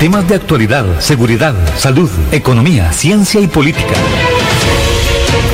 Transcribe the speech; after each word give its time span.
Temas 0.00 0.28
de 0.28 0.34
actualidad, 0.34 0.84
seguridad, 1.00 1.54
salud, 1.78 2.10
economía, 2.30 2.92
ciencia 2.92 3.40
y 3.40 3.46
política. 3.46 3.94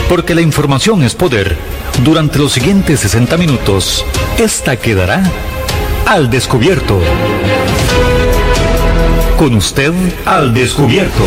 Porque 0.08 0.34
la 0.34 0.40
información 0.40 1.04
es 1.04 1.14
poder. 1.14 1.56
Durante 2.02 2.40
los 2.40 2.50
siguientes 2.50 2.98
60 3.00 3.36
minutos, 3.36 4.04
esta 4.38 4.74
quedará 4.76 5.22
al 6.06 6.28
descubierto. 6.28 6.98
Con 9.38 9.54
usted 9.54 9.92
al 10.24 10.52
descubierto. 10.52 11.22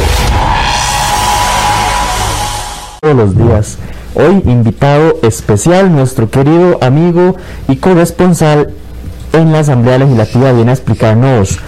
Todos 2.99 3.15
los 3.15 3.37
días. 3.37 3.77
Hoy 4.13 4.41
invitado 4.45 5.19
especial, 5.23 5.89
nuestro 5.89 6.29
querido 6.29 6.79
amigo 6.81 7.37
y 7.69 7.77
corresponsal 7.77 8.73
en 9.31 9.53
la 9.53 9.59
Asamblea 9.59 9.99
Legislativa 9.99 10.51
viene 10.51 10.71
a 10.71 10.73
explicarnos 10.73 11.59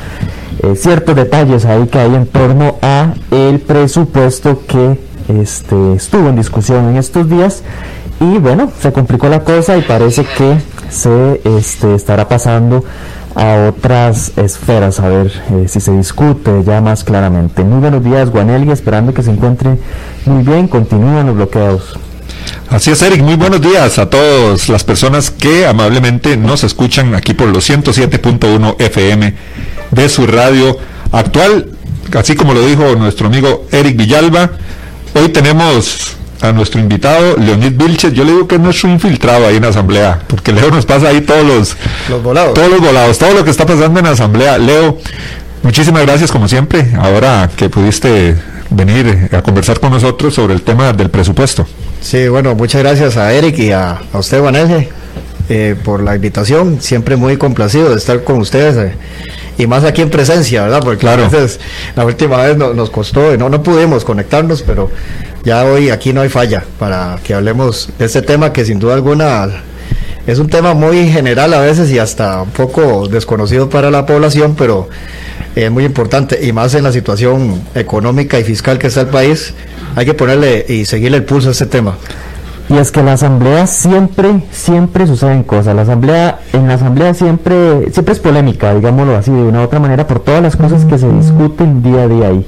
eh, 0.64 0.75
ciertos 0.75 1.16
detalles 1.16 1.66
ahí 1.66 1.88
que 1.88 2.00
hay 2.00 2.16
en 2.16 2.25
torno 2.27 2.77
a 2.81 3.13
el 3.31 3.59
presupuesto 3.59 4.62
que 4.67 4.98
este, 5.27 5.94
estuvo 5.94 6.30
en 6.30 6.35
discusión 6.35 6.90
en 6.90 6.98
estos 6.98 7.30
días 7.30 7.63
y 8.20 8.38
bueno, 8.40 8.71
se 8.81 8.91
complicó 8.91 9.30
la 9.30 9.41
cosa 9.41 9.77
y 9.77 9.81
parece 9.81 10.26
que 10.26 10.57
se 10.90 11.41
este, 11.44 11.94
estará 11.94 12.27
pasando 12.27 12.84
a 13.35 13.70
otras 13.70 14.31
esferas, 14.38 14.99
a 14.99 15.09
ver 15.09 15.31
eh, 15.52 15.68
si 15.68 15.80
se 15.80 15.91
discute 15.91 16.63
ya 16.66 16.82
más 16.82 17.04
claramente. 17.04 17.63
Muy 17.63 17.79
buenos 17.79 18.04
días, 18.04 18.32
Guanelli, 18.32 18.71
esperando 18.71 19.13
que 19.13 19.21
se 19.21 19.29
encuentre 19.29 19.77
muy 20.26 20.43
bien, 20.43 20.68
continúan 20.68 21.27
los 21.27 21.35
bloqueos. 21.35 21.99
Así 22.70 22.91
es, 22.91 23.02
Eric. 23.02 23.21
Muy 23.21 23.35
buenos 23.35 23.62
días 23.62 23.99
a 23.99 24.09
todas 24.09 24.70
las 24.70 24.84
personas 24.84 25.29
que 25.29 25.68
amablemente 25.68 26.35
nos 26.35 26.63
escuchan 26.63 27.13
aquí 27.13 27.34
por 27.34 27.48
los 27.49 27.70
107.1 27.70 28.76
FM 28.79 29.35
de 29.91 30.09
su 30.09 30.27
radio 30.27 30.77
actual. 31.12 31.72
Así 32.18 32.36
como 32.36 32.54
lo 32.54 32.66
dijo 32.66 32.96
nuestro 32.96 33.27
amigo 33.27 33.66
Eric 33.72 33.98
Villalba, 33.98 34.52
hoy 35.13 35.29
tenemos 35.29 36.18
a 36.41 36.52
nuestro 36.52 36.79
invitado 36.79 37.35
Leonid 37.38 37.74
Vilches. 37.74 38.13
Yo 38.13 38.24
le 38.24 38.32
digo 38.32 38.48
que 38.48 38.55
es 38.55 38.62
nuestro 38.62 38.90
infiltrado 38.90 39.48
ahí 39.48 39.57
en 39.57 39.63
la 39.63 39.70
asamblea, 39.70 40.21
porque 40.27 40.52
Leo 40.52 40.70
nos 40.70 40.85
pasa 40.85 41.10
ahí 41.10 41.21
todos 41.21 41.44
los, 41.44 41.76
los 42.10 42.24
volados. 42.24 42.54
Todos 42.54 42.70
los 42.70 42.82
volados, 42.82 43.18
todo 43.18 43.34
lo 43.34 43.44
que 43.44 43.49
está 43.49 43.66
pasando 43.66 43.99
en 43.99 44.05
la 44.05 44.12
asamblea. 44.12 44.57
Leo, 44.57 44.98
muchísimas 45.63 46.04
gracias 46.04 46.32
como 46.32 46.48
siempre, 46.48 46.91
ahora 46.98 47.49
que 47.55 47.70
pudiste 47.70 48.35
venir 48.70 49.29
a 49.32 49.41
conversar 49.41 49.79
con 49.79 49.91
nosotros 49.91 50.34
sobre 50.34 50.54
el 50.54 50.62
tema 50.62 50.94
del 50.94 51.10
presupuesto. 51.10 51.66
Sí, 52.01 52.27
bueno, 52.27 52.55
muchas 52.55 52.82
gracias 52.82 53.18
a 53.18 53.34
Eric 53.34 53.57
y 53.60 53.72
a, 53.72 53.99
usted, 54.13 54.41
Vanessa, 54.41 54.84
eh, 55.49 55.76
por 55.84 56.04
la 56.04 56.16
invitación. 56.16 56.82
Siempre 56.82 57.16
muy 57.16 57.38
complacido 57.38 57.90
de 57.90 57.98
estar 57.98 58.24
con 58.24 58.38
ustedes. 58.38 58.76
Eh, 58.77 58.94
y 59.58 59.68
más 59.68 59.84
aquí 59.84 60.02
en 60.02 60.10
presencia, 60.10 60.63
¿verdad? 60.63 60.82
Porque 60.84 61.00
claro. 61.00 61.26
a 61.26 61.30
veces 61.30 61.60
la 61.96 62.05
última 62.05 62.38
vez 62.38 62.58
nos 62.58 62.90
costó, 62.90 63.36
no, 63.38 63.50
no 63.50 63.63
pudimos 63.63 64.06
conectarnos, 64.06 64.62
pero 64.62 64.90
ya 65.44 65.66
hoy 65.66 65.90
aquí 65.90 66.13
no 66.13 66.22
hay 66.22 66.30
falla 66.30 66.63
para 66.80 67.19
que 67.24 67.34
hablemos 67.34 67.90
de 67.97 68.06
este 68.06 68.22
tema 68.22 68.53
que 68.53 68.66
sin 68.66 68.80
duda 68.80 68.94
alguna 68.94 69.50
es 70.28 70.40
un 70.40 70.50
tema 70.50 70.74
muy 70.74 71.08
general 71.08 71.53
a 71.53 71.62
veces 71.62 71.90
y 71.90 72.00
hasta 72.00 72.41
un 72.41 72.52
poco 72.52 73.08
desconocido 73.08 73.69
para 73.69 73.90
la 73.90 74.06
población, 74.06 74.56
pero 74.58 74.90
es 75.56 75.72
muy 75.72 75.85
importante 75.85 76.46
y 76.46 76.52
más 76.52 76.75
en 76.75 76.84
la 76.84 76.91
situación 76.91 77.62
económica 77.74 78.38
y 78.38 78.44
fiscal 78.44 78.78
que 78.78 78.88
está 78.88 79.02
el 79.02 79.08
país, 79.08 79.53
hay 79.96 80.06
que 80.06 80.13
ponerle 80.13 80.66
y 80.68 80.85
seguirle 80.85 81.18
el 81.18 81.24
pulso 81.24 81.47
a 81.47 81.52
este 81.53 81.66
tema. 81.66 81.97
Y 82.69 82.78
es 82.78 82.91
que 82.91 83.01
la 83.01 83.13
asamblea 83.13 83.66
siempre, 83.66 84.44
siempre 84.51 85.07
suceden 85.07 85.44
cosas. 85.44 85.73
La 85.75 85.84
asamblea, 85.84 86.40
en 86.51 86.68
la 86.68 86.73
asamblea 86.73 87.13
siempre, 87.13 87.91
siempre 87.91 88.13
es 88.13 88.19
polémica, 88.19 88.73
digámoslo 88.73 89.16
así, 89.16 89.31
de 89.31 89.41
una 89.41 89.62
u 89.62 89.63
otra 89.63 89.79
manera, 89.79 90.06
por 90.06 90.19
todas 90.19 90.41
las 90.41 90.57
cosas 90.57 90.84
que 90.84 90.97
se 90.97 91.09
discuten 91.09 91.81
día 91.81 92.03
a 92.03 92.07
día 92.07 92.28
ahí. 92.28 92.45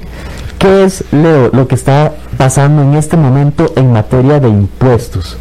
¿Qué 0.58 0.84
es, 0.84 1.04
Leo, 1.10 1.48
lo 1.54 1.66
que 1.66 1.74
está 1.74 2.12
pasando 2.36 2.82
en 2.82 2.94
este 2.94 3.16
momento 3.16 3.72
en 3.76 3.92
materia 3.92 4.38
de 4.40 4.48
impuestos? 4.48 5.38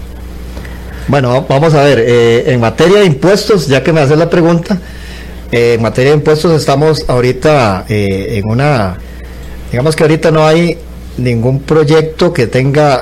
Bueno, 1.10 1.46
vamos 1.50 1.74
a 1.74 1.84
ver, 1.84 2.00
eh, 2.00 2.54
en 2.54 2.62
materia 2.62 3.00
de 3.00 3.06
impuestos, 3.06 3.68
ya 3.68 3.84
que 3.84 3.92
me 3.92 4.00
haces 4.00 4.18
la 4.18 4.30
pregunta, 4.30 4.80
eh, 5.52 5.74
en 5.74 5.82
materia 5.82 6.12
de 6.12 6.18
impuestos 6.18 6.54
estamos 6.54 7.04
ahorita 7.10 7.84
eh, 7.90 8.38
en 8.38 8.50
una, 8.50 8.98
digamos 9.72 9.96
que 9.96 10.04
ahorita 10.04 10.32
no 10.32 10.46
hay 10.46 10.78
ningún 11.20 11.62
proyecto 11.62 12.34
que 12.34 12.48
tenga 12.48 13.02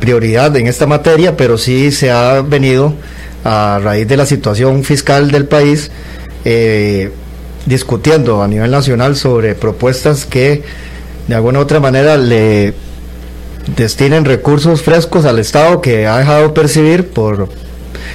prioridad 0.00 0.56
en 0.56 0.66
esta 0.66 0.86
materia, 0.86 1.36
pero 1.36 1.58
sí 1.58 1.92
se 1.92 2.10
ha 2.10 2.42
venido 2.42 2.94
a 3.44 3.80
raíz 3.82 4.08
de 4.08 4.16
la 4.16 4.26
situación 4.26 4.84
fiscal 4.84 5.30
del 5.30 5.46
país 5.46 5.90
discutiendo 7.66 8.42
a 8.42 8.48
nivel 8.48 8.70
nacional 8.70 9.16
sobre 9.16 9.54
propuestas 9.54 10.24
que 10.24 10.62
de 11.26 11.34
alguna 11.34 11.58
u 11.58 11.62
otra 11.62 11.80
manera 11.80 12.16
le 12.16 12.72
destinen 13.76 14.24
recursos 14.24 14.82
frescos 14.82 15.24
al 15.24 15.40
Estado 15.40 15.80
que 15.80 16.06
ha 16.06 16.18
dejado 16.18 16.54
percibir 16.54 17.08
por 17.08 17.48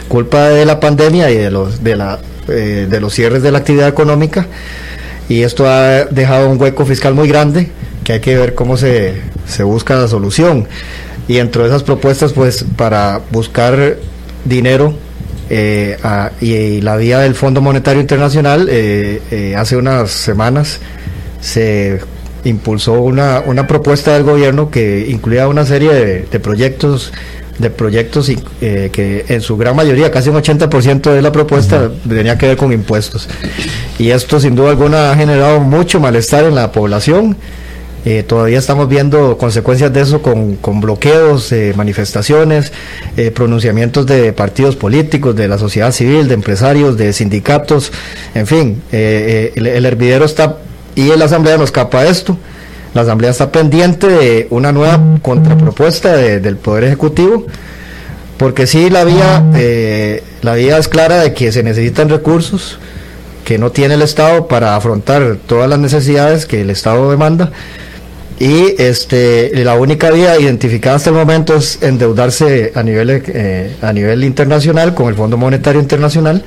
culpa 0.08 0.50
de 0.50 0.66
la 0.66 0.80
pandemia 0.80 1.30
y 1.30 1.36
de 1.36 1.52
los 1.52 1.84
de 1.84 1.96
la 1.98 2.20
eh, 2.48 2.88
de 2.90 3.00
los 3.02 3.14
cierres 3.14 3.44
de 3.44 3.52
la 3.52 3.60
actividad 3.60 3.90
económica. 3.90 4.48
Y 5.28 5.44
esto 5.44 5.68
ha 5.68 6.06
dejado 6.06 6.50
un 6.50 6.60
hueco 6.60 6.86
fiscal 6.86 7.14
muy 7.14 7.28
grande 7.28 7.70
que 8.12 8.16
hay 8.16 8.20
que 8.20 8.38
ver 8.38 8.56
cómo 8.56 8.76
se, 8.76 9.14
se 9.48 9.64
busca 9.64 9.96
la 9.96 10.08
solución 10.08 10.68
y 11.28 11.36
dentro 11.36 11.64
de 11.64 11.70
esas 11.70 11.84
propuestas 11.84 12.34
pues 12.34 12.66
para 12.76 13.22
buscar 13.32 13.98
dinero 14.44 14.94
eh, 15.50 15.98
y, 16.42 16.82
la 16.82 16.98
vía 16.98 17.20
del 17.20 17.36
Fondo 17.36 17.62
Monetario 17.62 18.02
Internacional 18.02 18.68
eh, 18.70 19.56
hace 19.58 19.78
unas 19.78 20.12
semanas 20.12 20.80
se 21.40 22.02
impulsó 22.44 22.94
una, 23.02 23.44
una 23.46 23.68
propuesta 23.68 24.14
del 24.14 24.24
gobierno 24.24 24.70
que 24.70 25.08
incluía 25.08 25.48
una 25.48 25.66
serie 25.66 25.94
de, 25.94 26.40
proyectos 26.40 27.14
de 27.60 27.70
proyectos 27.70 28.30
eh, 28.30 28.90
que 28.92 29.26
en 29.28 29.42
su 29.42 29.56
gran 29.56 29.76
mayoría, 29.76 30.12
casi 30.12 30.30
un 30.30 30.38
80% 30.38 31.12
de 31.14 31.22
la 31.22 31.32
propuesta 31.32 31.92
tenía 32.08 32.38
que 32.38 32.48
ver 32.48 32.58
con 32.58 32.74
impuestos. 32.74 33.30
Y 34.00 34.10
esto 34.10 34.40
sin 34.40 34.56
duda 34.56 34.72
alguna 34.72 35.12
ha 35.12 35.16
generado 35.16 35.60
mucho 35.60 36.00
malestar 36.00 36.46
en 36.46 36.56
la 36.56 36.72
población. 36.72 37.38
Eh, 38.04 38.24
todavía 38.24 38.58
estamos 38.58 38.90
viendo 38.90 39.38
consecuencias 39.38 39.94
de 39.94 40.02
eso 40.02 40.22
con, 40.22 40.56
con 40.56 40.82
bloqueos, 40.82 41.52
eh, 41.52 41.74
manifestaciones, 41.76 42.72
pronunciamientos 43.36 44.06
de 44.08 44.34
partidos 44.34 44.76
políticos, 44.76 45.36
de 45.36 45.48
la 45.48 45.58
sociedad 45.58 45.92
civil, 45.92 46.28
de 46.28 46.34
empresarios, 46.34 46.98
de 46.98 47.14
sindicatos, 47.14 47.92
en 48.34 48.48
fin, 48.48 48.82
el, 48.92 49.86
hervidero 49.86 50.26
está 50.26 50.58
y 50.96 51.08
la 51.16 51.26
Asamblea 51.26 51.58
no 51.58 51.64
escapa 51.64 52.00
a 52.00 52.08
esto. 52.08 52.38
La 52.94 53.02
Asamblea 53.02 53.32
está 53.32 53.52
pendiente 53.52 54.08
de 54.08 54.48
una 54.50 54.72
nueva 54.72 55.00
contrapropuesta 55.22 56.16
del 56.16 56.58
Poder 56.58 56.84
Ejecutivo, 56.84 57.46
porque 58.38 58.68
sí 58.68 58.90
la 58.90 59.06
vía, 59.06 59.46
eh, 59.56 60.24
la 60.42 60.56
vía 60.56 60.78
es 60.78 60.90
clara 60.90 61.20
de 61.20 61.34
que 61.34 61.52
se 61.52 61.64
necesitan 61.64 62.10
recursos 62.10 62.80
que 63.46 63.58
no 63.58 63.72
tiene 63.72 63.94
el 63.94 64.02
Estado 64.02 64.48
para 64.48 64.76
afrontar 64.76 65.38
todas 65.48 65.70
las 65.70 65.80
necesidades 65.80 66.46
que 66.46 66.62
el 66.62 66.70
Estado 66.70 67.10
demanda 67.10 67.52
y 68.42 68.74
este 68.82 69.52
la 69.64 69.76
única 69.76 70.10
vía 70.10 70.40
identificada 70.40 70.96
hasta 70.96 71.12
el 71.12 71.16
momento 71.16 71.56
es 71.56 71.78
endeudarse 71.84 72.72
a 72.74 72.82
nivel 72.82 73.22
eh, 73.28 73.76
a 73.84 73.94
nivel 73.94 74.24
internacional 74.24 74.96
con 74.96 75.10
el 75.10 75.14
Fondo 75.14 75.38
Monetario 75.38 75.80
Internacional 75.80 76.44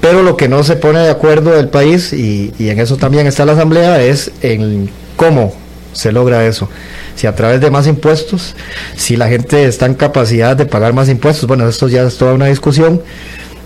pero 0.00 0.22
lo 0.22 0.36
que 0.36 0.48
no 0.48 0.62
se 0.62 0.76
pone 0.76 1.00
de 1.00 1.10
acuerdo 1.10 1.58
el 1.58 1.68
país 1.68 2.12
y, 2.12 2.54
y 2.60 2.68
en 2.68 2.78
eso 2.78 2.96
también 2.96 3.26
está 3.26 3.44
la 3.44 3.54
asamblea 3.54 4.00
es 4.00 4.30
en 4.42 4.88
cómo 5.16 5.52
se 5.92 6.12
logra 6.12 6.46
eso. 6.46 6.68
Si 7.16 7.26
a 7.26 7.34
través 7.34 7.60
de 7.60 7.72
más 7.72 7.88
impuestos 7.88 8.54
si 8.96 9.16
la 9.16 9.26
gente 9.26 9.64
está 9.64 9.86
en 9.86 9.94
capacidad 9.94 10.56
de 10.56 10.66
pagar 10.66 10.92
más 10.92 11.08
impuestos. 11.08 11.48
Bueno 11.48 11.66
esto 11.68 11.88
ya 11.88 12.04
es 12.04 12.18
toda 12.18 12.34
una 12.34 12.46
discusión 12.46 13.02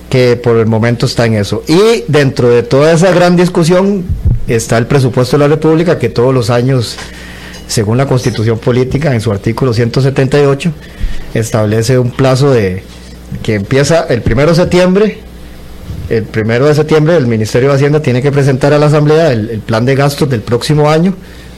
que 0.08 0.36
por 0.36 0.56
el 0.56 0.66
momento 0.66 1.04
está 1.04 1.26
en 1.26 1.34
eso. 1.34 1.62
Y 1.68 2.04
dentro 2.08 2.48
de 2.48 2.62
toda 2.62 2.92
esa 2.92 3.10
gran 3.12 3.36
discusión 3.36 4.06
está 4.48 4.78
el 4.78 4.86
presupuesto 4.86 5.36
de 5.36 5.42
la 5.42 5.48
República 5.48 5.98
que 5.98 6.08
todos 6.08 6.32
los 6.32 6.48
años 6.48 6.96
según 7.66 7.98
la 7.98 8.06
Constitución 8.06 8.58
Política, 8.58 9.14
en 9.14 9.20
su 9.20 9.32
artículo 9.32 9.72
178, 9.72 10.72
establece 11.34 11.98
un 11.98 12.10
plazo 12.10 12.50
de 12.50 12.82
que 13.42 13.54
empieza 13.54 14.06
el 14.08 14.22
primero 14.22 14.50
de 14.50 14.56
septiembre. 14.56 15.18
El 16.08 16.22
primero 16.22 16.66
de 16.66 16.74
septiembre 16.74 17.16
el 17.16 17.26
Ministerio 17.26 17.70
de 17.70 17.74
Hacienda 17.74 18.00
tiene 18.00 18.22
que 18.22 18.30
presentar 18.30 18.72
a 18.72 18.78
la 18.78 18.86
Asamblea 18.86 19.32
el, 19.32 19.60
plan 19.60 19.84
de 19.84 19.96
gastos 19.96 20.30
del 20.30 20.40
próximo 20.40 20.88
año. 20.88 21.14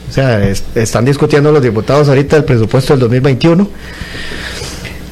O 0.09 0.11
sea, 0.11 0.43
están 0.73 1.05
discutiendo 1.05 1.51
los 1.51 1.61
diputados 1.61 2.09
ahorita 2.09 2.35
el 2.37 2.43
presupuesto 2.43 2.93
del 2.93 3.01
2021 3.01 3.69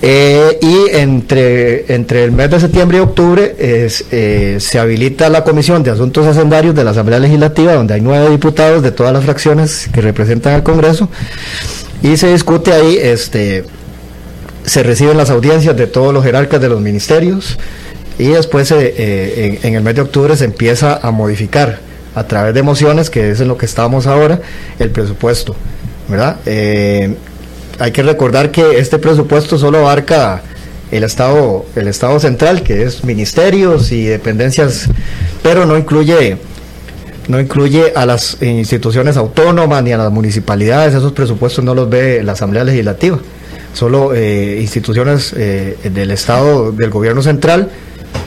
eh, 0.01 0.59
y 0.61 0.95
entre, 0.95 1.91
entre 1.93 2.23
el 2.23 2.31
mes 2.31 2.51
de 2.51 2.59
septiembre 2.59 2.99
y 2.99 3.01
octubre 3.01 3.55
eh, 3.57 4.57
se 4.59 4.79
habilita 4.79 5.27
la 5.29 5.43
Comisión 5.43 5.81
de 5.81 5.89
Asuntos 5.89 6.27
Hacendarios 6.27 6.75
de 6.75 6.83
la 6.83 6.91
Asamblea 6.91 7.19
Legislativa, 7.19 7.73
donde 7.73 7.95
hay 7.95 8.01
nueve 8.01 8.29
diputados 8.29 8.83
de 8.83 8.91
todas 8.91 9.11
las 9.11 9.23
fracciones 9.23 9.89
que 9.91 10.01
representan 10.01 10.53
al 10.53 10.63
Congreso, 10.63 11.09
y 12.03 12.15
se 12.15 12.31
discute 12.31 12.73
ahí, 12.73 12.97
este, 13.01 13.65
se 14.65 14.83
reciben 14.83 15.17
las 15.17 15.31
audiencias 15.31 15.75
de 15.75 15.87
todos 15.87 16.13
los 16.13 16.23
jerarcas 16.23 16.61
de 16.61 16.69
los 16.69 16.79
ministerios, 16.79 17.57
y 18.19 18.27
después 18.27 18.71
eh, 18.71 19.59
en, 19.63 19.73
el 19.73 19.81
mes 19.81 19.95
de 19.95 20.01
octubre 20.01 20.35
se 20.37 20.45
empieza 20.45 20.99
a 21.01 21.09
modificar 21.09 21.79
a 22.13 22.23
través 22.27 22.53
de 22.53 22.61
mociones, 22.61 23.09
que 23.09 23.31
es 23.31 23.39
en 23.41 23.47
lo 23.47 23.57
que 23.57 23.65
estamos 23.65 24.05
ahora, 24.05 24.41
el 24.77 24.91
presupuesto, 24.91 25.55
¿verdad? 26.07 26.37
Eh, 26.45 27.15
hay 27.79 27.91
que 27.91 28.03
recordar 28.03 28.51
que 28.51 28.79
este 28.79 28.99
presupuesto 28.99 29.57
solo 29.57 29.79
abarca 29.79 30.41
el 30.91 31.03
Estado, 31.03 31.65
el 31.75 31.87
Estado 31.87 32.19
central, 32.19 32.63
que 32.63 32.83
es 32.83 33.03
ministerios 33.03 33.91
y 33.91 34.05
dependencias, 34.05 34.89
pero 35.43 35.65
no 35.65 35.77
incluye 35.77 36.37
no 37.27 37.41
incluye 37.41 37.91
a 37.93 38.05
las 38.05 38.41
instituciones 38.41 39.17
autónomas 39.17 39.83
ni 39.83 39.91
a 39.91 39.97
las 39.97 40.11
municipalidades, 40.11 40.93
esos 40.93 41.11
presupuestos 41.11 41.63
no 41.63 41.75
los 41.75 41.89
ve 41.89 42.23
la 42.23 42.31
Asamblea 42.31 42.63
Legislativa, 42.63 43.19
solo 43.73 44.13
eh, 44.13 44.59
instituciones 44.61 45.33
eh, 45.35 45.77
del 45.83 46.11
Estado, 46.11 46.71
del 46.71 46.89
gobierno 46.89 47.21
central 47.21 47.69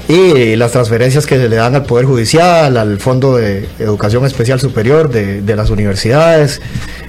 y 0.08 0.56
las 0.56 0.72
transferencias 0.72 1.24
que 1.24 1.36
se 1.36 1.48
le 1.48 1.56
dan 1.56 1.74
al 1.76 1.84
Poder 1.84 2.04
Judicial, 2.04 2.76
al 2.76 2.98
Fondo 2.98 3.36
de 3.36 3.68
Educación 3.78 4.26
Especial 4.26 4.58
Superior 4.58 5.08
de, 5.08 5.56
las 5.56 5.70
universidades, 5.70 6.60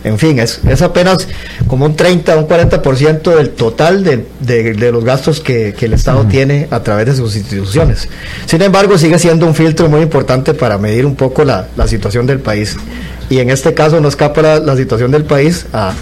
en 0.03 0.17
fin, 0.17 0.39
es, 0.39 0.59
es, 0.67 0.81
apenas 0.81 1.27
como 1.67 1.85
un 1.85 1.95
30, 1.95 2.35
un 2.37 2.47
40% 2.47 3.35
del 3.35 3.51
total 3.51 4.03
de, 4.03 4.25
de, 4.39 4.91
los 4.91 5.03
gastos 5.03 5.39
que, 5.39 5.75
el 5.79 5.93
Estado 5.93 6.25
tiene 6.25 6.67
a 6.71 6.81
través 6.81 7.05
de 7.05 7.15
sus 7.15 7.35
instituciones. 7.35 8.07
Sin 8.45 8.61
embargo, 8.61 8.97
sigue 8.97 9.19
siendo 9.19 9.45
un 9.45 9.53
filtro 9.53 9.89
muy 9.89 10.01
importante 10.01 10.53
para 10.53 10.77
medir 10.77 11.05
un 11.05 11.15
poco 11.15 11.43
la, 11.43 11.67
la 11.75 11.87
situación 11.87 12.25
del 12.25 12.39
país. 12.39 12.77
Y 13.29 13.39
en 13.39 13.49
este 13.49 13.73
caso 13.73 14.01
no 14.01 14.07
escapa 14.07 14.41
la, 14.41 14.59
la 14.59 14.75
situación 14.75 15.11
del 15.11 15.23
país 15.23 15.65
a, 15.71 15.93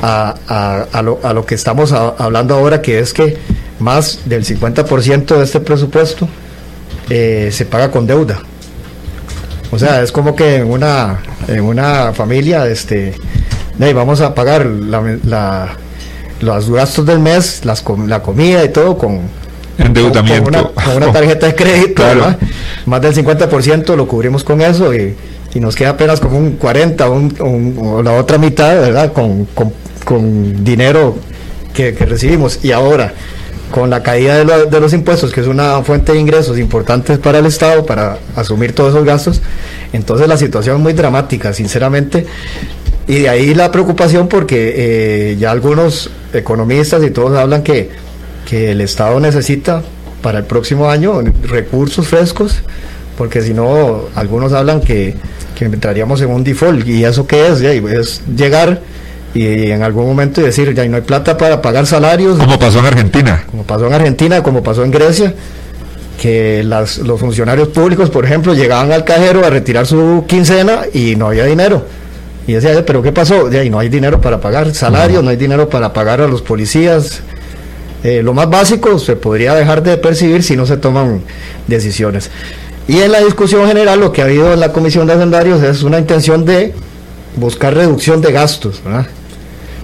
a, 0.00 0.86
a, 0.92 1.02
lo, 1.02 1.18
a 1.22 1.32
lo 1.32 1.44
que 1.44 1.54
estamos 1.54 1.92
hablando 1.92 2.54
ahora, 2.54 2.80
que 2.80 3.00
es 3.00 3.12
que 3.12 3.36
más 3.78 4.20
del 4.24 4.44
50% 4.44 5.36
de 5.36 5.44
este 5.44 5.60
presupuesto 5.60 6.28
eh, 7.10 7.50
se 7.52 7.66
paga 7.66 7.90
con 7.90 8.06
deuda. 8.06 8.40
O 9.72 9.78
sea, 9.78 10.02
es 10.02 10.12
como 10.12 10.36
que 10.36 10.56
en 10.56 10.70
una, 10.70 11.20
en 11.48 11.62
una 11.62 12.12
familia, 12.12 12.66
este, 12.66 13.14
vamos 13.94 14.20
a 14.20 14.34
pagar 14.34 14.66
la, 14.66 15.76
los 16.40 16.70
gastos 16.70 17.06
del 17.06 17.18
mes, 17.18 17.64
las, 17.64 17.82
la 18.06 18.22
comida 18.22 18.62
y 18.64 18.68
todo 18.68 18.98
con, 18.98 19.22
endeudamiento. 19.78 20.74
Con, 20.74 20.96
una, 20.96 21.10
tarjeta 21.10 21.46
de 21.46 21.54
crédito. 21.54 22.02
Más 22.84 23.00
del 23.00 23.14
50% 23.14 23.96
lo 23.96 24.06
cubrimos 24.06 24.44
con 24.44 24.60
eso 24.60 24.94
y, 24.94 25.16
nos 25.54 25.74
queda 25.74 25.90
apenas 25.90 26.20
como 26.20 26.38
un 26.38 26.52
40 26.52 27.08
o 27.08 28.02
la 28.02 28.12
otra 28.12 28.36
mitad, 28.36 28.74
¿verdad? 28.74 29.12
Con, 29.14 29.46
con, 30.04 30.62
dinero 30.62 31.16
que, 31.72 31.94
que 31.94 32.04
recibimos. 32.04 32.62
Y 32.62 32.72
ahora, 32.72 33.14
con 33.72 33.90
la 33.90 34.02
caída 34.02 34.44
de, 34.44 34.80
los 34.80 34.92
impuestos, 34.92 35.32
que 35.32 35.40
es 35.40 35.46
una 35.46 35.82
fuente 35.82 36.12
de 36.12 36.20
ingresos 36.20 36.58
importantes 36.58 37.18
para 37.18 37.38
el 37.38 37.46
Estado, 37.46 37.84
para 37.84 38.18
asumir 38.36 38.74
todos 38.74 38.90
esos 38.90 39.04
gastos, 39.04 39.42
entonces 39.92 40.28
la 40.28 40.36
situación 40.36 40.76
es 40.76 40.82
muy 40.82 40.92
dramática, 40.92 41.52
sinceramente. 41.52 42.26
Y 43.08 43.20
de 43.20 43.28
ahí 43.28 43.54
la 43.54 43.72
preocupación 43.72 44.28
porque 44.28 44.74
eh, 44.76 45.36
ya 45.38 45.50
algunos 45.50 46.10
economistas 46.32 47.02
y 47.02 47.10
todos 47.10 47.36
hablan 47.36 47.62
que, 47.62 47.90
que 48.48 48.70
el 48.70 48.80
Estado 48.80 49.18
necesita 49.18 49.82
para 50.20 50.38
el 50.38 50.44
próximo 50.44 50.88
año 50.88 51.20
recursos 51.42 52.06
frescos, 52.06 52.60
porque 53.16 53.40
si 53.40 53.54
no, 53.54 54.02
algunos 54.14 54.52
hablan 54.52 54.80
que, 54.80 55.16
que 55.58 55.64
entraríamos 55.64 56.20
en 56.20 56.30
un 56.30 56.44
default. 56.44 56.86
¿Y 56.86 57.04
eso 57.04 57.26
qué 57.26 57.48
es? 57.48 57.60
Es 57.60 58.22
llegar 58.36 58.82
y 59.34 59.70
en 59.70 59.82
algún 59.82 60.06
momento 60.06 60.42
decir, 60.42 60.74
ya 60.74 60.84
no 60.86 60.96
hay 60.96 61.02
plata 61.02 61.38
para 61.38 61.62
pagar 61.62 61.86
salarios. 61.86 62.38
Como 62.38 62.58
pasó 62.58 62.80
en 62.80 62.86
Argentina. 62.86 63.44
Como 63.50 63.62
pasó 63.64 63.86
en 63.86 63.94
Argentina, 63.94 64.42
como 64.42 64.62
pasó 64.62 64.84
en 64.84 64.90
Grecia, 64.90 65.34
que 66.20 66.62
las, 66.62 66.98
los 66.98 67.18
funcionarios 67.18 67.68
públicos, 67.68 68.10
por 68.10 68.26
ejemplo, 68.26 68.52
llegaban 68.54 68.92
al 68.92 69.04
cajero 69.04 69.44
a 69.44 69.50
retirar 69.50 69.86
su 69.86 70.24
quincena 70.28 70.82
y 70.92 71.16
no 71.16 71.28
había 71.28 71.46
dinero. 71.46 71.84
Y 72.46 72.52
decía, 72.52 72.84
pero 72.84 73.02
¿qué 73.02 73.12
pasó? 73.12 73.50
Y 73.50 73.70
no 73.70 73.78
hay 73.78 73.88
dinero 73.88 74.20
para 74.20 74.40
pagar 74.40 74.74
salarios, 74.74 75.22
no, 75.22 75.30
hay 75.30 75.36
dinero 75.36 75.68
para 75.68 75.92
pagar 75.92 76.20
a 76.20 76.28
los 76.28 76.42
policías. 76.42 77.22
Eh, 78.04 78.20
lo 78.22 78.34
más 78.34 78.50
básico 78.50 78.98
se 78.98 79.16
podría 79.16 79.54
dejar 79.54 79.82
de 79.82 79.96
percibir 79.96 80.42
si 80.42 80.56
no 80.56 80.66
se 80.66 80.76
toman 80.76 81.22
decisiones. 81.68 82.30
Y 82.86 82.98
en 82.98 83.12
la 83.12 83.20
discusión 83.20 83.66
general 83.66 84.00
lo 84.00 84.12
que 84.12 84.22
ha 84.22 84.24
habido 84.24 84.52
en 84.52 84.60
la 84.60 84.72
Comisión 84.72 85.06
de 85.06 85.14
Hacendarios 85.14 85.62
es 85.62 85.84
una 85.84 85.98
intención 85.98 86.44
de 86.44 86.74
buscar 87.36 87.74
reducción 87.74 88.20
de 88.20 88.32
gastos, 88.32 88.82
¿verdad? 88.84 89.06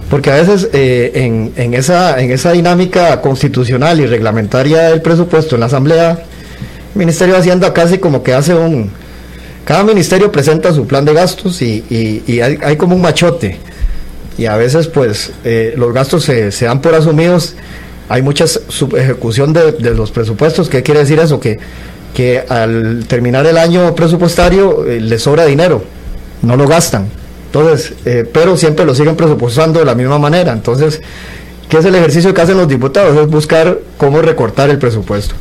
Porque 0.09 0.31
a 0.31 0.35
veces 0.35 0.69
eh, 0.73 1.11
en, 1.13 1.53
en, 1.55 1.73
esa, 1.75 2.19
en 2.19 2.31
esa 2.31 2.51
dinámica 2.51 3.21
constitucional 3.21 3.99
y 3.99 4.07
reglamentaria 4.07 4.89
del 4.89 5.01
presupuesto 5.01 5.55
en 5.55 5.59
la 5.61 5.67
Asamblea, 5.67 6.11
el 6.11 6.99
Ministerio 6.99 7.35
de 7.35 7.41
Hacienda 7.41 7.73
casi 7.73 7.99
como 7.99 8.23
que 8.23 8.33
hace 8.33 8.55
un... 8.55 8.91
Cada 9.65 9.83
ministerio 9.83 10.31
presenta 10.31 10.73
su 10.73 10.87
plan 10.87 11.05
de 11.05 11.13
gastos 11.13 11.61
y, 11.61 11.85
y, 12.25 12.39
hay, 12.41 12.75
como 12.75 12.95
un 12.95 13.01
machote. 13.03 13.59
Y 14.35 14.47
a 14.47 14.57
veces 14.57 14.87
pues 14.87 15.31
eh, 15.43 15.75
los 15.77 15.93
gastos 15.93 16.23
se, 16.23 16.51
se, 16.51 16.65
dan 16.65 16.81
por 16.81 16.95
asumidos. 16.95 17.53
Hay 18.07 18.23
mucha 18.23 18.45
ejecución 18.97 19.53
de, 19.53 19.73
de, 19.73 19.93
los 19.93 20.09
presupuestos. 20.09 20.69
¿Qué 20.69 20.81
quiere 20.81 21.01
decir 21.01 21.19
eso? 21.19 21.39
Que, 21.39 21.59
que 22.15 22.43
al 22.49 23.05
terminar 23.07 23.45
el 23.45 23.59
año 23.59 23.93
presupuestario 23.93 24.85
eh, 24.87 24.99
les 24.99 25.21
sobra 25.21 25.45
dinero. 25.45 25.83
No 26.41 26.55
lo 26.55 26.67
gastan. 26.67 27.18
Entonces, 27.51 27.93
eh, 28.05 28.29
pero 28.31 28.55
siempre 28.55 28.85
lo 28.85 28.93
siguen 28.93 29.15
presupuestando 29.15 29.79
de 29.79 29.85
la 29.85 29.95
misma 29.95 30.19
manera. 30.19 30.53
Entonces, 30.53 31.01
¿qué 31.67 31.77
es 31.77 31.85
el 31.85 31.95
ejercicio 31.95 32.31
que 32.31 32.41
hacen 32.41 32.57
los 32.57 32.67
diputados? 32.67 33.17
Es 33.17 33.27
buscar 33.27 33.79
cómo 33.97 34.21
recortar 34.21 34.69
el 34.69 34.77
presupuesto. 34.77 35.33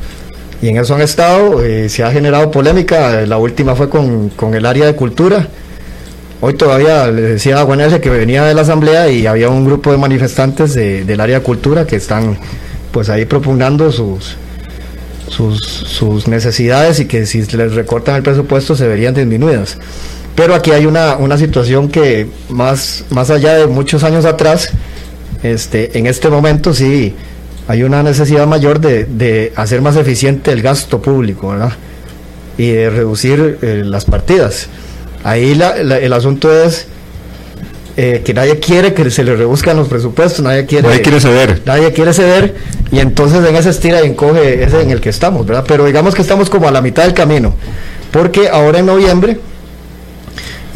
Y 0.63 0.69
en 0.69 0.79
eso 0.79 0.95
han 0.95 1.03
estado, 1.03 1.63
eh, 1.63 1.91
se 1.91 2.03
ha 2.03 2.11
generado 2.11 2.51
polémica, 2.51 3.27
la 3.27 3.37
última 3.37 3.75
fue 3.75 3.91
con, 3.91 4.55
el 4.55 4.65
área 4.65 4.87
de 4.87 4.95
cultura. 4.95 5.49
Hoy 6.41 6.55
todavía 6.55 7.09
le 7.09 7.21
decía 7.21 7.61
a 7.61 7.65
Juan 7.65 8.01
que 8.01 8.09
venía 8.09 8.45
de 8.45 8.55
la 8.55 8.63
asamblea 8.63 9.11
y 9.11 9.27
había 9.27 9.51
un 9.51 9.67
grupo 9.67 9.93
de 9.93 9.99
manifestantes 9.99 10.75
del 10.75 11.21
área 11.21 11.41
de 11.41 11.45
cultura 11.45 11.87
que 11.87 11.97
están 11.97 12.39
pues 12.91 13.11
ahí 13.11 13.25
propugnando 13.27 13.93
sus, 13.93 14.37
sus 15.29 16.27
necesidades 16.27 17.01
y 17.01 17.07
que 17.07 17.27
si 17.27 17.43
les 17.43 17.75
recortan 17.75 18.17
el 18.17 18.23
presupuesto 18.23 18.75
se 18.75 18.87
verían 18.87 19.15
disminuidas. 19.15 19.77
Pero 20.39 20.55
aquí 20.55 20.71
hay 20.71 20.87
una, 20.87 21.17
una 21.17 21.37
situación 21.37 21.89
que 21.89 22.29
más, 22.49 23.05
más 23.11 23.29
allá 23.29 23.55
de 23.55 23.67
muchos 23.67 24.05
años 24.05 24.25
atrás, 24.25 24.71
este, 25.43 25.99
en 25.99 26.07
este 26.07 26.31
momento 26.31 26.73
sí 26.73 27.17
hay 27.67 27.83
una 27.83 28.05
necesidad 28.05 28.47
mayor 28.47 28.79
de, 28.79 29.05
de 29.05 29.53
hacer 29.57 29.83
más 29.83 29.97
eficiente 29.97 30.53
el 30.53 30.63
gasto 30.63 31.03
público, 31.03 31.49
¿verdad? 31.49 31.73
Y 32.57 32.69
de 32.71 32.89
reducir 32.89 33.59
eh, 33.63 33.83
las 33.85 34.05
partidas. 34.05 34.69
Ahí 35.25 35.57
la, 35.57 35.71
el 35.77 36.13
asunto 36.13 36.53
es 36.53 36.87
eh, 37.97 38.23
que 38.25 38.33
nadie 38.33 38.61
quiere 38.61 38.95
que 38.95 39.11
se 39.11 39.25
le 39.25 39.35
rebuscan 39.35 39.77
los 39.77 39.89
presupuestos, 39.89 40.45
nadie 40.45 40.67
quiere, 40.67 40.87
nadie 40.87 41.03
quiere 41.03 41.21
ceder. 41.21 41.63
Nadie 41.67 41.93
quiere 41.93 42.13
ceder, 42.13 42.55
y 42.93 43.01
entonces 43.01 43.45
en 43.45 43.57
ese 43.57 43.71
estira 43.71 44.05
y 44.05 44.07
encoge 44.07 44.63
ese 44.63 44.83
en 44.83 44.93
el 44.93 45.01
que 45.01 45.09
estamos, 45.09 45.45
¿verdad? 45.45 45.65
Pero 45.67 45.85
digamos 45.85 46.15
que 46.15 46.23
estamos 46.23 46.49
como 46.49 46.69
a 46.69 46.71
la 46.71 46.81
mitad 46.81 47.03
del 47.03 47.15
camino, 47.15 47.57
porque 48.13 48.49
ahora 48.49 48.79
en 48.79 48.87
noviembre 48.87 49.41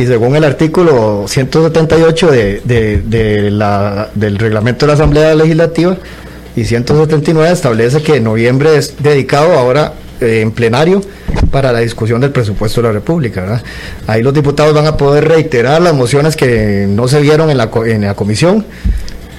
y 0.02 0.06
según 0.06 0.34
el 0.34 0.42
artículo 0.42 1.26
178 1.28 2.30
de, 2.32 4.10
del 4.14 4.38
reglamento 4.38 4.84
de 4.84 4.88
la 4.88 4.94
Asamblea 4.94 5.32
Legislativa 5.36 5.96
y 6.56 6.64
179 6.64 7.52
establece 7.52 8.02
que 8.02 8.18
noviembre 8.18 8.76
es 8.76 8.96
dedicado 9.00 9.56
ahora 9.56 9.92
eh, 10.20 10.40
en 10.40 10.50
plenario 10.50 11.02
para 11.52 11.70
la 11.70 11.78
discusión 11.78 12.20
del 12.20 12.32
presupuesto 12.32 12.82
de 12.82 12.88
la 12.88 12.92
República. 12.92 13.62
Ahí 14.08 14.24
los 14.24 14.34
diputados 14.34 14.74
van 14.74 14.86
a 14.86 14.96
poder 14.96 15.28
reiterar 15.28 15.80
las 15.80 15.94
mociones 15.94 16.34
que 16.34 16.86
no 16.88 17.06
se 17.06 17.20
vieron 17.20 17.48
en 17.48 17.58
la, 17.58 17.70
en 17.86 18.00
la 18.00 18.14
comisión 18.14 18.66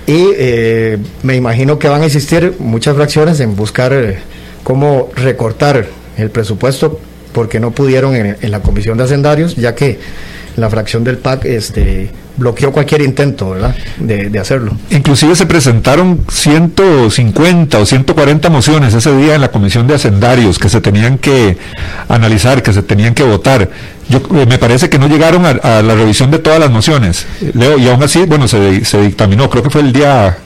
y 0.07 0.29
eh, 0.37 0.97
me 1.23 1.35
imagino 1.35 1.77
que 1.77 1.89
van 1.89 2.03
a 2.03 2.05
existir 2.05 2.55
muchas 2.59 2.95
fracciones 2.95 3.41
en 3.41 3.57
buscar 3.57 3.91
eh, 3.91 4.17
cómo 4.63 5.09
recortar 5.13 5.87
el 6.17 6.29
presupuesto 6.29 7.01
porque 7.33 7.59
no 7.59 7.71
pudieron 7.71 8.15
en, 8.15 8.37
en 8.39 8.51
la 8.51 8.61
comisión 8.61 8.97
de 8.97 9.03
hacendarios, 9.03 9.57
ya 9.57 9.75
que 9.75 9.99
la 10.55 10.69
fracción 10.69 11.03
del 11.03 11.17
PAC 11.17 11.45
este, 11.45 12.09
bloqueó 12.37 12.71
cualquier 12.71 13.01
intento 13.01 13.51
¿verdad? 13.51 13.75
De, 13.97 14.39
hacerlo. 14.39 14.73
Inclusive 14.89 15.35
se 15.35 15.45
presentaron 15.45 16.25
150 16.29 17.79
o 17.79 17.85
140 17.85 18.49
mociones 18.49 18.93
ese 18.93 19.15
día 19.15 19.35
en 19.35 19.41
la 19.41 19.51
Comisión 19.51 19.87
de 19.87 19.95
Hacendarios 19.95 20.59
que 20.59 20.69
se 20.69 20.81
tenían 20.81 21.17
que 21.17 21.57
analizar, 22.07 22.61
que 22.61 22.73
se 22.73 22.83
tenían 22.83 23.13
que 23.13 23.23
votar. 23.23 23.69
Yo, 24.09 24.19
eh, 24.35 24.45
me 24.47 24.57
parece 24.57 24.89
que 24.89 24.99
no 24.99 25.07
llegaron 25.07 25.45
a, 25.45 25.81
la 25.81 25.95
revisión 25.95 26.29
de 26.31 26.39
todas 26.39 26.59
las 26.59 26.69
mociones, 26.69 27.25
Leo, 27.53 27.77
y 27.77 27.87
aún 27.87 28.03
así, 28.03 28.25
bueno, 28.25 28.47
se, 28.47 28.83
se 28.83 29.01
dictaminó, 29.01 29.49
creo 29.49 29.63
que 29.63 29.69
fue 29.69 29.81
el 29.81 29.93
día 29.93 30.37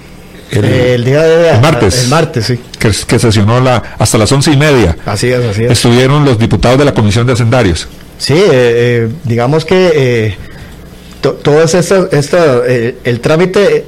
el, 0.52 1.04
día 1.04 1.24
de 1.24 1.60
martes. 1.60 2.04
El 2.04 2.10
martes, 2.10 2.46
sí. 2.46 2.60
Que, 2.80 2.92
que, 3.08 3.20
sesionó 3.20 3.60
la, 3.60 3.84
hasta 3.98 4.18
las 4.18 4.32
once 4.32 4.52
y 4.52 4.58
media. 4.58 4.96
Así 5.06 5.28
es, 5.28 5.44
así 5.44 5.66
es. 5.66 5.72
Estuvieron 5.72 6.24
los 6.24 6.40
diputados 6.40 6.78
de 6.78 6.86
la 6.86 6.94
Comisión 6.94 7.28
de 7.28 7.34
Hacendarios. 7.34 7.88
Sí, 8.18 8.34
eh, 8.34 8.50
eh, 8.52 9.10
digamos 9.26 9.64
que 9.64 9.92
eh, 9.94 10.38
todo 11.22 11.62
esta, 11.62 12.08
el 13.04 13.20
trámite 13.20 13.86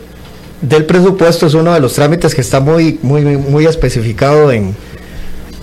del 0.62 0.86
presupuesto 0.86 1.48
es 1.48 1.54
uno 1.54 1.74
de 1.74 1.80
los 1.80 1.94
trámites 1.94 2.36
que 2.36 2.42
está 2.42 2.60
muy, 2.60 3.00
muy, 3.02 3.22
muy 3.24 3.66
especificado 3.66 4.52
en, 4.52 4.76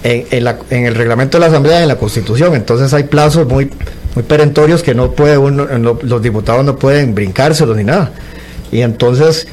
en, 0.02 0.86
el 0.86 0.94
reglamento 0.94 1.36
de 1.38 1.40
la 1.40 1.46
Asamblea 1.46 1.80
y 1.80 1.82
en 1.82 1.88
la 1.88 1.96
Constitución. 1.96 2.54
Entonces 2.54 2.92
hay 2.92 3.04
plazos 3.04 3.46
muy, 3.46 3.70
muy 4.14 4.24
perentorios 4.24 4.82
que 4.82 4.94
no 4.94 5.12
puede 5.12 5.38
uno, 5.38 5.66
los 6.02 6.22
diputados 6.22 6.64
no 6.64 6.76
pueden 6.76 7.14
brincárselos 7.14 7.76
ni 7.76 7.84
nada. 7.84 8.12
Y 8.72 8.80
entonces, 8.80 9.46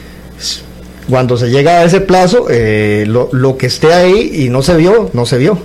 cuando 1.09 1.37
se 1.37 1.49
llega 1.49 1.79
a 1.79 1.83
ese 1.83 2.01
plazo, 2.01 2.47
eh, 2.49 3.03
lo, 3.07 3.29
lo 3.31 3.57
que 3.57 3.67
esté 3.67 3.93
ahí 3.93 4.45
y 4.45 4.49
no 4.49 4.63
se 4.63 4.75
vio, 4.75 5.11
no 5.13 5.25
se 5.25 5.37
vio 5.37 5.59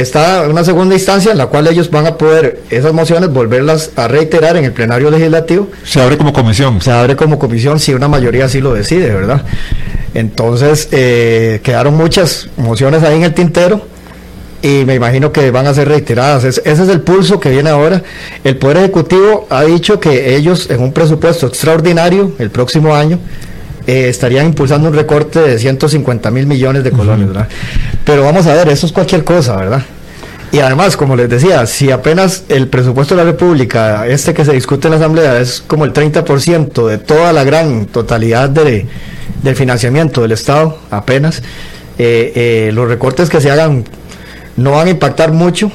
está 0.00 0.46
una 0.48 0.64
segunda 0.64 0.94
instancia 0.94 1.32
en 1.32 1.38
la 1.38 1.46
cual 1.46 1.66
ellos 1.66 1.90
van 1.90 2.06
a 2.06 2.16
poder 2.16 2.62
esas 2.70 2.92
mociones 2.92 3.30
volverlas 3.30 3.90
a 3.96 4.08
reiterar 4.08 4.56
en 4.56 4.64
el 4.64 4.72
plenario 4.72 5.10
legislativo. 5.10 5.68
Se 5.84 6.00
abre 6.00 6.16
como 6.16 6.32
comisión. 6.32 6.80
Se 6.80 6.90
abre 6.90 7.16
como 7.16 7.38
comisión 7.38 7.78
si 7.80 7.94
una 7.94 8.08
mayoría 8.08 8.46
así 8.46 8.60
lo 8.60 8.74
decide, 8.74 9.12
¿verdad? 9.12 9.44
Entonces 10.14 10.88
eh, 10.92 11.60
quedaron 11.62 11.96
muchas 11.96 12.48
mociones 12.56 13.02
ahí 13.02 13.16
en 13.16 13.24
el 13.24 13.34
tintero 13.34 13.82
y 14.62 14.84
me 14.84 14.94
imagino 14.94 15.32
que 15.32 15.50
van 15.50 15.66
a 15.66 15.74
ser 15.74 15.88
reiteradas. 15.88 16.44
ese 16.44 16.62
es 16.64 16.88
el 16.88 17.00
pulso 17.00 17.38
que 17.38 17.50
viene 17.50 17.70
ahora. 17.70 18.02
El 18.42 18.56
Poder 18.56 18.78
Ejecutivo 18.78 19.46
ha 19.50 19.62
dicho 19.64 20.00
que 20.00 20.34
ellos 20.34 20.68
en 20.70 20.80
un 20.80 20.92
presupuesto 20.92 21.46
extraordinario 21.46 22.32
el 22.38 22.50
próximo 22.50 22.94
año 22.94 23.18
eh, 23.86 24.08
estarían 24.10 24.44
impulsando 24.44 24.88
un 24.88 24.94
recorte 24.94 25.40
de 25.40 25.58
150 25.58 26.30
mil 26.30 26.46
millones 26.46 26.84
de 26.84 26.90
colones, 26.90 27.28
¿verdad? 27.28 27.48
Pero 28.08 28.24
vamos 28.24 28.46
a 28.46 28.54
ver, 28.54 28.70
eso 28.70 28.86
es 28.86 28.92
cualquier 28.92 29.22
cosa, 29.22 29.54
¿verdad? 29.54 29.82
Y 30.50 30.60
además, 30.60 30.96
como 30.96 31.14
les 31.14 31.28
decía, 31.28 31.66
si 31.66 31.90
apenas 31.90 32.44
el 32.48 32.68
presupuesto 32.68 33.14
de 33.14 33.22
la 33.22 33.30
República, 33.30 34.06
este 34.06 34.32
que 34.32 34.46
se 34.46 34.54
discute 34.54 34.88
en 34.88 34.92
la 34.92 34.96
Asamblea, 34.96 35.38
es 35.38 35.60
como 35.60 35.84
el 35.84 35.92
30% 35.92 36.86
de 36.86 36.96
toda 36.96 37.34
la 37.34 37.44
gran 37.44 37.84
totalidad 37.84 38.48
de, 38.48 38.86
del 39.42 39.56
financiamiento 39.56 40.22
del 40.22 40.32
Estado, 40.32 40.78
apenas, 40.90 41.42
eh, 41.98 42.32
eh, 42.34 42.70
los 42.72 42.88
recortes 42.88 43.28
que 43.28 43.42
se 43.42 43.50
hagan 43.50 43.84
no 44.56 44.70
van 44.70 44.86
a 44.86 44.90
impactar 44.90 45.32
mucho 45.32 45.70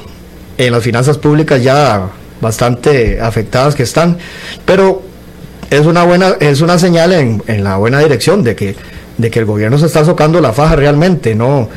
en 0.58 0.72
las 0.72 0.82
finanzas 0.82 1.18
públicas 1.18 1.62
ya 1.62 2.08
bastante 2.40 3.20
afectadas 3.20 3.76
que 3.76 3.84
están, 3.84 4.18
pero 4.64 5.02
es 5.70 5.86
una 5.86 6.02
buena, 6.02 6.34
es 6.40 6.62
una 6.62 6.80
señal 6.80 7.12
en, 7.12 7.44
en 7.46 7.62
la 7.62 7.76
buena 7.76 8.00
dirección 8.00 8.42
de 8.42 8.56
que, 8.56 8.74
de 9.18 9.30
que 9.30 9.38
el 9.38 9.44
gobierno 9.44 9.78
se 9.78 9.86
está 9.86 10.04
socando 10.04 10.40
la 10.40 10.52
faja 10.52 10.74
realmente, 10.74 11.36
no, 11.36 11.68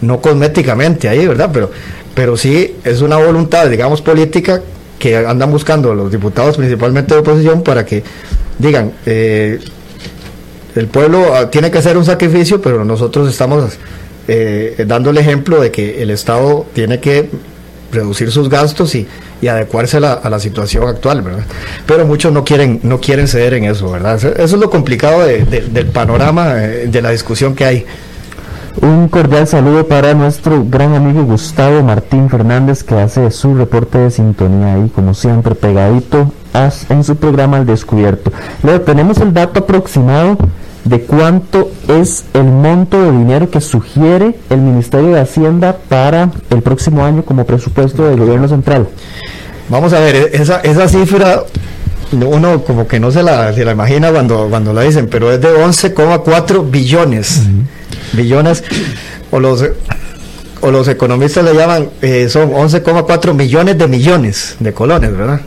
no 0.00 0.20
cosméticamente 0.20 1.08
ahí, 1.08 1.26
¿verdad? 1.26 1.50
Pero, 1.52 1.70
pero 2.14 2.36
sí 2.36 2.76
es 2.84 3.00
una 3.00 3.16
voluntad, 3.16 3.68
digamos, 3.68 4.02
política 4.02 4.62
que 4.98 5.16
andan 5.16 5.50
buscando 5.50 5.94
los 5.94 6.10
diputados 6.10 6.56
principalmente 6.56 7.14
de 7.14 7.20
oposición 7.20 7.62
para 7.62 7.84
que 7.84 8.02
digan, 8.58 8.92
eh, 9.06 9.58
el 10.74 10.86
pueblo 10.88 11.34
ah, 11.34 11.50
tiene 11.50 11.70
que 11.70 11.78
hacer 11.78 11.96
un 11.96 12.04
sacrificio, 12.04 12.60
pero 12.60 12.84
nosotros 12.84 13.28
estamos 13.28 13.78
eh, 14.28 14.84
dando 14.86 15.10
el 15.10 15.18
ejemplo 15.18 15.60
de 15.60 15.70
que 15.70 16.02
el 16.02 16.10
Estado 16.10 16.66
tiene 16.72 17.00
que 17.00 17.28
reducir 17.92 18.30
sus 18.30 18.48
gastos 18.48 18.94
y, 18.94 19.06
y 19.40 19.48
adecuarse 19.48 19.98
a 19.98 20.00
la, 20.00 20.12
a 20.14 20.30
la, 20.30 20.40
situación 20.40 20.88
actual, 20.88 21.22
¿verdad? 21.22 21.44
Pero 21.86 22.06
muchos 22.06 22.32
no 22.32 22.44
quieren, 22.44 22.80
no 22.82 23.00
quieren 23.00 23.28
ceder 23.28 23.54
en 23.54 23.64
eso, 23.64 23.90
¿verdad? 23.90 24.16
Eso 24.16 24.34
es 24.42 24.52
lo 24.52 24.68
complicado 24.70 25.24
del 25.24 25.86
panorama, 25.92 26.64
eh, 26.64 26.86
de 26.88 27.02
la 27.02 27.10
discusión 27.10 27.54
que 27.54 27.64
hay. 27.64 27.86
Un 28.82 29.08
cordial 29.08 29.46
saludo 29.46 29.86
para 29.86 30.14
nuestro 30.14 30.64
gran 30.68 30.94
amigo 30.94 31.24
Gustavo 31.24 31.82
Martín 31.82 32.28
Fernández 32.28 32.82
que 32.82 32.94
hace 32.94 33.30
su 33.30 33.54
reporte 33.54 33.98
de 33.98 34.10
sintonía 34.10 34.74
ahí, 34.74 34.90
como 34.94 35.14
siempre, 35.14 35.54
pegadito 35.54 36.32
en 36.88 37.04
su 37.04 37.16
programa 37.16 37.58
Al 37.58 37.66
Descubierto. 37.66 38.32
Luego 38.62 38.80
tenemos 38.80 39.18
el 39.18 39.32
dato 39.32 39.60
aproximado 39.60 40.36
de 40.84 41.00
cuánto 41.02 41.70
es 41.88 42.24
el 42.34 42.44
monto 42.44 43.00
de 43.00 43.12
dinero 43.12 43.48
que 43.48 43.60
sugiere 43.60 44.36
el 44.50 44.60
Ministerio 44.60 45.14
de 45.14 45.20
Hacienda 45.20 45.76
para 45.88 46.30
el 46.50 46.62
próximo 46.62 47.04
año 47.04 47.24
como 47.24 47.46
presupuesto 47.46 48.08
del 48.08 48.18
gobierno 48.18 48.48
central. 48.48 48.88
Vamos 49.68 49.92
a 49.92 50.00
ver, 50.00 50.30
esa, 50.32 50.60
esa 50.60 50.88
cifra 50.88 51.44
uno 52.12 52.62
como 52.62 52.86
que 52.86 53.00
no 53.00 53.10
se 53.10 53.22
la, 53.22 53.52
se 53.52 53.64
la 53.64 53.72
imagina 53.72 54.10
cuando, 54.10 54.48
cuando 54.48 54.72
la 54.72 54.82
dicen, 54.82 55.08
pero 55.10 55.32
es 55.32 55.40
de 55.40 55.48
11,4 55.48 56.70
billones. 56.70 57.42
Billones, 58.14 58.64
o 59.30 59.40
los, 59.40 59.64
o 60.60 60.70
los 60.70 60.88
economistas 60.88 61.44
le 61.44 61.54
llaman, 61.54 61.90
eh, 62.02 62.28
son 62.28 62.52
11,4 62.52 63.34
millones 63.34 63.78
de 63.78 63.86
millones 63.86 64.56
de 64.60 64.72
colones, 64.72 65.16
¿verdad? 65.16 65.40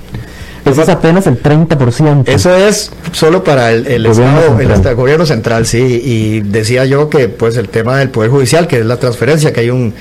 Eso 0.65 0.81
es 0.81 0.89
apenas 0.89 1.25
el 1.27 1.41
30%. 1.41 2.27
Eso 2.27 2.53
es 2.53 2.91
solo 3.13 3.43
para 3.43 3.71
el, 3.71 3.87
el 3.87 4.07
gobierno, 4.07 4.59
Estado, 4.59 4.89
el, 4.89 4.95
gobierno 4.95 5.25
central, 5.25 5.65
sí. 5.65 6.01
Y 6.03 6.41
decía 6.41 6.85
yo 6.85 7.09
que 7.09 7.29
pues 7.29 7.55
el 7.55 7.69
tema 7.69 7.97
del 7.97 8.09
Poder 8.09 8.29
Judicial, 8.31 8.67
que 8.67 8.79
es 8.79 8.85
la 8.85 8.97
transferencia, 8.97 9.53
que 9.53 9.61
hay 9.61 9.69
un 9.69 9.93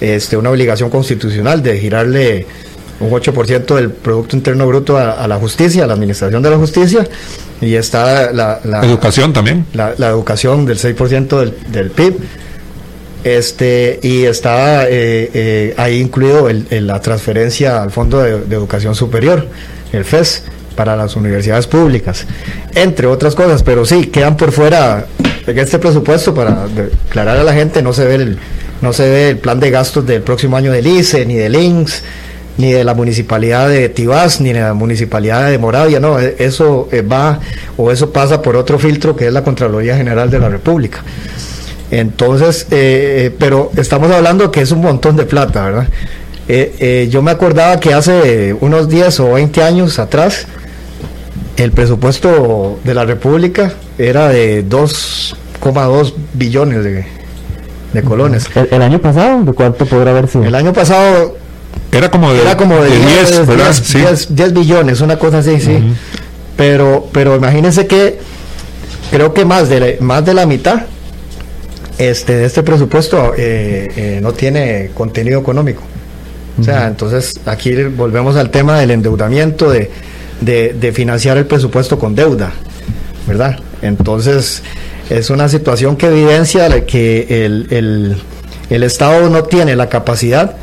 este, 0.00 0.36
una 0.36 0.50
obligación 0.50 0.88
constitucional 0.88 1.62
de 1.62 1.78
girarle 1.78 2.46
un 3.00 3.10
8% 3.10 3.74
del 3.74 3.90
Producto 3.90 4.36
Interno 4.36 4.66
Bruto 4.66 4.96
a, 4.96 5.12
a, 5.12 5.26
la 5.26 5.36
justicia, 5.36 5.84
a 5.84 5.86
la 5.86 5.94
administración 5.94 6.42
de 6.42 6.50
la 6.50 6.56
justicia, 6.56 7.06
y 7.60 7.74
está 7.74 8.32
la... 8.32 8.60
la 8.64 8.84
educación 8.84 9.32
también. 9.32 9.66
La, 9.72 9.94
la 9.98 10.08
educación 10.08 10.66
del 10.66 10.78
6% 10.78 11.38
del, 11.38 11.54
del 11.72 11.90
PIB, 11.90 12.16
este 13.24 14.00
y 14.02 14.24
está 14.24 14.88
eh, 14.88 15.30
eh, 15.34 15.74
ahí 15.76 16.00
incluido 16.00 16.48
el, 16.48 16.66
el, 16.70 16.86
la 16.86 17.00
transferencia 17.00 17.82
al 17.82 17.90
Fondo 17.90 18.18
de, 18.20 18.40
de 18.40 18.56
Educación 18.56 18.94
Superior 18.94 19.46
el 19.92 20.04
FES 20.06 20.44
para 20.74 20.96
las 20.96 21.16
universidades 21.16 21.66
públicas, 21.66 22.24
entre 22.74 23.06
otras 23.06 23.34
cosas, 23.34 23.62
pero 23.62 23.84
sí, 23.84 24.06
quedan 24.06 24.36
por 24.36 24.52
fuera 24.52 25.04
en 25.46 25.58
este 25.58 25.78
presupuesto 25.78 26.34
para 26.34 26.64
aclarar 27.08 27.36
a 27.36 27.44
la 27.44 27.52
gente, 27.52 27.82
no 27.82 27.92
se 27.92 28.06
ve 28.06 28.14
el, 28.14 28.38
no 28.80 28.92
se 28.92 29.02
ve 29.10 29.28
el 29.30 29.38
plan 29.38 29.60
de 29.60 29.70
gastos 29.70 30.06
del 30.06 30.22
próximo 30.22 30.56
año 30.56 30.72
del 30.72 30.86
ICE, 30.86 31.26
ni 31.26 31.34
del 31.34 31.56
INSS, 31.56 32.02
ni 32.60 32.72
de 32.72 32.84
la 32.84 32.94
municipalidad 32.94 33.68
de 33.68 33.88
Tibás, 33.88 34.40
ni 34.40 34.52
de 34.52 34.60
la 34.60 34.74
municipalidad 34.74 35.50
de 35.50 35.58
Moravia, 35.58 35.98
no, 35.98 36.20
e, 36.20 36.36
eso 36.38 36.88
eh, 36.92 37.02
va 37.02 37.40
o 37.76 37.90
eso 37.90 38.12
pasa 38.12 38.42
por 38.42 38.56
otro 38.56 38.78
filtro 38.78 39.16
que 39.16 39.26
es 39.26 39.32
la 39.32 39.42
Contraloría 39.42 39.96
General 39.96 40.30
de 40.30 40.38
la 40.38 40.48
República. 40.48 41.02
Entonces, 41.90 42.66
eh, 42.70 43.26
eh 43.26 43.36
pero 43.38 43.70
estamos 43.76 44.10
hablando 44.10 44.50
que 44.50 44.60
es 44.60 44.70
un 44.70 44.80
montón 44.80 45.16
de 45.16 45.24
plata, 45.24 45.64
¿verdad? 45.64 45.88
Eh, 46.48 46.74
eh, 46.80 47.08
yo 47.10 47.22
me 47.22 47.30
acordaba 47.30 47.78
que 47.78 47.94
hace 47.94 48.56
unos 48.60 48.88
10 48.88 49.20
o 49.20 49.32
20 49.34 49.62
años 49.62 49.98
atrás, 49.98 50.46
el 51.56 51.72
presupuesto 51.72 52.78
de 52.84 52.94
la 52.94 53.04
República 53.04 53.72
era 53.98 54.28
de 54.28 54.66
2,2 54.66 56.14
billones 56.34 56.84
de, 56.84 57.06
de 57.92 58.02
colones. 58.02 58.46
¿El, 58.54 58.68
¿El, 58.70 58.82
año 58.82 58.98
pasado? 58.98 59.44
¿De 59.44 59.52
cuánto 59.52 59.86
podrá 59.86 60.10
haber 60.10 60.28
sido? 60.28 60.44
El 60.44 60.54
año 60.54 60.72
pasado 60.72 61.36
era 61.92 62.10
como 62.10 62.32
de, 62.32 62.42
era 62.42 62.56
como 62.56 62.76
de, 62.76 62.90
de 62.90 62.98
10, 62.98 63.46
10, 63.46 63.56
10, 63.56 63.76
sí. 63.76 63.98
10, 63.98 64.36
10, 64.36 64.52
billones, 64.52 65.00
una 65.00 65.18
cosa 65.18 65.38
así, 65.38 65.60
sí. 65.60 65.72
Uh 65.72 65.78
-huh. 65.78 65.94
Pero, 66.56 67.08
pero 67.12 67.36
imagínense 67.36 67.86
que 67.86 68.18
creo 69.10 69.34
que 69.34 69.44
más 69.44 69.68
de 69.68 69.80
la, 69.80 69.86
más 70.00 70.24
de 70.24 70.34
la 70.34 70.46
mitad 70.46 70.82
este, 71.98 72.36
de 72.36 72.46
este 72.46 72.62
presupuesto 72.62 73.34
eh, 73.36 73.88
eh, 73.96 74.18
no 74.22 74.32
tiene 74.32 74.90
contenido 74.94 75.40
económico. 75.40 75.82
O 76.58 76.62
sea, 76.62 76.88
entonces 76.88 77.40
aquí 77.46 77.72
volvemos 77.84 78.36
al 78.36 78.50
tema 78.50 78.78
del 78.78 78.90
endeudamiento, 78.90 79.70
de, 79.70 79.90
de, 80.40 80.74
de, 80.74 80.92
financiar 80.92 81.38
el 81.38 81.46
presupuesto 81.46 81.98
con 81.98 82.14
deuda, 82.14 82.52
¿verdad? 83.26 83.58
Entonces 83.80 84.62
es 85.08 85.30
una 85.30 85.48
situación 85.48 85.96
que 85.96 86.08
evidencia 86.08 86.84
que 86.84 87.44
el, 87.46 87.66
el, 87.70 88.16
el 88.68 88.82
Estado 88.82 89.30
no 89.30 89.44
tiene 89.44 89.74
la 89.74 89.88
capacidad 89.88 90.56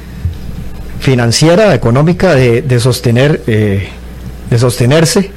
financiera, 1.00 1.74
económica 1.74 2.36
de, 2.36 2.62
de 2.62 2.80
sostener, 2.80 3.42
eh, 3.48 3.90
de 4.50 4.60
sostenerse, 4.60 5.32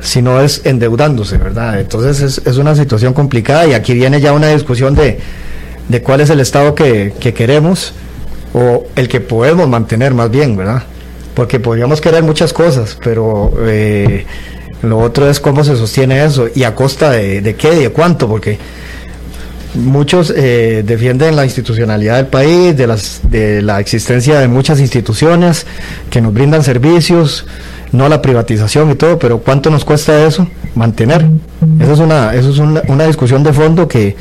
sino 0.00 0.40
es 0.40 0.62
endeudándose, 0.64 1.36
¿verdad? 1.36 1.80
Entonces 1.80 2.20
es, 2.20 2.46
es, 2.46 2.56
una 2.56 2.74
situación 2.74 3.12
complicada 3.12 3.66
y 3.66 3.74
aquí 3.74 3.92
viene 3.94 4.20
ya 4.20 4.32
una 4.32 4.48
discusión 4.48 4.94
de, 4.94 5.18
de 5.88 6.02
cuál 6.02 6.20
es 6.20 6.30
el 6.30 6.40
Estado 6.40 6.74
que, 6.74 7.12
que 7.20 7.34
queremos 7.34 7.92
o 8.54 8.86
el 8.96 9.08
que 9.08 9.20
podemos 9.20 9.68
mantener 9.68 10.14
más 10.14 10.30
bien, 10.30 10.56
¿verdad? 10.56 10.82
Porque 11.34 11.60
podríamos 11.60 12.00
querer 12.00 12.22
muchas 12.22 12.52
cosas, 12.52 12.96
pero 13.02 13.52
eh, 13.66 14.24
lo 14.82 14.98
otro 14.98 15.28
es 15.28 15.40
cómo 15.40 15.62
se 15.64 15.76
sostiene 15.76 16.24
eso 16.24 16.48
y 16.54 16.64
a 16.64 16.74
costa 16.74 17.10
de, 17.10 17.40
de 17.40 17.54
qué 17.54 17.70
de 17.70 17.90
cuánto, 17.90 18.28
porque 18.28 18.58
muchos 19.74 20.32
eh, 20.36 20.82
defienden 20.84 21.36
la 21.36 21.44
institucionalidad 21.44 22.16
del 22.16 22.26
país, 22.26 22.76
de, 22.76 22.86
las, 22.86 23.20
de 23.24 23.62
la 23.62 23.80
existencia 23.80 24.40
de 24.40 24.48
muchas 24.48 24.80
instituciones 24.80 25.66
que 26.10 26.20
nos 26.20 26.32
brindan 26.32 26.64
servicios, 26.64 27.46
no 27.92 28.08
la 28.08 28.22
privatización 28.22 28.90
y 28.90 28.94
todo, 28.94 29.18
pero 29.18 29.38
¿cuánto 29.38 29.70
nos 29.70 29.84
cuesta 29.84 30.26
eso 30.26 30.46
mantener? 30.74 31.26
Eso 31.80 31.92
es 31.92 31.98
una, 31.98 32.34
eso 32.34 32.50
es 32.50 32.58
una, 32.58 32.82
una 32.88 33.06
discusión 33.06 33.42
de 33.42 33.52
fondo 33.52 33.88
que, 33.88 34.16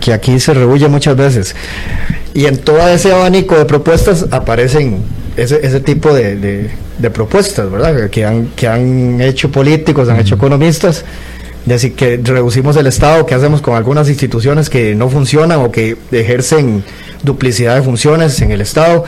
que 0.00 0.12
aquí 0.12 0.38
se 0.40 0.54
rehuye 0.54 0.88
muchas 0.88 1.16
veces. 1.16 1.54
Y 2.34 2.46
en 2.46 2.58
todo 2.58 2.86
ese 2.88 3.12
abanico 3.12 3.56
de 3.56 3.64
propuestas 3.64 4.26
aparecen 4.30 5.02
ese, 5.36 5.66
ese 5.66 5.80
tipo 5.80 6.12
de, 6.12 6.36
de, 6.36 6.70
de, 6.98 7.10
propuestas, 7.10 7.70
¿verdad? 7.70 8.10
Que 8.10 8.24
han, 8.24 8.48
que 8.56 8.68
han 8.68 9.20
hecho 9.20 9.50
políticos, 9.50 10.08
han 10.08 10.20
hecho 10.20 10.34
economistas, 10.34 11.04
decir 11.66 11.94
que 11.94 12.18
reducimos 12.22 12.76
el 12.76 12.86
Estado, 12.86 13.26
qué 13.26 13.34
hacemos 13.34 13.60
con 13.60 13.74
algunas 13.74 14.08
instituciones 14.08 14.70
que 14.70 14.94
no 14.94 15.08
funcionan 15.08 15.60
o 15.60 15.70
que 15.70 15.96
ejercen 16.12 16.82
duplicidad 17.22 17.74
de 17.76 17.82
funciones 17.82 18.40
en 18.40 18.52
el 18.52 18.60
Estado. 18.60 19.04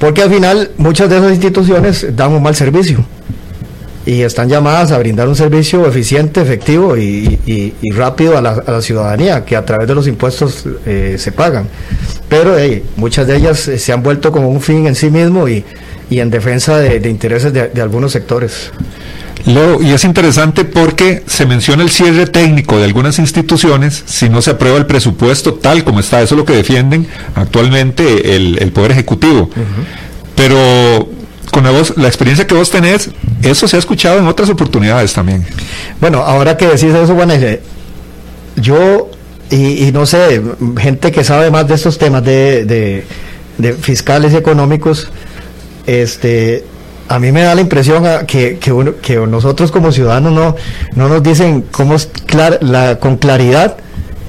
porque 0.00 0.22
al 0.22 0.30
final 0.30 0.70
muchas 0.78 1.10
de 1.10 1.18
esas 1.18 1.32
instituciones 1.32 2.16
dan 2.16 2.32
un 2.32 2.42
mal 2.42 2.54
servicio 2.54 3.04
y 4.06 4.22
están 4.22 4.48
llamadas 4.48 4.92
a 4.92 4.98
brindar 4.98 5.28
un 5.28 5.36
servicio 5.36 5.86
eficiente, 5.86 6.42
efectivo 6.42 6.96
y, 6.96 7.74
rápido 7.94 8.36
a 8.36 8.42
la, 8.42 8.82
ciudadanía, 8.82 9.44
que 9.44 9.56
a 9.56 9.64
través 9.64 9.88
de 9.88 9.94
los 9.94 10.06
impuestos 10.06 10.64
eh, 10.84 11.16
se 11.18 11.32
pagan. 11.32 11.68
Pero 12.28 12.56
muchas 12.96 13.26
de 13.26 13.36
ellas 13.36 13.66
eh, 13.68 13.78
se 13.78 13.92
han 13.92 14.02
vuelto 14.02 14.30
como 14.30 14.50
un 14.50 14.60
fin 14.60 14.86
en 14.86 14.94
sí 14.94 15.10
mismo 15.10 15.48
y, 15.48 15.64
en 16.10 16.30
defensa 16.30 16.78
de, 16.78 17.08
intereses 17.08 17.52
de, 17.52 17.80
algunos 17.80 18.12
sectores. 18.12 18.70
Leo, 19.46 19.82
y 19.82 19.90
es 19.92 20.04
interesante 20.04 20.64
porque 20.64 21.22
se 21.26 21.44
menciona 21.44 21.82
el 21.82 21.90
cierre 21.90 22.26
técnico 22.26 22.78
de 22.78 22.84
algunas 22.84 23.18
instituciones 23.18 24.02
si 24.06 24.30
no 24.30 24.40
se 24.40 24.52
aprueba 24.52 24.78
el 24.78 24.86
presupuesto 24.86 25.54
tal 25.54 25.84
como 25.84 26.00
está. 26.00 26.22
Eso 26.22 26.34
es 26.34 26.38
lo 26.38 26.44
que 26.46 26.54
defienden 26.54 27.06
actualmente 27.34 28.36
el, 28.36 28.72
Poder 28.72 28.92
Ejecutivo. 28.92 29.50
Pero 30.34 31.08
con 31.50 31.64
la, 31.64 31.72
la 31.96 32.08
experiencia 32.08 32.46
que 32.46 32.54
vos 32.54 32.70
tenés, 32.70 33.10
eso 33.42 33.68
se 33.68 33.76
ha 33.76 33.78
escuchado 33.78 34.18
en 34.18 34.26
otras 34.26 34.48
oportunidades 34.48 35.12
también. 35.12 35.46
Bueno, 36.00 36.20
ahora 36.20 36.56
que 36.56 36.66
decís 36.66 36.94
eso, 36.94 37.14
bueno, 37.14 37.34
yo, 38.56 39.10
y, 39.50 39.92
no 39.92 40.06
sé, 40.06 40.42
gente 40.78 41.12
que 41.12 41.22
sabe 41.22 41.50
más 41.50 41.68
de 41.68 41.74
estos 41.74 41.98
temas 41.98 42.24
de, 42.24 43.04
de 43.58 43.72
fiscales 43.74 44.32
y 44.32 44.36
económicos, 44.36 45.08
este 45.86 46.64
a 47.08 47.18
mí 47.18 47.32
me 47.32 47.42
da 47.42 47.54
la 47.54 47.60
impresión 47.60 48.04
que, 48.26 48.58
que, 48.58 49.16
nosotros 49.26 49.70
como 49.70 49.92
ciudadanos 49.92 50.32
no, 50.32 50.56
no 50.94 51.08
nos 51.08 51.22
dicen 51.22 51.64
cómo 51.70 51.96
la, 52.60 52.96
con 52.96 53.16
claridad 53.16 53.76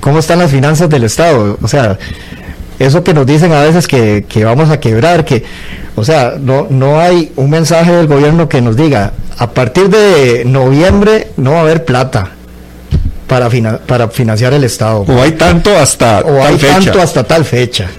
cómo 0.05 0.19
están 0.19 0.37
las 0.37 0.51
finanzas 0.51 0.87
del 0.87 1.03
Estado. 1.03 1.57
O 1.63 1.67
sea, 1.67 1.97
eso 2.77 3.03
que 3.03 3.13
nos 3.13 3.25
dicen 3.25 3.51
a 3.53 3.63
veces 3.63 3.87
que, 3.87 4.23
vamos 4.45 4.69
a 4.69 4.79
quebrar, 4.79 5.25
que, 5.25 5.43
o 5.95 6.03
sea, 6.03 6.35
no, 6.39 6.67
no 6.69 6.99
hay 6.99 7.31
un 7.37 7.49
mensaje 7.49 7.91
del 7.91 8.05
gobierno 8.05 8.47
que 8.47 8.61
nos 8.61 8.77
diga, 8.77 9.13
a 9.39 9.49
partir 9.49 9.89
de 9.89 10.43
noviembre 10.45 11.29
no 11.37 11.53
va 11.53 11.57
a 11.57 11.61
haber 11.61 11.85
plata 11.85 12.29
para, 13.25 13.49
para 13.79 14.09
financiar 14.09 14.53
el 14.53 14.63
Estado. 14.63 14.99
O 15.07 15.21
hay 15.21 15.31
tanto 15.31 15.75
hasta 15.75 16.19
o 16.19 16.43
hay 16.43 16.57
tanto 16.57 17.01
hasta 17.01 17.23
tal 17.23 17.43
fecha 17.43 17.89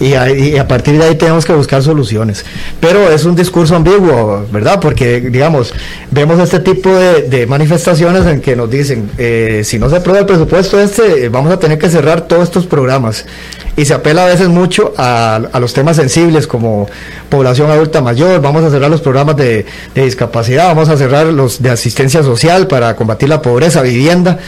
y 0.00 0.14
a, 0.14 0.68
partir 0.68 0.98
de 0.98 1.04
ahí 1.04 1.14
tenemos 1.14 1.44
que 1.44 1.52
buscar 1.52 1.82
soluciones. 1.82 2.44
Pero 2.80 3.10
es 3.10 3.24
un 3.24 3.34
discurso 3.34 3.76
ambiguo, 3.76 4.46
¿verdad? 4.50 4.80
Porque, 4.80 5.20
digamos, 5.20 5.72
vemos 6.10 6.38
este 6.40 6.60
tipo 6.60 6.90
de, 6.90 7.46
manifestaciones 7.46 8.26
en 8.26 8.40
que 8.40 8.56
nos 8.56 8.70
dicen, 8.70 9.10
eh, 9.18 9.62
si 9.64 9.78
no 9.78 9.90
se 9.90 9.96
aprueba 9.96 10.20
el 10.20 10.26
presupuesto 10.26 10.80
este, 10.80 11.28
vamos 11.28 11.52
a 11.52 11.58
tener 11.58 11.78
que 11.78 11.90
cerrar 11.90 12.22
todos 12.22 12.44
estos 12.44 12.66
programas 12.66 13.26
y 13.76 13.84
se 13.84 13.94
apela 13.94 14.24
a 14.24 14.28
veces 14.28 14.48
mucho 14.48 14.92
a, 14.96 15.40
los 15.60 15.74
temas 15.74 15.96
sensibles 15.96 16.46
como 16.46 16.88
población 17.28 17.70
adulta 17.70 18.00
mayor, 18.00 18.40
vamos 18.40 18.62
a 18.62 18.70
cerrar 18.70 18.90
los 18.90 19.00
programas 19.00 19.36
de, 19.36 19.66
discapacidad, 19.94 20.68
vamos 20.68 20.88
a 20.88 20.96
cerrar 20.96 21.26
los 21.26 21.60
de 21.60 21.70
asistencia 21.70 22.22
social 22.22 22.66
para 22.66 22.94
combatir 22.94 23.28
la 23.28 23.42
pobreza, 23.42 23.82
vivienda, 23.82 24.38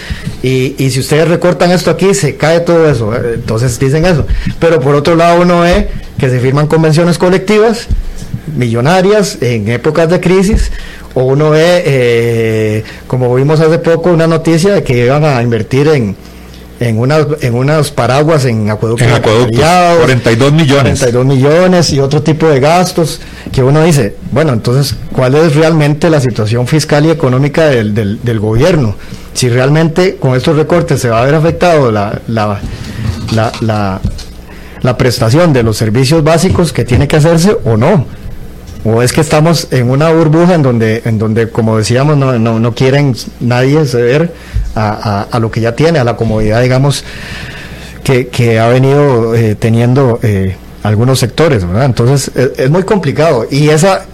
y, 0.43 0.75
si 0.91 1.01
ustedes 1.01 1.29
recortan 1.29 1.73
esto 1.73 1.91
aquí, 1.91 2.15
se 2.15 2.37
cae 2.37 2.61
todo 2.61 2.89
eso, 2.89 3.15
¿eh? 3.15 3.33
entonces 3.35 3.79
dicen 3.79 4.07
eso. 4.07 4.25
Pero 4.61 4.81
por 4.81 4.95
otro 4.95 5.17
lado 5.17 5.36
uno 5.41 5.61
ve 5.61 5.89
que 6.19 6.29
se 6.31 6.41
firman 6.41 6.67
convenciones 6.67 7.19
colectivas 7.19 7.89
millonarias 8.57 9.39
en 9.41 9.69
épocas 9.69 10.09
de 10.09 10.21
crisis, 10.21 10.71
o 11.15 11.25
uno 11.25 11.51
ve, 11.51 11.83
eh, 11.85 12.85
como 13.07 13.35
vimos 13.35 13.61
hace 13.61 13.79
poco, 13.79 14.11
una 14.11 14.27
noticia 14.27 14.75
de 14.75 14.83
que 14.83 15.05
iban 15.05 15.25
a 15.25 15.43
invertir 15.43 15.89
en 15.89 16.17
en 16.79 16.99
unas 16.99 17.27
en 17.41 17.55
unas 17.55 17.91
paraguas 17.91 18.45
en 18.45 18.71
acueductos, 18.71 19.09
en 19.09 19.15
42 19.99 20.53
millones. 20.53 20.99
42 20.99 21.25
millones 21.25 21.93
y 21.93 22.01
otro 22.01 22.23
tipo 22.23 22.47
de 22.49 22.61
gastos 22.61 23.21
que 23.51 23.63
uno 23.63 23.83
dice 23.83 24.17
bueno 24.31 24.53
entonces 24.53 24.95
cuál 25.13 25.35
es 25.37 25.55
realmente 25.55 26.11
la 26.11 26.21
situación 26.21 26.67
fiscal 26.67 27.07
y 27.07 27.11
económica 27.11 27.67
del, 27.67 27.95
del, 27.95 28.41
gobierno 28.41 28.95
si 29.33 29.49
realmente 29.49 30.17
con 30.17 30.37
estos 30.37 30.57
recortes 30.57 31.01
se 31.01 31.09
va 31.09 31.23
a 31.23 31.25
ver 31.25 31.35
afectado 31.35 31.91
la, 31.91 32.21
la, 32.29 32.61
la, 33.35 33.53
la 33.61 34.01
prestación 34.99 35.53
de 35.53 35.63
los 35.63 35.77
servicios 35.77 36.23
básicos 36.23 36.73
que 36.73 36.85
tiene 36.85 37.09
que 37.09 37.17
hacerse 37.17 37.57
o 37.65 37.77
no 37.77 38.07
o 38.87 39.03
es 39.03 39.13
que 39.13 39.21
estamos 39.21 39.67
en 39.73 39.91
una 39.91 40.13
burbuja 40.13 40.55
en 40.55 40.63
donde, 40.63 41.03
en 41.05 41.19
donde 41.19 41.51
como 41.51 41.77
decíamos, 41.77 42.17
no, 42.17 42.39
no, 42.39 42.61
no 42.61 42.75
quieren 42.75 43.17
nadie 43.41 43.85
ceder 43.85 44.33
a, 44.77 45.27
a, 45.31 45.41
lo 45.41 45.51
que 45.51 45.61
ya 45.61 45.75
tiene, 45.75 45.99
a 45.99 46.05
la 46.05 46.17
comodidad, 46.17 46.63
digamos, 46.63 47.03
que, 48.05 48.29
que 48.29 48.61
ha 48.61 48.69
venido 48.69 49.35
eh, 49.35 49.57
teniendo 49.57 50.21
eh, 50.23 50.57
algunos 50.85 51.19
sectores, 51.19 51.67
¿verdad? 51.67 51.87
Entonces 51.87 52.31
es, 52.37 52.71
muy 52.71 52.85
complicado 52.85 53.49
y 53.51 53.71
esa, 53.71 54.05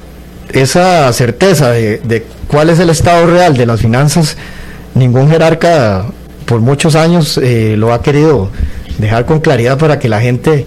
esa 0.53 1.13
certeza 1.13 1.71
de, 1.71 1.99
de 1.99 2.25
cuál 2.49 2.71
es 2.71 2.79
el 2.79 2.89
estado 2.89 3.27
real 3.27 3.55
de 3.57 3.67
las 3.67 3.81
finanzas, 3.81 4.39
ningún 4.95 5.29
jerarca 5.29 6.07
por 6.47 6.61
muchos 6.61 6.95
años 6.95 7.39
eh, 7.43 7.75
lo 7.77 7.93
ha 7.93 8.03
querido 8.03 8.51
dejar 9.03 9.27
con 9.27 9.41
claridad 9.41 9.77
para 9.77 9.99
que 9.99 10.09
la 10.09 10.21
gente 10.21 10.67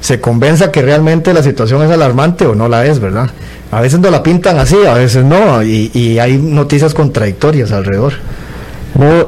se 0.00 0.20
convenza 0.20 0.72
que 0.72 0.82
realmente 0.82 1.32
la 1.32 1.42
situación 1.42 1.82
es 1.82 1.90
alarmante 1.90 2.46
o 2.46 2.54
no 2.54 2.68
la 2.68 2.84
es, 2.84 2.98
¿verdad? 2.98 3.30
A 3.70 3.80
veces 3.80 4.00
no 4.00 4.10
la 4.10 4.22
pintan 4.22 4.58
así, 4.58 4.76
a 4.86 4.94
veces 4.94 5.24
no, 5.24 5.62
y, 5.62 6.18
hay 6.18 6.36
noticias 6.36 6.92
contradictorias 6.92 7.72
alrededor. 7.72 8.12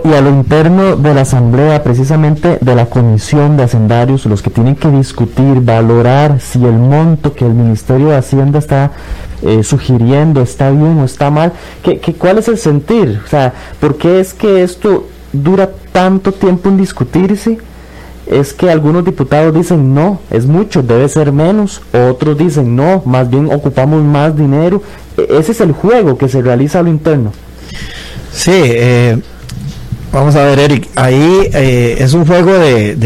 y 0.04 0.12
a 0.12 0.20
lo 0.20 0.28
interno 0.28 0.96
de 0.96 1.14
la 1.14 1.22
Asamblea, 1.22 1.82
precisamente 1.82 2.58
de 2.60 2.74
la 2.74 2.86
Comisión 2.86 3.56
de 3.56 3.62
Hacendarios, 3.62 4.26
los 4.26 4.42
que 4.42 4.50
tienen 4.50 4.76
que 4.76 4.90
discutir, 4.90 5.60
valorar 5.62 6.40
si 6.40 6.62
el 6.62 6.74
monto 6.74 7.32
que 7.32 7.46
el 7.46 7.54
Ministerio 7.54 8.08
de 8.08 8.16
Hacienda 8.16 8.58
está 8.58 8.92
eh, 9.42 9.62
sugiriendo 9.62 10.42
está 10.42 10.70
bien 10.70 10.98
o 10.98 11.04
está 11.04 11.30
mal, 11.30 11.52
¿qué, 11.82 11.98
qué, 12.00 12.12
cuál 12.14 12.38
es 12.38 12.48
el 12.48 12.58
sentir? 12.58 13.20
O 13.24 13.28
sea, 13.28 13.52
¿por 13.80 13.96
qué 13.96 14.20
es 14.20 14.34
que 14.34 14.62
esto 14.62 15.08
dura 15.32 15.70
tanto 15.92 16.32
tiempo 16.32 16.68
en 16.68 16.76
discutirse? 16.76 17.58
Es 18.26 18.52
que 18.52 18.70
algunos 18.70 19.04
diputados 19.04 19.54
dicen 19.54 19.94
no, 19.94 20.20
es 20.30 20.46
mucho, 20.46 20.82
debe 20.82 21.08
ser 21.08 21.32
menos, 21.32 21.80
otros 21.92 22.36
dicen 22.36 22.74
no, 22.74 23.02
más 23.06 23.30
bien 23.30 23.52
ocupamos 23.52 24.02
más 24.02 24.36
dinero. 24.36 24.82
E, 25.16 25.38
ese 25.38 25.52
es 25.52 25.60
el 25.60 25.72
juego 25.72 26.18
que 26.18 26.28
se 26.28 26.42
realiza 26.42 26.80
a 26.80 26.82
lo 26.82 26.88
interno. 26.88 27.32
Sí, 28.32 28.52
eh, 28.52 29.18
vamos 30.12 30.34
a 30.34 30.44
ver, 30.44 30.58
Eric, 30.58 30.88
ahí 30.96 31.48
eh, 31.52 31.96
es 31.98 32.12
un 32.14 32.26
juego 32.26 32.52
de, 32.52 32.96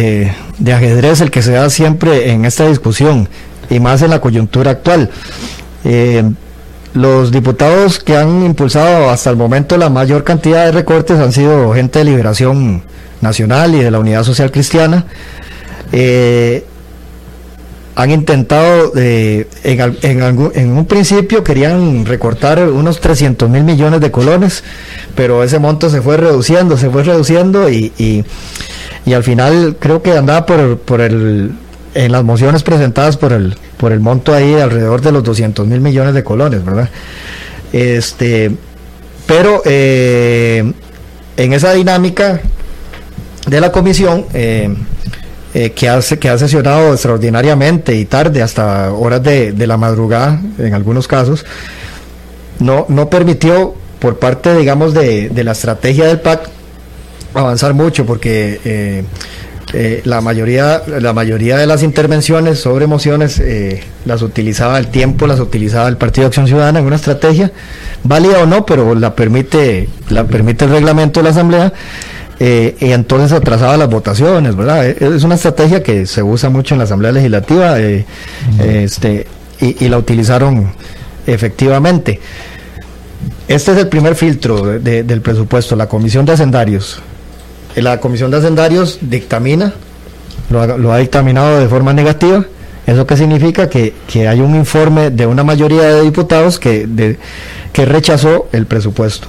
de, 0.59 0.73
ajedrez 0.73 1.21
el 1.21 1.31
que 1.31 1.43
se 1.43 1.53
da 1.53 1.69
siempre 1.71 2.33
en 2.33 2.45
esta 2.45 2.67
discusión 2.67 3.29
y 3.69 3.79
más 3.79 4.03
en 4.03 4.11
la 4.11 4.21
coyuntura 4.21 4.73
actual. 4.73 5.11
Eh, 5.85 6.25
los 6.95 7.31
diputados 7.31 8.01
que 8.01 8.17
han 8.17 8.45
impulsado 8.45 9.11
hasta 9.11 9.31
el 9.31 9.37
momento 9.37 9.77
la 9.77 9.91
mayor 9.91 10.25
cantidad 10.25 10.65
de 10.65 10.73
recortes 10.73 11.21
han 11.21 11.33
sido 11.33 11.73
gente 11.73 12.01
de 12.01 12.05
liberación 12.07 12.83
Nacional 13.21 13.75
y 13.75 13.81
de 13.81 13.91
la 13.91 13.99
Unidad 13.99 14.25
Social 14.25 14.51
Cristiana, 14.51 15.07
eh, 15.93 16.65
han 17.97 18.11
intentado, 18.11 18.93
eh, 18.97 19.47
en, 19.63 20.73
un 20.73 20.87
principio 20.87 21.45
querían 21.45 22.07
recortar 22.07 22.67
unos 22.69 23.01
300 23.01 23.51
mil 23.51 23.65
millones 23.65 24.01
de 24.01 24.11
colones, 24.11 24.65
pero 25.15 25.45
ese 25.45 25.59
monto 25.59 25.91
se 25.91 26.01
fue 26.01 26.17
reduciendo, 26.17 26.79
se 26.79 26.89
fue 26.89 27.03
reduciendo 27.03 27.69
y, 27.69 27.93
y, 27.99 28.25
al 29.13 29.25
final 29.25 29.77
creo 29.79 30.03
que 30.03 30.17
andaba 30.17 30.47
por, 30.47 30.79
por 30.79 31.01
el, 31.01 31.53
en 31.95 32.13
las 32.13 32.23
mociones 32.25 32.63
presentadas 32.63 33.17
por 33.17 33.33
el, 33.33 33.57
por 33.77 33.93
el 33.93 34.01
monto 34.01 34.33
ahí 34.33 34.55
alrededor 34.55 35.01
de 35.01 35.13
los 35.13 35.25
200 35.25 35.67
mil 35.67 35.81
millones 35.81 36.15
de 36.15 36.23
colones, 36.23 36.65
¿verdad? 36.65 36.89
Este, 37.73 38.51
pero 39.27 39.63
eh, 39.65 40.73
en 41.37 41.53
esa 41.53 41.73
dinámica 41.73 42.41
de 43.51 43.61
la 43.61 43.73
comisión 43.73 44.27
eh, 44.33 44.73
eh, 45.53 45.71
que, 45.73 45.89
hace, 45.89 46.21
que 46.21 46.29
ha 46.29 46.39
sesionado 46.39 46.93
extraordinariamente 46.93 47.97
y 47.97 48.05
tarde, 48.05 48.43
hasta 48.43 48.93
horas 48.93 49.23
de, 49.25 49.53
la 49.67 49.77
madrugada 49.77 50.41
en 50.59 50.73
algunos 50.73 51.09
casos, 51.09 51.45
no, 52.61 52.87
no 52.89 53.11
permitió 53.11 53.75
por 53.99 54.21
parte, 54.21 54.57
digamos, 54.57 54.95
de, 54.95 55.33
la 55.43 55.53
estrategia 55.53 56.07
del 56.07 56.21
PAC 56.21 56.49
avanzar 57.35 57.75
mucho 57.75 58.07
porque 58.07 58.61
eh, 58.65 60.03
la, 60.05 60.21
mayoría, 60.21 60.83
la 61.01 61.13
mayoría 61.13 61.57
de 61.57 61.67
las 61.67 61.83
intervenciones 61.83 62.61
sobre 62.61 62.87
mociones 62.87 63.43
las 64.05 64.23
utilizaba 64.23 64.79
el 64.79 64.89
tiempo, 64.89 65.27
las 65.27 65.41
utilizaba 65.41 65.89
el 65.89 65.97
Partido 65.97 66.23
de 66.23 66.27
Acción 66.29 66.47
Ciudadana 66.47 66.79
en 66.79 66.87
una 66.87 66.97
estrategia, 66.97 67.51
válida 68.05 68.39
o 68.45 68.47
no, 68.47 68.65
pero 68.65 68.95
la 68.95 69.17
permite, 69.17 69.89
la 70.09 70.25
permite 70.25 70.67
el 70.67 70.71
reglamento 70.71 71.19
de 71.19 71.25
la 71.25 71.31
Asamblea 71.31 71.73
eh, 72.43 72.75
y 72.81 72.93
entonces 72.93 73.33
atrasaba 73.33 73.77
las 73.77 73.91
votaciones, 73.91 74.57
¿verdad? 74.57 74.89
Eh, 74.89 74.97
es 74.99 75.25
una 75.25 75.35
estrategia 75.35 75.83
que 75.83 76.07
se 76.07 76.23
usa 76.23 76.49
mucho 76.49 76.75
en 76.75 76.79
la 76.79 76.85
Asamblea 76.85 77.13
Legislativa 77.13 77.79
eh, 77.79 78.07
este, 78.59 79.27
y, 79.61 79.87
la 79.91 79.99
utilizaron 79.99 80.73
efectivamente. 81.27 82.19
Este 83.47 83.73
es 83.73 83.77
el 83.77 83.89
primer 83.89 84.15
filtro 84.15 84.79
del 84.79 85.21
presupuesto, 85.21 85.77
la 85.77 85.87
Comisión 85.87 86.25
de 86.25 86.33
Hacendarios. 86.33 87.03
La 87.77 88.01
Comisión 88.01 88.31
de 88.31 88.39
Hacendarios 88.39 88.99
dictamina, 89.03 89.75
lo 90.49 90.93
ha, 90.93 90.99
dictaminado 90.99 91.61
de 91.61 91.69
forma 91.69 91.93
negativa, 91.93 92.47
¿Eso 92.87 93.07
qué 93.07 93.17
significa? 93.17 93.69
Que, 93.69 93.93
que 94.09 94.27
hay 94.27 94.41
un 94.41 94.57
informe 94.57 95.11
de 95.11 95.27
una 95.27 95.45
mayoría 95.45 95.83
de 95.83 96.03
diputados 96.03 96.59
que, 96.59 96.87
de, 96.89 97.19
que 97.73 97.85
rechazó 97.85 98.49
el 98.51 98.67
presupuesto. 98.67 99.29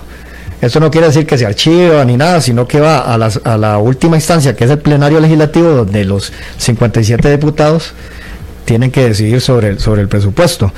Esto 0.61 0.79
no 0.79 0.91
quiere 0.91 1.07
decir 1.07 1.25
que 1.25 1.37
se 1.37 1.45
archiva 1.45 2.05
ni 2.05 2.17
nada, 2.17 2.39
sino 2.39 2.67
que 2.67 2.79
va 2.79 2.99
a, 2.99 3.17
las, 3.17 3.41
a 3.43 3.57
la 3.57 3.79
última 3.79 4.15
instancia, 4.15 4.55
que 4.55 4.65
es 4.65 4.69
el 4.69 4.77
plenario 4.79 5.19
legislativo, 5.19 5.69
donde 5.69 6.05
los 6.05 6.31
57 6.57 7.31
diputados 7.31 7.93
tienen 8.65 8.91
que 8.91 9.09
decidir 9.09 9.41
sobre 9.41 9.69
el, 9.69 10.07
presupuesto. 10.07 10.71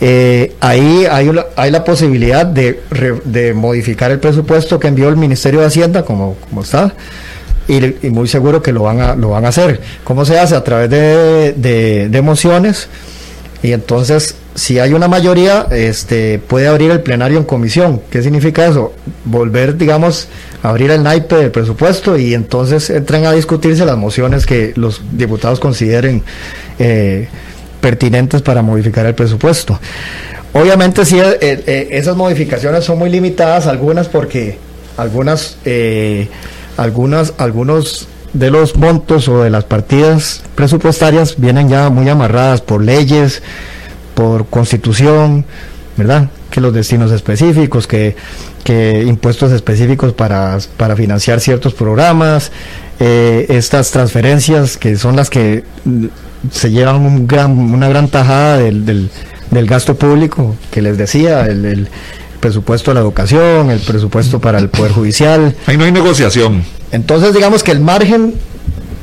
Eh, 0.00 0.54
ahí 0.60 1.06
hay, 1.10 1.28
una, 1.28 1.46
hay 1.56 1.72
la 1.72 1.82
posibilidad 1.84 2.46
de, 2.46 2.82
de 3.24 3.52
modificar 3.52 4.12
el 4.12 4.20
presupuesto 4.20 4.78
que 4.78 4.88
envió 4.88 5.08
el 5.08 5.16
Ministerio 5.16 5.60
de 5.60 5.66
Hacienda, 5.66 6.04
como, 6.04 6.36
como 6.48 6.62
está, 6.62 6.94
y, 7.66 8.06
y 8.06 8.10
muy 8.10 8.28
seguro 8.28 8.62
que 8.62 8.72
lo 8.72 8.84
van, 8.84 9.00
a, 9.00 9.16
lo 9.16 9.30
van 9.30 9.44
a 9.44 9.48
hacer. 9.48 9.80
¿Cómo 10.04 10.24
se 10.24 10.38
hace? 10.38 10.54
A 10.54 10.62
través 10.62 10.88
de, 10.88 11.52
de, 11.54 12.08
de 12.08 12.22
mociones, 12.22 12.88
y 13.62 13.72
entonces, 13.72 14.34
si 14.54 14.78
hay 14.78 14.94
una 14.94 15.06
mayoría, 15.06 15.66
este, 15.70 16.38
puede 16.38 16.66
abrir 16.66 16.90
el 16.90 17.02
plenario 17.02 17.38
en 17.38 17.44
comisión. 17.44 18.00
¿Qué 18.10 18.22
significa 18.22 18.66
eso? 18.66 18.94
Volver, 19.24 19.76
digamos, 19.76 20.28
abrir 20.62 20.90
el 20.90 21.02
naipe 21.02 21.36
del 21.36 21.50
presupuesto 21.50 22.16
y 22.16 22.34
entonces 22.34 22.88
entran 22.90 23.26
a 23.26 23.32
discutirse 23.32 23.84
las 23.84 23.96
mociones 23.96 24.46
que 24.46 24.72
los 24.76 25.02
diputados 25.12 25.60
consideren 25.60 26.22
eh, 26.78 27.28
pertinentes 27.80 28.42
para 28.42 28.62
modificar 28.62 29.06
el 29.06 29.14
presupuesto. 29.14 29.78
Obviamente, 30.52 31.04
sí, 31.04 31.18
eh, 31.18 31.36
eh, 31.40 31.88
esas 31.92 32.16
modificaciones 32.16 32.84
son 32.84 32.98
muy 32.98 33.10
limitadas, 33.10 33.66
algunas 33.66 34.08
porque 34.08 34.58
algunas, 34.96 35.56
eh, 35.64 36.28
algunas, 36.76 37.34
algunos 37.38 38.08
de 38.32 38.50
los 38.50 38.76
montos 38.76 39.28
o 39.28 39.42
de 39.42 39.50
las 39.50 39.64
partidas 39.64 40.42
presupuestarias 40.54 41.36
vienen 41.38 41.68
ya 41.68 41.90
muy 41.90 42.08
amarradas 42.08 42.60
por 42.60 42.82
leyes, 42.82 43.42
por 44.14 44.46
constitución, 44.46 45.44
¿verdad? 45.96 46.28
Que 46.50 46.60
los 46.60 46.72
destinos 46.72 47.12
específicos, 47.12 47.86
que, 47.86 48.16
que 48.64 49.02
impuestos 49.02 49.52
específicos 49.52 50.12
para, 50.12 50.58
para 50.76 50.96
financiar 50.96 51.40
ciertos 51.40 51.74
programas, 51.74 52.52
eh, 52.98 53.46
estas 53.48 53.90
transferencias 53.90 54.76
que 54.76 54.96
son 54.96 55.16
las 55.16 55.30
que 55.30 55.64
mm, 55.84 56.06
se 56.50 56.70
llevan 56.70 56.96
un 56.96 57.26
gran, 57.26 57.58
una 57.58 57.88
gran 57.88 58.08
tajada 58.08 58.58
del, 58.58 58.84
del, 58.84 59.10
del 59.50 59.66
gasto 59.66 59.94
público, 59.96 60.56
que 60.70 60.82
les 60.82 60.96
decía, 60.96 61.46
el, 61.46 61.64
el 61.64 61.88
presupuesto 62.40 62.90
de 62.90 62.96
la 62.96 63.00
educación, 63.00 63.70
el 63.70 63.80
presupuesto 63.80 64.40
para 64.40 64.58
el 64.58 64.68
Poder 64.68 64.92
Judicial, 64.92 65.54
Ahí 65.66 65.76
no 65.76 65.84
hay 65.84 65.92
negociación. 65.92 66.64
entonces, 66.90 67.34
digamos 67.34 67.62
que 67.62 67.70
el 67.70 67.80
margen 67.80 68.34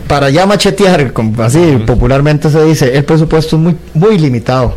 para 0.08 0.30
ya 0.30 0.46
machetear, 0.46 1.14
como 1.14 1.42
así 1.44 1.84
popularmente 1.86 2.50
se 2.50 2.64
dice, 2.64 2.98
el 2.98 3.04
presupuesto 3.04 3.58
es 3.58 3.62
muy, 3.62 3.76
muy 3.94 4.18
limitado. 4.18 4.76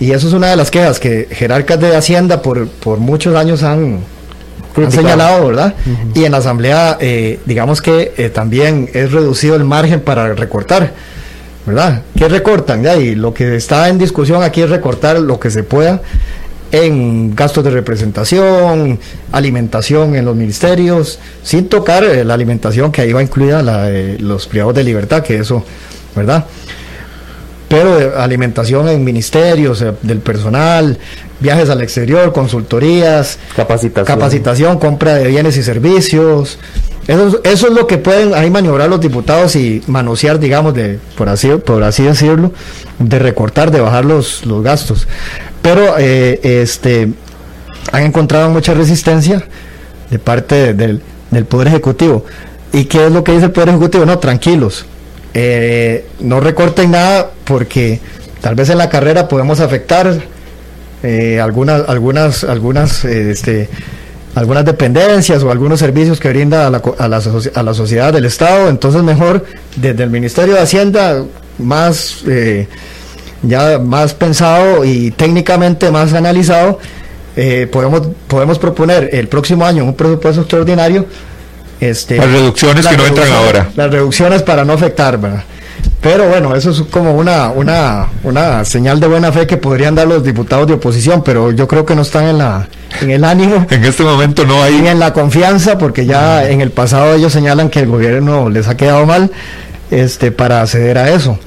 Y 0.00 0.10
eso 0.10 0.26
es 0.26 0.32
una 0.32 0.48
de 0.48 0.56
las 0.56 0.70
quejas 0.70 0.98
que 0.98 1.28
jerarcas 1.30 1.78
de 1.80 1.94
Hacienda 1.94 2.42
por, 2.42 2.66
por 2.68 2.98
muchos 2.98 3.36
años 3.36 3.62
han, 3.62 4.00
señalado, 4.90 5.46
¿verdad? 5.46 5.74
Y 6.14 6.24
en 6.24 6.32
la 6.32 6.38
Asamblea, 6.38 6.98
eh, 7.00 7.38
digamos 7.46 7.80
que 7.80 8.12
eh, 8.16 8.28
también 8.28 8.90
es 8.92 9.12
reducido 9.12 9.54
el 9.54 9.64
margen 9.64 10.00
para 10.00 10.34
recortar, 10.34 10.92
¿verdad? 11.64 12.02
¿Qué 12.16 12.28
recortan? 12.28 12.82
Ya, 12.82 12.96
y 12.96 13.14
lo 13.14 13.32
que 13.32 13.54
está 13.54 13.88
en 13.88 13.98
discusión 13.98 14.42
aquí 14.42 14.62
es 14.62 14.70
recortar 14.70 15.20
lo 15.20 15.38
que 15.38 15.50
se 15.50 15.62
pueda 15.62 16.02
en 16.74 17.34
gastos 17.36 17.62
de 17.62 17.70
representación, 17.70 18.98
alimentación 19.30 20.16
en 20.16 20.24
los 20.24 20.34
ministerios, 20.34 21.18
sin 21.42 21.68
tocar 21.68 22.02
eh, 22.02 22.24
la 22.24 22.34
alimentación 22.34 22.90
que 22.90 23.02
ahí 23.02 23.12
va 23.12 23.22
incluida 23.22 23.62
la, 23.62 23.84
de 23.84 24.18
los 24.18 24.46
privados 24.48 24.74
de 24.74 24.82
libertad, 24.82 25.22
que 25.22 25.36
eso, 25.38 25.64
¿verdad? 26.16 26.44
Pero 27.68 28.00
eh, 28.00 28.10
alimentación 28.16 28.88
en 28.88 29.04
ministerios, 29.04 29.82
eh, 29.82 29.92
del 30.02 30.18
personal, 30.18 30.98
viajes 31.40 31.70
al 31.70 31.80
exterior, 31.80 32.32
consultorías, 32.32 33.38
Capacitación. 33.56 34.04
capacitación, 34.06 34.78
compra 34.78 35.14
de 35.14 35.28
bienes 35.28 35.56
y 35.56 35.62
servicios. 35.62 36.58
Eso, 37.06 37.28
es- 37.28 37.52
eso 37.52 37.66
es 37.68 37.72
lo 37.72 37.86
que 37.86 37.98
pueden 37.98 38.34
ahí 38.34 38.50
maniobrar 38.50 38.88
los 38.88 39.00
diputados 39.00 39.54
y 39.56 39.82
manosear, 39.86 40.38
digamos, 40.40 40.74
de 40.74 40.98
por 41.16 41.28
así, 41.28 41.48
por 41.64 41.82
así 41.84 42.02
decirlo, 42.02 42.52
de 42.98 43.18
recortar, 43.18 43.70
de 43.70 43.80
bajar 43.80 44.04
los, 44.04 44.44
los 44.44 44.62
gastos. 44.64 45.06
Pero 45.64 45.94
eh, 45.98 46.40
este 46.42 47.08
han 47.90 48.02
encontrado 48.02 48.50
mucha 48.50 48.74
resistencia 48.74 49.42
de 50.10 50.18
parte 50.18 50.74
del, 50.74 51.00
del 51.30 51.44
Poder 51.46 51.68
Ejecutivo. 51.68 52.26
¿Y 52.70 52.84
qué 52.84 53.06
es 53.06 53.12
lo 53.12 53.24
que 53.24 53.32
dice 53.32 53.46
el 53.46 53.50
Poder 53.50 53.70
Ejecutivo? 53.70 54.04
No, 54.04 54.18
tranquilos. 54.18 54.84
Eh, 55.32 56.04
no 56.20 56.40
recorten 56.40 56.90
nada 56.90 57.30
porque 57.44 57.98
tal 58.42 58.54
vez 58.56 58.68
en 58.68 58.76
la 58.76 58.90
carrera 58.90 59.26
podemos 59.26 59.60
afectar 59.60 60.14
eh, 61.02 61.40
algunas 61.40 61.88
algunas 61.88 62.44
algunas 62.44 63.02
este, 63.06 63.70
algunas 64.34 64.66
dependencias 64.66 65.42
o 65.44 65.50
algunos 65.50 65.80
servicios 65.80 66.20
que 66.20 66.28
brinda 66.28 66.66
a 66.66 66.70
la, 66.70 66.82
a, 66.98 67.08
la, 67.08 67.22
a 67.54 67.62
la 67.62 67.74
sociedad 67.74 68.12
del 68.12 68.26
Estado 68.26 68.68
entonces 68.68 69.02
mejor 69.02 69.46
desde 69.76 70.04
el 70.04 70.10
Ministerio 70.10 70.54
de 70.54 70.60
Hacienda 70.60 71.24
más 71.58 72.22
ya 73.48 73.78
más 73.78 74.14
pensado 74.14 74.84
y 74.84 75.10
técnicamente 75.10 75.90
más 75.90 76.12
analizado 76.12 76.78
eh, 77.36 77.68
podemos 77.70 78.02
podemos 78.28 78.58
proponer 78.58 79.10
el 79.12 79.28
próximo 79.28 79.64
año 79.64 79.84
un 79.84 79.94
presupuesto 79.94 80.42
extraordinario 80.42 81.06
este, 81.80 82.16
Las 82.16 82.30
reducciones 82.30 82.86
que 82.86 82.96
no 82.96 83.06
entran 83.06 83.32
ahora. 83.32 83.68
Las 83.76 83.90
reducciones 83.90 84.42
para 84.42 84.64
no 84.64 84.72
afectar, 84.72 85.18
¿verdad? 85.18 85.44
Pero 86.00 86.28
bueno, 86.28 86.54
eso 86.54 86.70
es 86.70 86.80
como 86.82 87.14
una, 87.14 87.50
una, 87.50 88.08
una 88.22 88.64
señal 88.64 89.00
de 89.00 89.06
buena 89.06 89.32
fe 89.32 89.46
que 89.46 89.56
podrían 89.56 89.94
dar 89.94 90.06
los 90.06 90.22
diputados 90.22 90.66
de 90.66 90.74
oposición, 90.74 91.22
pero 91.22 91.50
yo 91.50 91.66
creo 91.66 91.84
que 91.84 91.94
no 91.94 92.02
están 92.02 92.26
en, 92.26 92.38
la, 92.38 92.68
en 93.00 93.10
el 93.10 93.24
ánimo 93.24 93.66
En 93.70 93.84
este 93.84 94.02
momento 94.02 94.44
no 94.44 94.56
ni 94.56 94.78
hay. 94.78 94.88
en 94.88 94.98
la 94.98 95.12
confianza, 95.12 95.78
porque 95.78 96.06
ya 96.06 96.48
en 96.48 96.60
el 96.60 96.70
pasado 96.70 97.14
ellos 97.14 97.32
señalan 97.32 97.70
que 97.70 97.80
el 97.80 97.86
gobierno 97.86 98.48
les 98.48 98.68
ha 98.68 98.76
quedado 98.76 99.04
mal 99.06 99.30
este, 99.90 100.30
para 100.30 100.62
acceder 100.62 100.98
a 100.98 101.10
eso. 101.10 101.38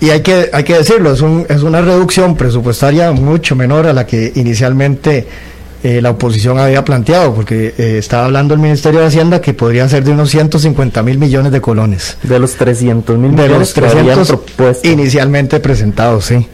Y 0.00 0.10
hay 0.10 0.20
que, 0.22 0.48
hay 0.52 0.64
que 0.64 0.78
decirlo, 0.78 1.12
es, 1.12 1.20
un, 1.20 1.44
es 1.48 1.62
una 1.62 1.80
reducción 1.82 2.36
presupuestaria 2.36 3.12
mucho 3.12 3.54
menor 3.54 3.86
a 3.86 3.92
la 3.92 4.06
que 4.06 4.32
inicialmente 4.34 5.26
eh, 5.82 6.00
la 6.00 6.10
oposición 6.10 6.58
había 6.58 6.84
planteado, 6.84 7.34
porque 7.34 7.74
eh, 7.76 7.96
estaba 7.98 8.24
hablando 8.26 8.54
el 8.54 8.60
Ministerio 8.60 9.00
de 9.00 9.06
Hacienda 9.06 9.40
que 9.42 9.52
podrían 9.54 9.88
ser 9.90 10.02
de 10.04 10.12
unos 10.12 10.30
150 10.30 11.02
mil 11.02 11.18
millones 11.18 11.52
de 11.52 11.60
colones. 11.60 12.16
De 12.22 12.38
los 12.38 12.54
300 12.56 13.18
mil 13.18 13.30
De 13.36 13.42
millones 13.42 13.58
los 13.58 13.74
300 13.74 14.28
propuesto. 14.28 14.88
inicialmente 14.88 15.60
presentados, 15.60 16.24
sí. 16.26 16.46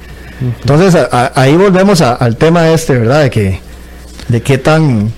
Entonces 0.61 0.95
a- 0.95 1.09
a- 1.11 1.33
ahí 1.41 1.57
volvemos 1.57 2.01
a- 2.03 2.15
al 2.15 2.37
tema 2.37 2.69
este, 2.71 2.99
¿verdad? 2.99 3.23
De 3.23 3.31
que 3.31 3.61
de 4.29 4.43
qué 4.43 4.59
tan 4.59 5.13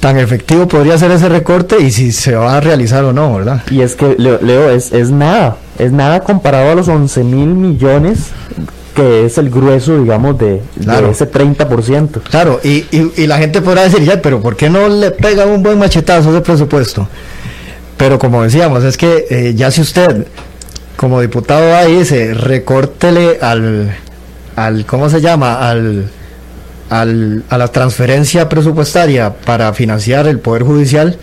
tan 0.00 0.18
efectivo 0.18 0.66
podría 0.68 0.96
ser 0.98 1.10
ese 1.10 1.28
recorte 1.28 1.80
y 1.80 1.90
si 1.90 2.12
se 2.12 2.34
va 2.34 2.56
a 2.56 2.60
realizar 2.60 3.04
o 3.04 3.12
no, 3.12 3.34
¿verdad? 3.34 3.62
Y 3.70 3.80
es 3.82 3.94
que, 3.96 4.14
Leo, 4.18 4.38
Leo, 4.42 4.70
es, 4.70 4.92
es 4.92 5.10
nada, 5.10 5.56
es 5.78 5.92
nada 5.92 6.20
comparado 6.20 6.70
a 6.72 6.74
los 6.74 6.88
11 6.88 7.24
mil 7.24 7.48
millones 7.48 8.18
que 8.94 9.26
es 9.26 9.38
el 9.38 9.48
grueso, 9.48 9.96
digamos, 10.00 10.36
de, 10.38 10.54
de 10.54 10.84
Claro. 10.84 11.10
ese 11.10 11.30
30%. 11.30 12.20
Claro, 12.30 12.58
y, 12.64 12.84
y, 12.90 13.12
y 13.16 13.26
la 13.28 13.38
gente 13.38 13.60
podrá 13.62 13.84
decir, 13.84 14.02
ya, 14.02 14.20
pero 14.20 14.40
¿por 14.40 14.56
qué 14.56 14.68
no 14.68 14.88
le 14.88 15.12
pega 15.12 15.46
un 15.46 15.62
buen 15.62 15.78
machetazo 15.78 16.30
ese 16.30 16.40
presupuesto? 16.40 17.06
Pero 17.96 18.18
como 18.18 18.42
decíamos, 18.42 18.82
es 18.82 18.96
que 18.96 19.26
eh, 19.30 19.54
ya 19.54 19.70
si 19.70 19.82
usted, 19.82 20.26
como 20.96 21.20
diputado 21.20 21.88
y 21.88 21.98
dice, 21.98 22.34
recórtele 22.34 23.38
al, 23.40 23.94
al 24.56 24.84
¿cómo 24.84 25.08
se 25.08 25.20
llama? 25.20 25.68
Al, 25.68 26.10
al, 26.90 27.44
a 27.48 27.58
la 27.58 27.68
transferencia 27.68 28.48
presupuestaria 28.48 29.32
para 29.34 29.72
financiar 29.74 30.26
el 30.26 30.38
Poder 30.40 30.62
Judicial, 30.62 31.16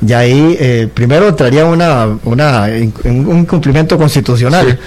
ya 0.00 0.18
ahí 0.18 0.56
eh, 0.60 0.88
primero 0.92 1.28
entraría 1.28 1.64
una, 1.64 2.06
una, 2.24 2.68
un 3.04 3.38
incumplimiento 3.40 3.96
constitucional. 3.96 4.78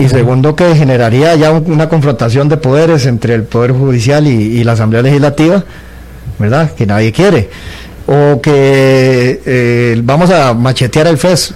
Y 0.00 0.08
segundo, 0.08 0.54
que 0.54 0.76
generaría 0.76 1.34
ya 1.34 1.50
un- 1.50 1.72
una 1.72 1.88
confrontación 1.88 2.48
de 2.48 2.56
poderes 2.56 3.04
entre 3.06 3.34
el 3.34 3.42
Poder 3.42 3.72
Judicial 3.72 4.26
y, 4.28 4.30
y 4.58 4.62
la 4.64 4.72
Asamblea 4.72 5.02
Legislativa, 5.02 5.64
¿verdad? 6.38 6.70
Que 6.72 6.86
nadie 6.86 7.10
quiere. 7.12 7.50
O 8.06 8.40
que 8.40 9.40
eh, 9.44 10.00
vamos 10.04 10.30
a 10.30 10.54
machetear 10.54 11.08
el 11.08 11.18
FES. 11.18 11.52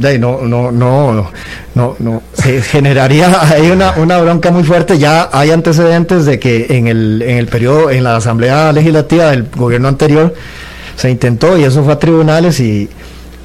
No, 0.00 0.40
no, 0.42 0.72
no, 0.72 1.30
no, 1.74 1.96
no, 1.98 2.22
se 2.32 2.62
generaría 2.62 3.30
ahí 3.52 3.70
una, 3.70 3.92
una 3.92 4.18
bronca 4.18 4.50
muy 4.50 4.64
fuerte. 4.64 4.98
Ya 4.98 5.28
hay 5.32 5.50
antecedentes 5.50 6.24
de 6.26 6.38
que 6.38 6.66
en 6.70 6.86
el, 6.88 7.22
en 7.22 7.36
el 7.36 7.46
periodo, 7.46 7.90
en 7.90 8.04
la 8.04 8.16
Asamblea 8.16 8.72
Legislativa 8.72 9.30
del 9.30 9.46
gobierno 9.54 9.88
anterior, 9.88 10.34
se 10.96 11.10
intentó 11.10 11.56
y 11.58 11.64
eso 11.64 11.84
fue 11.84 11.92
a 11.92 11.98
tribunales 11.98 12.60
y, 12.60 12.88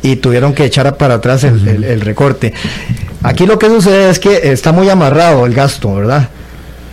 y 0.02 0.16
tuvieron 0.18 0.54
que 0.54 0.66
echar 0.66 0.96
para 0.98 1.16
atrás 1.16 1.44
el, 1.44 1.68
el- 1.68 1.84
el 1.84 2.02
recorte. 2.02 2.54
Aquí 3.24 3.46
lo 3.46 3.58
que 3.60 3.68
sucede 3.70 4.10
es 4.10 4.20
que 4.20 4.52
está 4.52 4.72
muy 4.72 4.90
amarrado 4.90 5.46
el 5.46 5.54
gasto, 5.54 5.96
¿verdad? 5.96 6.30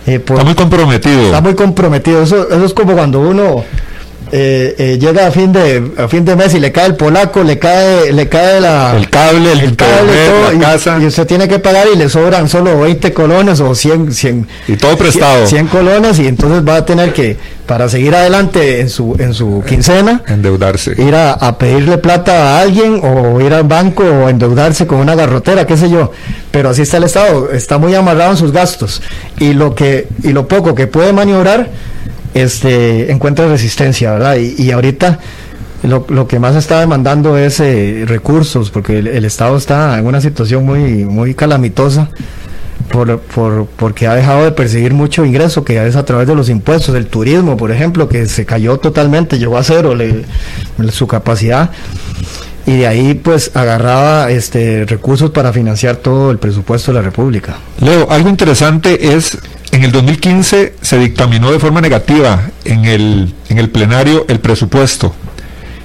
Eh, 0.07 0.19
por- 0.19 0.35
Está 0.37 0.45
muy 0.45 0.55
comprometido. 0.55 1.21
está 1.25 1.41
muy 1.41 1.53
comprometido. 1.55 2.23
Eso, 2.23 2.47
eso 2.49 2.65
es 2.65 2.73
como 2.73 2.93
cuando 2.93 3.19
uno 3.21 3.63
eh, 4.31 4.75
eh, 4.77 4.97
llega 4.99 5.27
a 5.27 5.31
fin 5.31 5.51
de 5.51 5.91
a 5.97 6.07
fin 6.07 6.25
de 6.25 6.35
mes 6.35 6.53
y 6.53 6.59
le 6.59 6.71
cae 6.71 6.87
el 6.87 6.95
polaco, 6.95 7.43
le 7.43 7.59
cae 7.59 8.11
le 8.11 8.27
cae 8.29 8.61
la 8.61 8.95
el 8.95 9.09
cable, 9.09 9.51
el, 9.51 9.59
cable, 9.59 9.69
internet, 9.69 10.31
todo, 10.31 10.51
la 10.51 10.53
y, 10.53 10.59
casa 10.59 10.97
y 11.01 11.05
usted 11.05 11.27
tiene 11.27 11.47
que 11.47 11.59
pagar 11.59 11.87
y 11.93 11.97
le 11.97 12.09
sobran 12.09 12.49
solo 12.49 12.79
20 12.79 13.13
colones 13.13 13.59
o 13.59 13.75
100 13.75 14.11
100 14.11 14.47
y 14.67 14.75
todo 14.77 14.97
prestado. 14.97 15.45
100 15.45 15.67
colones 15.67 16.19
y 16.19 16.27
entonces 16.27 16.67
va 16.67 16.77
a 16.77 16.85
tener 16.85 17.13
que 17.13 17.37
para 17.65 17.87
seguir 17.87 18.15
adelante 18.15 18.81
en 18.81 18.89
su 18.89 19.15
en 19.19 19.33
su 19.33 19.63
quincena 19.67 20.23
endeudarse. 20.27 20.93
ir 21.01 21.15
a, 21.15 21.33
a 21.33 21.57
pedirle 21.57 21.97
plata 21.97 22.57
a 22.57 22.61
alguien 22.61 23.01
o 23.03 23.39
ir 23.41 23.53
al 23.53 23.63
banco 23.63 24.03
o 24.03 24.29
endeudarse 24.29 24.87
con 24.87 24.99
una 24.99 25.15
garrotera, 25.15 25.65
qué 25.65 25.77
sé 25.77 25.89
yo. 25.89 26.11
Pero 26.51 26.69
así 26.69 26.83
está 26.83 26.97
el 26.97 27.03
Estado, 27.03 27.51
está 27.51 27.77
muy 27.77 27.95
amarrado 27.95 28.31
en 28.31 28.37
sus 28.37 28.51
gastos 28.51 29.01
y 29.39 29.53
lo 29.53 29.75
que 29.75 30.07
y 30.23 30.29
lo 30.29 30.47
poco 30.47 30.75
que 30.75 30.87
puede 30.87 31.13
maniobrar 31.13 31.69
este 32.33 33.11
encuentra 33.11 33.47
resistencia, 33.47 34.11
¿verdad? 34.13 34.37
Y, 34.37 34.55
y 34.61 34.71
ahorita 34.71 35.19
lo, 35.83 36.05
lo 36.09 36.27
que 36.27 36.39
más 36.39 36.55
está 36.55 36.79
demandando 36.79 37.37
es 37.37 37.59
eh, 37.59 38.05
recursos, 38.07 38.71
porque 38.71 38.99
el, 38.99 39.25
Estado 39.25 39.57
está 39.57 39.97
en 39.99 40.05
una 40.05 40.21
situación 40.21 40.65
muy 40.65 41.05
muy 41.05 41.33
calamitosa. 41.35 42.09
Por, 42.91 43.19
por, 43.19 43.65
porque 43.77 44.07
ha 44.07 44.13
dejado 44.13 44.43
de 44.43 44.51
percibir 44.51 44.93
mucho 44.93 45.23
ingreso 45.25 45.63
que 45.63 45.83
es 45.87 45.95
a 45.95 46.03
través 46.05 46.27
de 46.27 46.35
los 46.35 46.49
impuestos, 46.49 46.93
el 46.95 47.07
turismo, 47.07 47.55
por 47.55 47.71
ejemplo, 47.71 48.09
que 48.09 48.25
se 48.27 48.45
cayó 48.45 48.77
totalmente, 48.77 49.39
llegó 49.39 49.57
a 49.57 49.63
cero 49.63 49.95
le- 49.95 50.25
su 50.91 51.07
capacidad 51.07 51.71
y 52.65 52.77
de 52.77 52.87
ahí 52.87 53.13
pues 53.13 53.51
agarraba 53.55 54.29
este 54.31 54.85
recursos 54.85 55.31
para 55.31 55.53
financiar 55.53 55.95
todo 55.97 56.29
el 56.29 56.39
presupuesto 56.39 56.91
de 56.91 56.97
la 56.99 57.03
República. 57.03 57.55
Leo, 57.79 58.11
algo 58.11 58.27
interesante 58.29 59.15
es, 59.15 59.37
en 59.73 59.83
el 59.83 59.91
2015 59.91 60.75
se 60.79 60.99
dictaminó 60.99 61.51
de 61.51 61.57
forma 61.57 61.81
negativa 61.81 62.51
en 62.63 62.85
el, 62.85 63.33
en 63.49 63.57
el 63.57 63.71
plenario 63.71 64.23
el 64.29 64.39
presupuesto. 64.39 65.15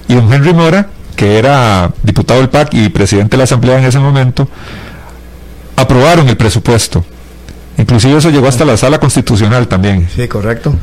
Y 0.09 0.15
don 0.15 0.31
Henry 0.31 0.53
Mora, 0.53 0.89
que 1.17 1.39
era 1.39 1.91
diputado 2.03 2.39
del 2.41 2.51
PAC 2.51 2.75
y 2.75 2.91
presidente 2.91 3.31
de 3.31 3.39
la 3.39 3.45
Asamblea 3.45 3.79
en 3.79 3.87
ese 3.87 3.99
momento, 3.99 4.47
aprobaron 5.75 6.29
el 6.29 6.37
presupuesto. 6.37 7.03
Inclusive 7.79 8.19
eso 8.19 8.29
llegó 8.29 8.47
hasta 8.47 8.67
la 8.67 8.77
sala 8.77 9.01
constitucional 9.01 9.69
también. 9.69 10.07
Sí, 10.15 10.29
correcto. 10.29 10.75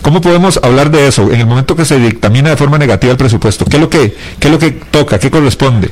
¿Cómo 0.00 0.20
podemos 0.20 0.60
hablar 0.62 0.92
de 0.92 1.08
eso 1.08 1.32
en 1.32 1.40
el 1.40 1.46
momento 1.46 1.74
que 1.74 1.84
se 1.84 1.98
dictamina 1.98 2.50
de 2.50 2.56
forma 2.56 2.78
negativa 2.78 3.10
el 3.10 3.18
presupuesto? 3.18 3.64
¿Qué 3.64 3.78
es 3.78 3.82
lo 3.82 3.90
que, 3.90 4.14
qué 4.38 4.46
es 4.46 4.52
lo 4.52 4.60
que 4.60 4.70
toca? 4.70 5.18
¿Qué 5.18 5.28
corresponde? 5.28 5.90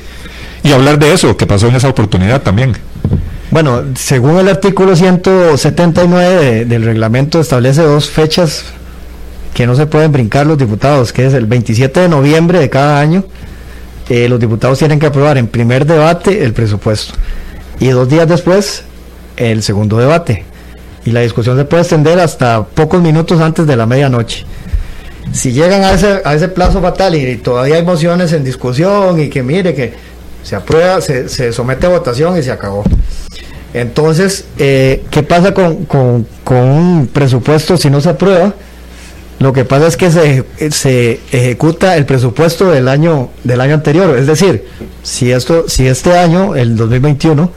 Y 0.63 0.71
hablar 0.71 0.97
de 0.99 1.13
eso 1.13 1.35
que 1.37 1.45
pasó 1.45 1.67
en 1.67 1.75
esa 1.75 1.89
oportunidad 1.89 2.41
también. 2.41 2.73
Bueno, 3.51 3.83
según 3.95 4.39
el 4.39 4.47
artículo 4.49 4.95
179 4.95 6.35
de- 6.35 6.65
del 6.65 6.83
reglamento 6.83 7.39
establece 7.39 7.81
dos 7.83 8.09
fechas 8.09 8.65
que 9.53 9.67
no 9.67 9.75
se 9.75 9.85
pueden 9.85 10.11
brincar 10.11 10.47
los 10.47 10.57
diputados, 10.57 11.13
que 11.13 11.25
es 11.27 11.33
el 11.33 11.45
27 11.45 11.99
de 11.99 12.09
noviembre 12.09 12.59
de 12.59 12.69
cada 12.69 12.99
año. 12.99 13.23
eh, 14.09 14.27
los 14.27 14.37
diputados 14.37 14.77
tienen 14.79 14.99
que 14.99 15.05
aprobar 15.05 15.37
en 15.37 15.47
primer 15.47 15.85
debate 15.85 16.43
el 16.43 16.51
presupuesto 16.51 17.13
y 17.79 17.87
dos 17.87 18.09
días 18.09 18.27
después 18.27 18.83
el 19.37 19.63
segundo 19.63 19.97
debate. 19.97 20.43
Y 21.05 21.11
la 21.11 21.21
discusión 21.21 21.57
se 21.57 21.63
puede 21.63 21.83
extender 21.83 22.19
hasta 22.19 22.65
pocos 22.65 23.01
minutos 23.01 23.39
antes 23.39 23.65
de 23.65 23.77
la 23.77 23.85
medianoche. 23.85 24.45
Si 25.31 25.53
llegan 25.53 25.83
a 25.85 25.93
ese, 25.93 26.21
a 26.25 26.33
ese 26.35 26.49
plazo 26.49 26.81
fatal 26.81 27.15
y, 27.15 27.37
todavía 27.37 27.75
hay 27.75 27.83
mociones 27.83 28.33
en 28.33 28.43
discusión 28.43 29.21
y 29.21 29.29
que 29.29 29.41
mire 29.41 29.73
que 29.73 29.93
se 30.43 30.55
aprueba, 30.55 31.01
se, 31.01 31.27
se 31.29 31.51
somete 31.53 31.85
a 31.85 31.89
votación 31.89 32.37
y 32.37 32.43
se 32.43 32.51
acabó. 32.51 32.83
Entonces, 33.73 34.45
eh, 34.59 35.03
¿qué 35.09 35.23
pasa 35.23 35.53
con, 35.53 35.85
con- 35.85 36.27
con 36.43 36.57
un 36.57 37.07
presupuesto 37.07 37.75
si 37.77 37.89
no 37.89 38.01
se 38.01 38.09
aprueba? 38.09 38.53
Lo 39.39 39.51
que 39.51 39.65
pasa 39.65 39.87
es 39.87 39.97
que 39.97 40.11
se, 40.11 40.45
se 40.71 41.19
ejecuta 41.31 41.97
el 41.97 42.05
presupuesto 42.05 42.69
del 42.69 42.87
año 42.87 43.29
del 43.43 43.61
año 43.61 43.73
anterior, 43.73 44.15
es 44.17 44.27
decir, 44.27 44.65
si 45.01 45.31
esto 45.31 45.67
si 45.67 45.87
este 45.87 46.17
año, 46.17 46.55
el 46.55 46.77
2021, 46.77 47.51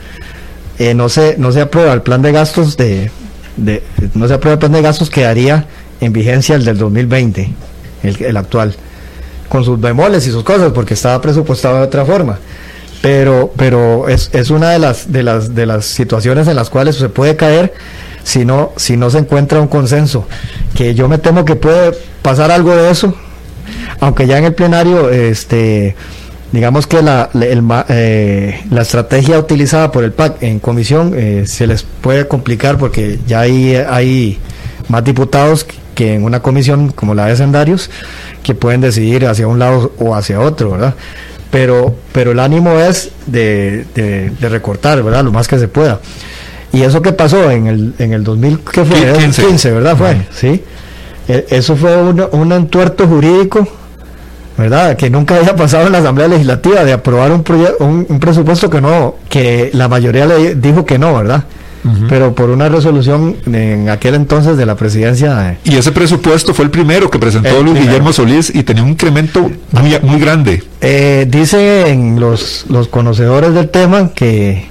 eh, 0.79 0.95
no 0.95 1.09
se 1.09 1.37
no 1.39 1.53
se 1.53 1.61
aprueba 1.61 1.93
el 1.93 2.03
plan 2.03 2.23
de 2.23 2.33
gastos 2.33 2.77
de, 2.77 3.11
de- 3.57 3.83
no 4.15 4.27
se 4.27 4.35
aprueba 4.35 4.55
el 4.55 4.59
plan 4.59 4.73
de 4.73 4.83
gastos 4.83 5.11
quedaría 5.11 5.67
en 6.01 6.13
vigencia 6.13 6.57
el 6.57 6.65
del 6.65 6.79
2020, 6.79 7.51
el, 8.03 8.25
el 8.25 8.37
actual, 8.39 8.75
con 9.49 9.63
sus 9.65 9.79
bemoles 9.79 10.27
y 10.27 10.31
sus 10.31 10.43
cosas, 10.45 10.73
porque 10.73 10.95
estaba 10.95 11.21
presupuestado 11.21 11.77
de 11.77 11.83
otra 11.83 12.05
forma 12.07 12.39
pero 13.03 13.53
pero 13.57 14.09
es, 14.09 14.31
es 14.33 14.51
una 14.51 14.71
de 14.71 14.79
las 14.79 15.13
de 15.13 15.23
las 15.23 15.55
de 15.55 15.67
las 15.67 15.85
situaciones 15.85 16.49
en 16.49 16.57
las 16.57 16.71
cuales 16.71 16.97
se 16.97 17.09
puede 17.09 17.37
caer 17.37 17.75
si 18.23 18.45
no 18.45 18.73
si 18.77 18.97
no 18.97 19.11
se 19.11 19.19
encuentra 19.19 19.61
un 19.61 19.69
consenso 19.69 20.27
que 20.75 20.95
yo 20.95 21.09
me 21.09 21.19
temo 21.19 21.45
que 21.45 21.57
puede 21.57 21.93
pasar 22.23 22.51
algo 22.51 22.75
de 22.75 22.91
eso 22.91 23.15
aunque 24.01 24.27
ya 24.27 24.39
en 24.39 24.45
el 24.45 24.55
plenario 24.55 25.11
este 25.11 25.95
digamos 26.53 26.87
que 26.87 27.03
la 27.03 27.31
el 27.35 27.63
eh, 27.89 28.65
la 28.71 28.83
estrategia 28.83 29.39
utilizada 29.39 29.93
por 29.93 30.05
el 30.05 30.13
PAC 30.13 30.43
en 30.43 30.59
comisión 30.59 31.13
eh, 31.17 31.45
se 31.47 31.67
les 31.67 31.83
puede 31.83 32.27
complicar 32.29 32.79
porque 32.79 33.19
ya 33.27 33.41
hay 33.41 33.75
hay 33.77 34.39
más 34.89 35.05
diputados 35.05 35.67
que 35.97 36.15
en 36.15 36.23
una 36.23 36.41
comisión 36.41 36.93
como 36.93 37.15
la 37.15 37.27
de 37.27 37.33
hacendarios 37.33 37.91
que 38.45 38.55
pueden 38.55 38.81
decidir 38.83 39.27
hacia 39.27 39.49
un 39.49 39.59
lado 39.59 39.93
o 39.99 40.15
hacia 40.15 40.41
otro, 40.41 40.73
¿verdad? 40.73 40.95
Pero, 41.57 41.95
pero 42.13 42.33
el 42.33 42.39
ánimo 42.41 42.79
es 42.79 43.11
de, 43.27 43.87
de- 43.95 44.31
de 44.39 44.49
recortar, 44.51 45.03
¿verdad? 45.03 45.25
Lo 45.25 45.33
más 45.33 45.49
que 45.49 45.59
se 45.59 45.69
pueda. 45.69 46.01
Y 46.73 46.83
eso 46.83 47.01
que 47.01 47.13
pasó 47.13 47.51
en 47.51 47.67
el, 47.67 47.95
en 47.99 48.13
el 48.13 48.23
2000, 48.25 48.61
¿qué 48.73 48.85
fue? 48.85 48.97
Qui- 49.15 49.19
15. 49.19 49.47
15, 49.47 49.71
¿verdad? 49.73 49.97
Fue, 49.97 50.27
sí. 50.33 50.63
E- 51.27 51.47
Eso 51.49 51.75
fue 51.75 51.97
un, 51.97 52.23
un 52.33 52.53
entuerto 52.53 53.07
jurídico, 53.07 53.67
¿verdad? 54.59 54.97
Que 54.97 55.09
nunca 55.09 55.37
había 55.37 55.57
pasado 55.57 55.87
en 55.87 55.93
la 55.93 55.99
Asamblea 55.99 56.29
Legislativa 56.29 56.85
de 56.85 56.93
aprobar 56.93 57.33
un, 57.33 57.43
un, 57.81 58.07
un 58.07 58.21
presupuesto 58.21 58.69
que 58.69 58.81
no, 58.83 59.17
que 59.31 59.71
la 59.73 59.89
mayoría 59.89 60.27
le 60.27 60.57
dijo 60.57 60.85
que 60.85 60.99
no, 60.99 61.15
¿verdad? 61.17 61.45
Pero 62.09 62.35
por 62.35 62.51
una 62.51 62.69
resolución 62.69 63.37
en 63.47 63.89
aquel 63.89 64.15
entonces 64.15 64.57
de 64.57 64.67
la 64.67 64.75
presidencia 64.77 65.59
Y 65.65 65.77
ese 65.77 65.93
presupuesto 65.93 66.55
fue 66.55 66.65
el 66.65 66.71
primero 66.71 67.11
que 67.11 67.19
presentó 67.19 67.63
Luis. 67.63 67.81
Guillermo 67.81 68.13
Solís 68.13 68.55
y 68.55 68.63
tenía 68.63 68.83
un 68.83 68.91
incremento 68.91 69.51
muy, 69.73 69.99
muy 70.03 70.21
grande. 70.21 70.63
Eh, 70.81 71.27
dicen 71.29 72.19
los, 72.19 72.67
los 72.69 72.89
conocedores 72.89 73.55
del 73.55 73.69
tema 73.69 74.11
que, 74.15 74.67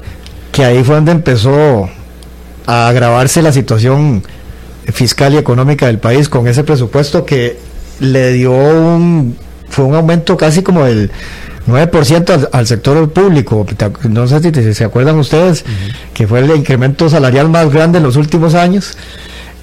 que 0.51 0.65
ahí 0.65 0.83
fue 0.83 0.95
donde 0.95 1.11
empezó 1.11 1.89
a 2.65 2.87
agravarse 2.87 3.41
la 3.41 3.51
situación 3.51 4.23
fiscal 4.85 5.33
y 5.33 5.37
económica 5.37 5.87
del 5.87 5.99
país 5.99 6.29
con 6.29 6.47
ese 6.47 6.63
presupuesto 6.63 7.25
que 7.25 7.57
le 7.99 8.33
dio 8.33 8.51
un 8.51 9.37
fue 9.69 9.85
un 9.85 9.95
aumento 9.95 10.37
casi 10.37 10.61
como 10.61 10.85
del 10.85 11.11
9% 11.67 12.29
al, 12.29 12.49
al 12.51 12.67
sector 12.67 13.09
público. 13.11 13.65
No 14.09 14.27
sé 14.27 14.39
si 14.53 14.73
se 14.73 14.83
acuerdan 14.83 15.17
ustedes 15.17 15.65
que 16.13 16.27
fue 16.27 16.39
el 16.39 16.55
incremento 16.55 17.09
salarial 17.09 17.49
más 17.49 17.71
grande 17.71 17.97
en 17.97 18.03
los 18.03 18.15
últimos 18.15 18.53
años 18.53 18.97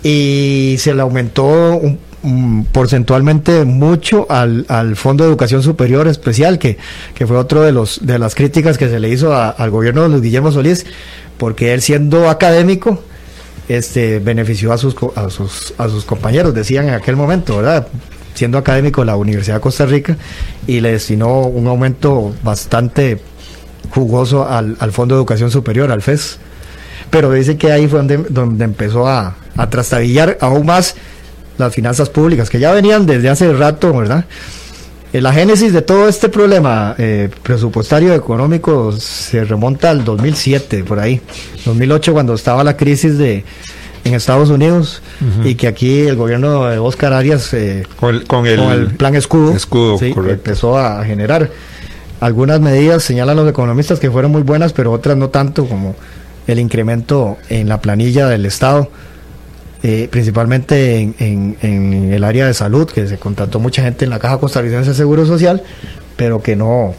y 0.03 0.77
se 0.79 0.95
le 0.95 1.03
aumentó 1.03 1.77
un, 1.77 1.99
un 2.25 2.65
porcentualmente 2.71 3.65
mucho 3.65 4.27
al, 4.29 4.67
al 4.69 4.97
Fondo 4.97 5.25
de 5.25 5.31
Educación 5.31 5.63
Superior 5.63 6.09
Especial, 6.09 6.59
que, 6.59 6.77
que 7.15 7.27
fue 7.27 7.37
otro 7.37 7.63
de 7.63 7.73
los 7.73 8.05
de 8.05 8.19
las 8.19 8.35
críticas 8.35 8.79
que 8.79 8.89
se 8.89 8.99
le 8.99 9.09
hizo 9.09 9.33
a- 9.33 9.51
al 9.51 9.71
gobierno 9.71 10.03
de 10.03 10.09
Luis 10.09 10.23
Guillermo 10.23 10.51
Solís, 10.51 10.87
porque 11.39 11.73
él 11.73 11.83
siendo 11.83 12.29
académico 12.29 13.01
este 13.69 14.19
benefició 14.19 14.73
a 14.73 14.79
sus 14.79 14.97
a 15.15 15.31
sus 15.31 15.73
a 15.79 15.89
sus 15.89 16.05
compañeros, 16.05 16.53
decían 16.53 16.89
en 16.89 16.95
aquel 16.95 17.15
momento, 17.17 17.59
¿verdad? 17.59 17.87
Siendo 18.43 18.59
académico 18.59 19.03
de 19.03 19.07
la 19.07 19.15
Universidad 19.15 19.55
de 19.55 19.61
Costa 19.61 19.87
Rica 19.87 20.17
y 20.67 20.81
le 20.81 20.91
destinó 20.91 21.43
un 21.43 21.69
aumento 21.69 22.35
bastante 22.43 23.21
jugoso 23.91 24.49
al, 24.49 24.77
al 24.81 24.91
Fondo 24.91 25.15
de 25.15 25.21
Educación 25.21 25.53
Superior, 25.53 25.93
al 25.93 26.03
FES 26.03 26.41
pero 27.09 27.31
dice 27.31 27.57
que 27.57 27.71
ahí 27.71 27.87
fue 27.87 27.99
donde, 27.99 28.17
donde 28.17 28.65
empezó 28.65 29.07
a, 29.07 29.37
a 29.57 29.71
trastabillar 29.71 30.39
aún 30.41 30.67
más 30.67 30.97
las 31.57 31.73
finanzas 31.73 32.09
públicas, 32.09 32.51
que 32.51 32.59
ya 32.59 32.73
venían 32.73 33.07
desde 33.07 33.29
hace 33.29 33.53
rato, 33.53 33.93
¿verdad? 33.97 34.25
Eh, 35.13 35.21
La 35.21 35.33
génesis 35.33 35.73
de 35.73 35.83
todo 35.83 36.09
este 36.09 36.29
problema 36.29 36.97
eh, 36.99 37.31
presupuestario 37.45 38.13
económico 38.13 38.91
se 38.91 39.45
remonta 39.45 39.91
al 39.91 40.05
2007, 40.05 40.83
por 40.83 40.99
ahí, 40.99 41.21
2008, 41.65 42.13
cuando 42.13 42.35
estaba 42.35 42.65
la 42.65 42.77
crisis 42.77 43.19
de 43.19 43.45
en 44.05 44.15
Estados 44.15 44.51
Unidos 44.51 45.01
y 45.45 45.55
que 45.55 45.69
aquí 45.69 46.01
el 46.01 46.17
gobierno 46.17 46.67
de 46.67 46.79
Oscar 46.79 47.13
Arias 47.13 47.53
eh, 47.55 47.85
Con 48.01 48.15
el, 48.17 48.25
con 48.27 48.47
el, 48.47 48.59
con 48.59 48.73
el 48.73 48.87
plan 48.97 49.15
escudo, 49.15 49.55
escudo, 49.55 49.99
sí, 49.99 50.11
correcto. 50.13 50.35
empezó 50.35 50.77
a 50.79 51.05
generar 51.05 51.51
algunas 52.21 52.61
medidas, 52.61 53.03
señalan 53.03 53.37
los 53.37 53.49
economistas 53.49 53.99
que 54.01 54.11
fueron 54.11 54.33
muy 54.33 54.43
buenas, 54.43 54.73
pero 54.73 54.93
otras 54.93 55.17
no 55.17 55.29
tanto, 55.29 55.67
como 55.67 55.95
el 56.47 56.59
incremento 56.59 57.37
en 57.49 57.69
la 57.69 57.81
planilla 57.81 58.27
del 58.29 58.47
Estado, 58.47 58.89
eh, 59.85 60.09
principalmente 60.11 60.99
en, 61.01 61.15
en- 61.19 61.57
en 61.63 62.13
el 62.13 62.23
área 62.25 62.47
de 62.47 62.55
salud, 62.55 62.87
que 62.89 63.07
se 63.09 63.19
contrató 63.19 63.59
mucha 63.61 63.83
gente 63.83 64.05
en 64.05 64.11
la 64.11 64.19
Caja 64.21 64.39
Costarricense 64.39 64.91
de 64.91 64.97
Seguro 64.97 65.27
Social, 65.27 65.63
pero 66.17 66.41
que 66.43 66.55
no 66.57 66.95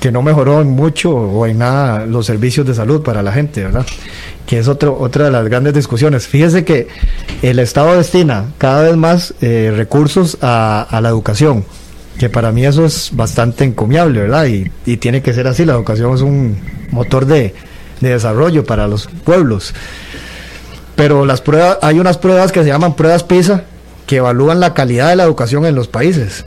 que 0.00 0.12
no 0.12 0.22
mejoró 0.22 0.60
en 0.60 0.68
mucho 0.68 1.10
o 1.10 1.46
en 1.46 1.58
nada 1.58 2.06
los 2.06 2.26
servicios 2.26 2.66
de 2.66 2.74
salud 2.74 3.02
para 3.02 3.22
la 3.22 3.32
gente, 3.32 3.64
¿verdad? 3.64 3.86
que 4.48 4.58
es 4.58 4.66
otro, 4.66 4.96
otra 4.98 5.26
de 5.26 5.30
las 5.30 5.44
grandes 5.44 5.74
discusiones. 5.74 6.26
Fíjese 6.26 6.64
que 6.64 6.88
el 7.42 7.58
Estado 7.58 7.94
destina 7.98 8.46
cada 8.56 8.82
vez 8.82 8.96
más 8.96 9.34
eh, 9.42 9.74
recursos 9.76 10.38
a, 10.40 10.98
la 11.02 11.08
educación, 11.10 11.66
que 12.18 12.30
para 12.30 12.50
mí 12.50 12.64
eso 12.64 12.86
es 12.86 13.10
bastante 13.12 13.64
encomiable, 13.64 14.22
¿verdad? 14.22 14.46
Y, 14.46 14.96
tiene 14.96 15.20
que 15.20 15.34
ser 15.34 15.46
así, 15.48 15.66
la 15.66 15.74
educación 15.74 16.14
es 16.14 16.22
un 16.22 16.58
motor 16.92 17.26
de, 17.26 17.54
de 18.00 18.08
desarrollo 18.08 18.64
para 18.64 18.88
los 18.88 19.06
pueblos. 19.22 19.74
Pero 20.96 21.26
las 21.26 21.42
pruebas, 21.42 21.76
hay 21.82 22.00
unas 22.00 22.16
pruebas 22.16 22.50
que 22.50 22.62
se 22.62 22.68
llaman 22.70 22.96
pruebas 22.96 23.24
PISA, 23.24 23.64
que 24.06 24.16
evalúan 24.16 24.60
la 24.60 24.72
calidad 24.72 25.10
de 25.10 25.16
la 25.16 25.24
educación 25.24 25.66
en 25.66 25.74
los 25.74 25.88
países. 25.88 26.46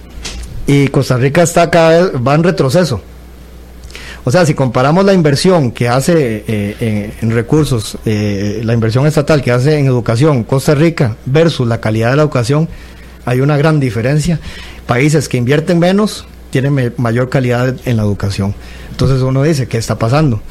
Y 0.65 0.87
Costa 0.87 1.17
Rica 1.17 1.43
está 1.43 1.69
cada 1.69 2.01
vez, 2.01 2.11
va 2.15 2.33
en 2.33 2.43
retroceso. 2.43 3.03
O 4.23 4.31
sea, 4.31 4.45
si 4.45 4.53
comparamos 4.53 5.03
la 5.03 5.13
inversión 5.13 5.71
que 5.71 5.89
hace 5.89 6.43
eh, 6.47 7.13
en, 7.21 7.31
recursos, 7.31 7.97
eh, 8.05 8.61
la 8.63 8.73
inversión 8.73 9.07
estatal 9.07 9.41
que 9.41 9.51
hace 9.51 9.79
en 9.79 9.87
educación 9.87 10.43
Costa 10.43 10.75
Rica 10.75 11.15
versus 11.25 11.67
la 11.67 11.81
calidad 11.81 12.11
de 12.11 12.17
la 12.17 12.21
educación, 12.23 12.69
hay 13.25 13.41
una 13.41 13.57
gran 13.57 13.79
diferencia. 13.79 14.39
Países 14.85 15.27
que 15.27 15.37
invierten 15.37 15.79
menos 15.79 16.25
tienen 16.51 16.93
mayor 16.97 17.29
calidad 17.29 17.75
en 17.85 17.97
la 17.97 18.03
educación. 18.03 18.53
Entonces 18.91 19.21
uno 19.21 19.41
dice, 19.41 19.67
¿qué 19.67 19.77
está 19.77 19.97
pasando? 19.97 20.41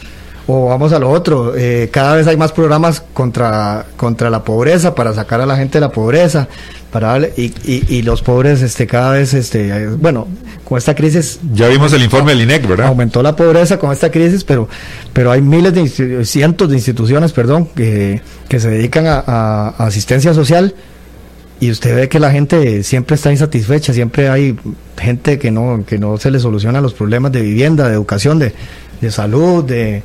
O 0.46 0.66
vamos 0.68 0.92
a 0.92 0.98
lo 0.98 1.10
otro, 1.10 1.54
eh, 1.56 1.90
cada 1.92 2.16
vez 2.16 2.26
hay 2.26 2.36
más 2.36 2.50
programas 2.50 3.04
contra, 3.12 3.86
contra 3.96 4.30
la 4.30 4.42
pobreza, 4.42 4.96
para 4.96 5.14
sacar 5.14 5.40
a 5.40 5.46
la 5.46 5.56
gente 5.56 5.78
de 5.78 5.82
la 5.82 5.92
pobreza, 5.92 6.48
para 6.90 7.18
y, 7.36 7.52
y, 7.64 8.02
los 8.02 8.20
pobres 8.22 8.62
este 8.62 8.86
cada 8.86 9.12
vez 9.12 9.32
este 9.32 9.86
bueno 9.88 10.26
con 10.64 10.76
esta 10.76 10.94
crisis 10.94 11.38
ya 11.52 11.68
vimos 11.68 11.92
el 11.92 12.02
informe 12.02 12.32
del 12.32 12.42
INEC 12.42 12.66
verdad 12.66 12.88
aumentó 12.88 13.22
la 13.22 13.36
pobreza 13.36 13.78
con 13.78 13.92
esta 13.92 14.10
crisis 14.10 14.42
pero 14.42 14.68
pero 15.12 15.30
hay 15.30 15.40
miles 15.40 15.72
de 15.72 16.24
cientos 16.24 16.68
de 16.68 16.74
instituciones 16.76 17.32
perdón 17.32 17.66
que, 17.76 18.20
que 18.48 18.58
se 18.58 18.70
dedican 18.70 19.04
a, 19.06 19.68
asistencia 19.78 20.34
social 20.34 20.74
y 21.60 21.70
usted 21.70 21.94
ve 21.94 22.08
que 22.08 22.18
la 22.18 22.32
gente 22.32 22.82
siempre 22.82 23.14
está 23.14 23.30
insatisfecha 23.30 23.92
siempre 23.92 24.28
hay 24.28 24.56
gente 24.98 25.38
que 25.38 25.52
no 25.52 25.84
que 25.86 25.98
no 25.98 26.16
se 26.16 26.30
le 26.32 26.40
soluciona 26.40 26.80
los 26.80 26.94
problemas 26.94 27.30
de 27.30 27.42
vivienda 27.42 27.86
de 27.88 27.94
educación 27.94 28.40
de, 28.40 28.52
de 29.00 29.10
salud 29.12 29.64
de, 29.64 30.02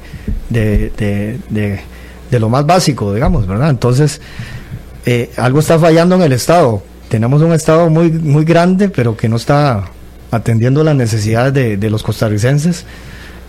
de, 0.49 0.91
de, 1.49 1.79
de 2.29 2.39
lo 2.39 2.49
más 2.49 2.65
básico 2.67 3.11
digamos 3.11 3.47
verdad 3.47 3.71
entonces 3.71 4.21
eh, 5.05 5.31
algo 5.37 5.59
está 5.59 5.77
fallando 5.77 6.15
en 6.15 6.23
el 6.23 6.33
Estado. 6.33 6.81
Tenemos 7.09 7.41
un 7.41 7.53
Estado 7.53 7.89
muy, 7.89 8.11
muy 8.11 8.43
grande, 8.43 8.89
pero 8.89 9.15
que 9.15 9.29
no 9.29 9.35
está 9.35 9.85
atendiendo 10.31 10.83
las 10.83 10.95
necesidades 10.95 11.53
de, 11.53 11.89
los 11.89 12.03
costarricenses 12.03 12.85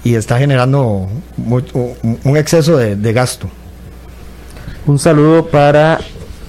y 0.04 0.14
está 0.14 0.38
generando 0.38 1.08
un 1.38 2.36
exceso 2.36 2.76
de, 2.76 3.12
gasto. 3.12 3.48
Un 4.86 4.98
saludo 4.98 5.46
para 5.46 5.98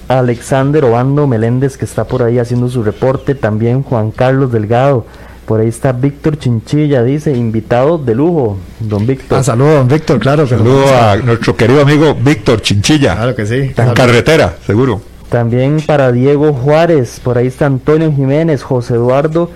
Alexander 0.06 0.84
Obando 0.84 1.26
Meléndez, 1.26 1.76
que 1.76 1.84
está 1.84 2.04
por 2.04 2.22
ahí 2.22 2.38
haciendo 2.38 2.68
su 2.68 2.82
reporte. 2.82 3.34
También 3.34 3.82
Juan 3.82 4.10
Carlos 4.10 4.52
Delgado. 4.52 5.06
Por 5.48 5.60
ahí 5.60 5.68
está 5.68 5.92
Víctor 5.92 6.38
Chinchilla, 6.38 7.02
dice, 7.02 7.32
invitado 7.34 7.96
de 7.96 8.14
lujo, 8.14 8.58
don 8.80 9.06
Víctor. 9.06 9.38
Ah, 9.38 9.42
saludo, 9.42 9.76
don 9.76 9.88
Víctor, 9.88 10.18
claro. 10.18 10.42
Que 10.42 10.50
saludo 10.50 10.94
a 10.94 11.16
nuestro 11.16 11.56
querido 11.56 11.80
amigo 11.80 12.14
Víctor 12.14 12.60
Chinchilla. 12.60 13.16
Claro 13.16 13.34
que 13.34 13.46
sí. 13.46 13.72
En 13.74 13.94
carretera, 13.94 14.56
seguro. 14.66 15.00
También 15.30 15.78
para 15.86 16.12
Diego 16.12 16.52
Juárez, 16.52 17.18
por 17.24 17.38
ahí 17.38 17.46
está 17.46 17.64
Antonio 17.64 18.12
Jiménez, 18.12 18.62
José 18.62 18.96
Eduardo 18.96 19.50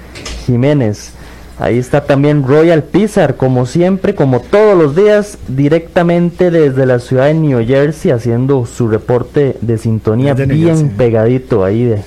Jiménez. 0.46 1.12
Ahí 1.58 1.76
está 1.76 2.04
también 2.04 2.42
Royal 2.48 2.84
Pizar, 2.84 3.36
como 3.36 3.66
siempre, 3.66 4.14
como 4.14 4.40
todos 4.40 4.74
los 4.74 4.96
días, 4.96 5.36
directamente 5.46 6.50
desde 6.50 6.86
la 6.86 7.00
ciudad 7.00 7.26
de 7.26 7.34
New 7.34 7.66
Jersey, 7.66 8.12
haciendo 8.12 8.64
su 8.64 8.88
reporte 8.88 9.58
de 9.60 9.76
sintonía 9.76 10.32
bien 10.32 10.94
pegadito 10.96 11.66
ahí 11.66 11.84
de, 11.84 12.02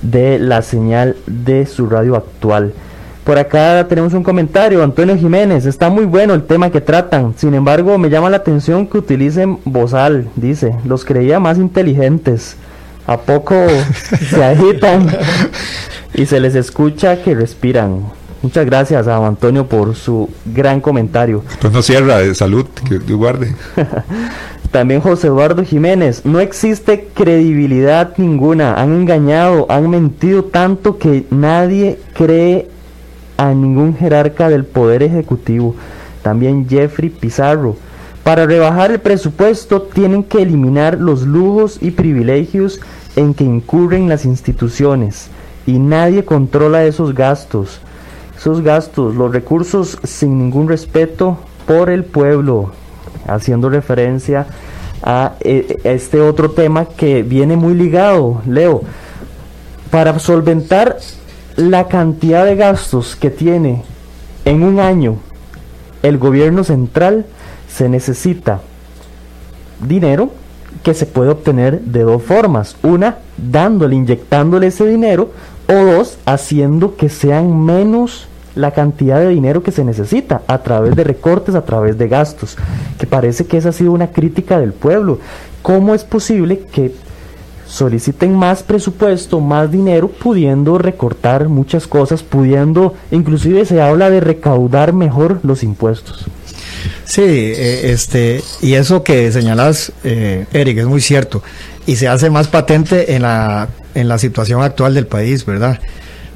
de 0.00 0.38
la 0.38 0.62
señal 0.62 1.14
de 1.26 1.66
su 1.66 1.90
radio 1.90 2.16
actual. 2.16 2.72
Por 3.26 3.40
acá 3.40 3.84
tenemos 3.88 4.14
un 4.14 4.22
comentario, 4.22 4.84
Antonio 4.84 5.16
Jiménez, 5.16 5.66
está 5.66 5.90
muy 5.90 6.04
bueno 6.04 6.32
el 6.32 6.44
tema 6.44 6.70
que 6.70 6.80
tratan, 6.80 7.34
sin 7.36 7.54
embargo 7.54 7.98
me 7.98 8.08
llama 8.08 8.30
la 8.30 8.36
atención 8.36 8.86
que 8.86 8.98
utilicen 8.98 9.58
bozal, 9.64 10.28
dice, 10.36 10.76
los 10.84 11.04
creía 11.04 11.40
más 11.40 11.58
inteligentes, 11.58 12.54
a 13.04 13.16
poco 13.16 13.56
se 14.30 14.44
agitan 14.44 15.08
y 16.14 16.26
se 16.26 16.38
les 16.38 16.54
escucha 16.54 17.20
que 17.20 17.34
respiran. 17.34 18.02
Muchas 18.42 18.64
gracias 18.64 19.08
a 19.08 19.16
Antonio 19.26 19.66
por 19.66 19.96
su 19.96 20.30
gran 20.44 20.80
comentario. 20.80 21.42
Pues 21.60 21.72
no 21.72 21.82
cierra 21.82 22.18
de 22.18 22.32
salud, 22.32 22.66
que 22.88 23.00
Dios 23.00 23.18
guarde. 23.18 23.56
También 24.70 25.00
José 25.00 25.26
Eduardo 25.26 25.64
Jiménez, 25.64 26.24
no 26.24 26.38
existe 26.38 27.08
credibilidad 27.12 28.12
ninguna, 28.18 28.74
han 28.74 28.92
engañado, 28.92 29.66
han 29.68 29.90
mentido 29.90 30.44
tanto 30.44 30.98
que 30.98 31.24
nadie 31.30 31.98
cree 32.14 32.68
a 33.36 33.52
ningún 33.52 33.96
jerarca 33.96 34.48
del 34.48 34.64
Poder 34.64 35.02
Ejecutivo, 35.02 35.74
también 36.22 36.68
Jeffrey 36.68 37.10
Pizarro. 37.10 37.76
Para 38.22 38.46
rebajar 38.46 38.90
el 38.90 38.98
presupuesto 38.98 39.82
tienen 39.82 40.24
que 40.24 40.42
eliminar 40.42 40.98
los 40.98 41.22
lujos 41.22 41.78
y 41.80 41.92
privilegios 41.92 42.80
en 43.14 43.34
que 43.34 43.44
incurren 43.44 44.08
las 44.08 44.24
instituciones 44.24 45.28
y 45.66 45.78
nadie 45.78 46.24
controla 46.24 46.84
esos 46.84 47.14
gastos. 47.14 47.80
Esos 48.36 48.62
gastos, 48.62 49.14
los 49.14 49.32
recursos 49.32 49.98
sin 50.04 50.38
ningún 50.38 50.68
respeto 50.68 51.38
por 51.66 51.88
el 51.88 52.04
pueblo, 52.04 52.72
haciendo 53.26 53.70
referencia 53.70 54.46
a 55.02 55.34
eh, 55.40 55.78
este 55.84 56.20
otro 56.20 56.50
tema 56.50 56.84
que 56.84 57.22
viene 57.22 57.56
muy 57.56 57.74
ligado, 57.74 58.42
Leo. 58.46 58.82
Para 59.90 60.18
solventar 60.18 60.98
la 61.56 61.88
cantidad 61.88 62.44
de 62.44 62.56
gastos 62.56 63.16
que 63.16 63.30
tiene 63.30 63.82
en 64.44 64.62
un 64.62 64.78
año 64.78 65.16
el 66.02 66.18
gobierno 66.18 66.62
central, 66.64 67.26
se 67.68 67.88
necesita 67.88 68.60
dinero 69.86 70.30
que 70.82 70.94
se 70.94 71.06
puede 71.06 71.30
obtener 71.30 71.80
de 71.80 72.02
dos 72.02 72.22
formas. 72.22 72.76
Una, 72.82 73.18
dándole, 73.36 73.96
inyectándole 73.96 74.68
ese 74.68 74.86
dinero, 74.86 75.32
o 75.68 75.74
dos, 75.74 76.18
haciendo 76.26 76.96
que 76.96 77.08
sean 77.08 77.64
menos 77.64 78.28
la 78.54 78.70
cantidad 78.70 79.18
de 79.18 79.28
dinero 79.28 79.62
que 79.62 79.72
se 79.72 79.84
necesita 79.84 80.42
a 80.46 80.58
través 80.58 80.94
de 80.94 81.04
recortes, 81.04 81.54
a 81.54 81.64
través 81.64 81.98
de 81.98 82.08
gastos, 82.08 82.56
que 82.98 83.06
parece 83.06 83.46
que 83.46 83.56
esa 83.56 83.70
ha 83.70 83.72
sido 83.72 83.92
una 83.92 84.12
crítica 84.12 84.58
del 84.58 84.72
pueblo. 84.72 85.18
¿Cómo 85.62 85.94
es 85.94 86.04
posible 86.04 86.60
que 86.60 86.94
soliciten 87.66 88.34
más 88.34 88.62
presupuesto, 88.62 89.40
más 89.40 89.70
dinero, 89.70 90.08
pudiendo 90.08 90.78
recortar 90.78 91.48
muchas 91.48 91.86
cosas, 91.86 92.22
pudiendo, 92.22 92.94
inclusive 93.10 93.64
se 93.64 93.80
habla 93.80 94.10
de 94.10 94.20
recaudar 94.20 94.92
mejor 94.92 95.40
los 95.42 95.62
impuestos. 95.62 96.26
Sí, 97.04 97.22
eh, 97.22 97.92
este, 97.92 98.42
y 98.62 98.74
eso 98.74 99.02
que 99.02 99.30
señalas, 99.32 99.92
eh, 100.04 100.46
Eric, 100.52 100.78
es 100.78 100.86
muy 100.86 101.00
cierto, 101.00 101.42
y 101.86 101.96
se 101.96 102.08
hace 102.08 102.30
más 102.30 102.48
patente 102.48 103.14
en 103.14 103.22
la, 103.22 103.68
en 103.94 104.08
la 104.08 104.18
situación 104.18 104.62
actual 104.62 104.94
del 104.94 105.06
país, 105.06 105.44
¿verdad? 105.44 105.80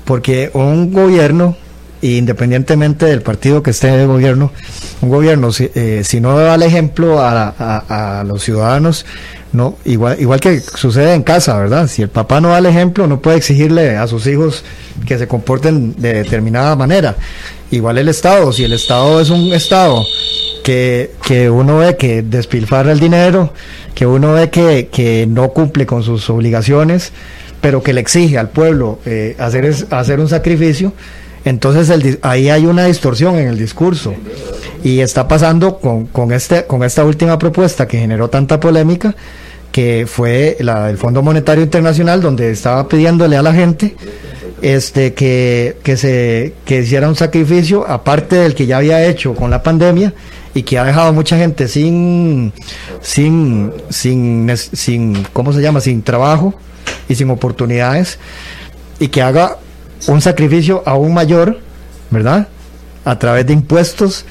Porque 0.05 0.51
un 0.55 0.93
gobierno, 0.93 1.57
independientemente 2.03 3.07
del 3.07 3.23
partido 3.23 3.63
que 3.63 3.71
esté 3.71 3.89
en 3.89 4.01
el 4.01 4.07
gobierno, 4.07 4.53
un 5.01 5.11
gobierno, 5.11 5.53
si, 5.53 5.71
eh, 5.75 6.03
si 6.05 6.21
no 6.21 6.37
da 6.37 6.55
el 6.55 6.63
ejemplo 6.63 7.21
a, 7.21 7.49
a 7.49 8.25
los 8.25 8.43
ciudadanos, 8.43 9.05
no, 9.53 9.77
igual, 9.85 10.21
igual 10.21 10.41
que 10.41 10.61
sucede 10.61 11.15
en 11.15 11.23
casa, 11.23 11.59
¿verdad? 11.59 11.89
Si 11.89 12.03
el 12.03 12.09
papá 12.09 12.41
no 12.41 12.51
da 12.51 12.59
el 12.59 12.67
ejemplo, 12.67 13.07
no 13.07 13.21
puede 13.21 13.37
exigirle 13.37 13.97
a 13.97 14.07
sus 14.07 14.27
hijos 14.27 14.65
que 15.07 15.19
se 15.19 15.27
comporten 15.27 15.95
de 15.97 16.15
determinada 16.15 16.77
manera. 16.77 17.17
Igual 17.71 17.99
el 17.99 18.09
Estado, 18.09 18.53
si 18.53 18.65
el 18.65 18.73
Estado 18.73 19.21
es 19.21 19.31
un 19.31 19.53
Estado 19.53 20.05
que, 20.63 21.13
que 21.27 21.51
uno 21.51 21.79
ve 21.79 21.97
que 21.97 22.23
despilfarra 22.23 22.93
el 22.93 23.01
dinero, 23.01 23.53
que 23.95 24.07
uno 24.07 24.35
ve 24.35 24.51
que, 24.51 24.89
que 24.91 25.27
no 25.27 25.49
cumple 25.51 25.85
con 25.85 26.05
sus 26.05 26.31
obligaciones, 26.31 27.13
pero 27.61 27.83
que 27.83 27.93
le 27.93 28.01
exige 28.01 28.39
al 28.39 28.51
pueblo 28.51 29.01
eh, 29.05 29.35
hacer, 29.39 29.75
hacer 29.91 30.21
un 30.21 30.29
sacrificio, 30.29 30.93
entonces 31.45 31.91
el, 31.91 32.19
ahí 32.23 32.51
hay 32.51 32.67
una 32.67 32.87
distorsión 32.87 33.37
en 33.37 33.49
el 33.49 33.59
discurso. 33.59 34.15
Y 34.83 35.01
está 35.01 35.29
pasando 35.29 35.79
con, 35.79 36.07
con, 36.07 36.33
este, 36.33 36.65
con 36.67 36.83
esta 36.85 37.05
última 37.05 37.39
propuesta 37.39 37.87
que 37.87 37.99
generó 37.99 38.31
tanta 38.31 38.59
polémica, 38.59 39.15
que 39.73 40.07
fue 40.09 40.57
la 40.61 40.87
del 40.87 40.97
Fondo 40.97 41.23
Monetario 41.23 41.63
Internacional, 41.63 42.21
donde 42.21 42.51
estaba 42.51 42.89
pidiéndole 42.89 43.37
a 43.37 43.43
la 43.43 43.53
gente 43.53 43.95
este, 44.63 45.15
que, 45.15 45.77
que, 45.83 45.97
se, 45.97 46.55
que 46.65 46.81
hiciera 46.81 47.09
un 47.09 47.17
sacrificio, 47.17 47.89
aparte 47.89 48.37
del 48.37 48.55
que 48.55 48.67
ya 48.67 48.79
había 48.79 49.05
hecho 49.07 49.35
con 49.35 49.51
la 49.51 49.63
pandemia, 49.63 50.13
y 50.55 50.63
que 50.63 50.79
ha 50.79 50.85
dejado 50.85 51.13
mucha 51.13 51.37
gente 51.37 51.69
sin, 51.69 52.53
sin, 53.01 53.73
sin, 53.89 54.51
sin, 54.57 55.25
¿cómo 55.33 55.53
se 55.53 55.63
llama? 55.63 55.81
Sin 55.81 56.03
trabajo 56.03 56.55
y 57.09 57.15
sin 57.15 57.31
oportunidades, 57.31 58.19
y 58.99 59.09
que 59.09 59.23
haga 59.23 59.59
un 60.09 60.21
sacrificio 60.21 60.83
aún 60.87 61.15
mayor, 61.15 61.59
¿verdad? 62.11 62.49
A 63.05 63.19
través 63.19 63.47
de 63.47 63.53
impuestos 63.53 64.25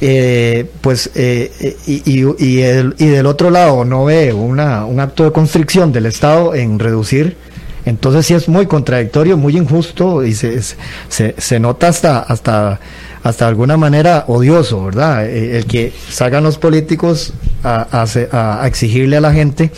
eh, 0.00 0.66
pues 0.82 1.10
eh, 1.14 1.76
y, 1.86 2.02
y, 2.04 2.26
y, 2.38 3.06
del 3.06 3.26
otro 3.26 3.48
lado 3.48 3.82
no 3.86 4.04
ve 4.04 4.30
una, 4.30 4.84
un 4.84 5.00
acto 5.00 5.24
de 5.24 5.32
constricción 5.32 5.90
del 5.90 6.04
Estado 6.04 6.54
en 6.54 6.78
reducir, 6.78 7.38
entonces 7.86 8.26
sí 8.26 8.34
es 8.34 8.46
muy 8.46 8.66
contradictorio, 8.66 9.38
muy 9.38 9.56
injusto 9.56 10.22
y 10.22 10.34
se, 10.34 10.60
se, 11.08 11.60
nota 11.60 11.88
hasta, 11.88 12.18
hasta, 12.18 12.78
hasta 13.22 13.48
alguna 13.48 13.78
manera 13.78 14.24
odioso, 14.28 14.84
¿verdad? 14.84 15.26
Eh, 15.30 15.56
el 15.56 15.64
que 15.64 15.94
salgan 16.10 16.44
los 16.44 16.58
políticos 16.58 17.32
a, 17.64 18.04
a, 18.30 18.62
a 18.62 18.66
exigirle 18.66 19.16
a 19.16 19.22
la 19.22 19.32
gente, 19.32 19.70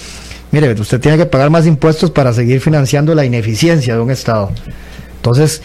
mire, 0.51 0.73
usted 0.73 0.99
tiene 1.01 1.17
que 1.17 1.27
pagar 1.27 1.51
más 1.51 1.65
impuestos 1.65 2.11
para 2.11 2.33
seguir 2.33 2.61
financiando 2.61 3.15
la 3.15 3.25
ineficiencia 3.25 3.95
de 3.95 4.01
un 4.01 4.11
Estado. 4.11 4.51
Entonces, 5.17 5.63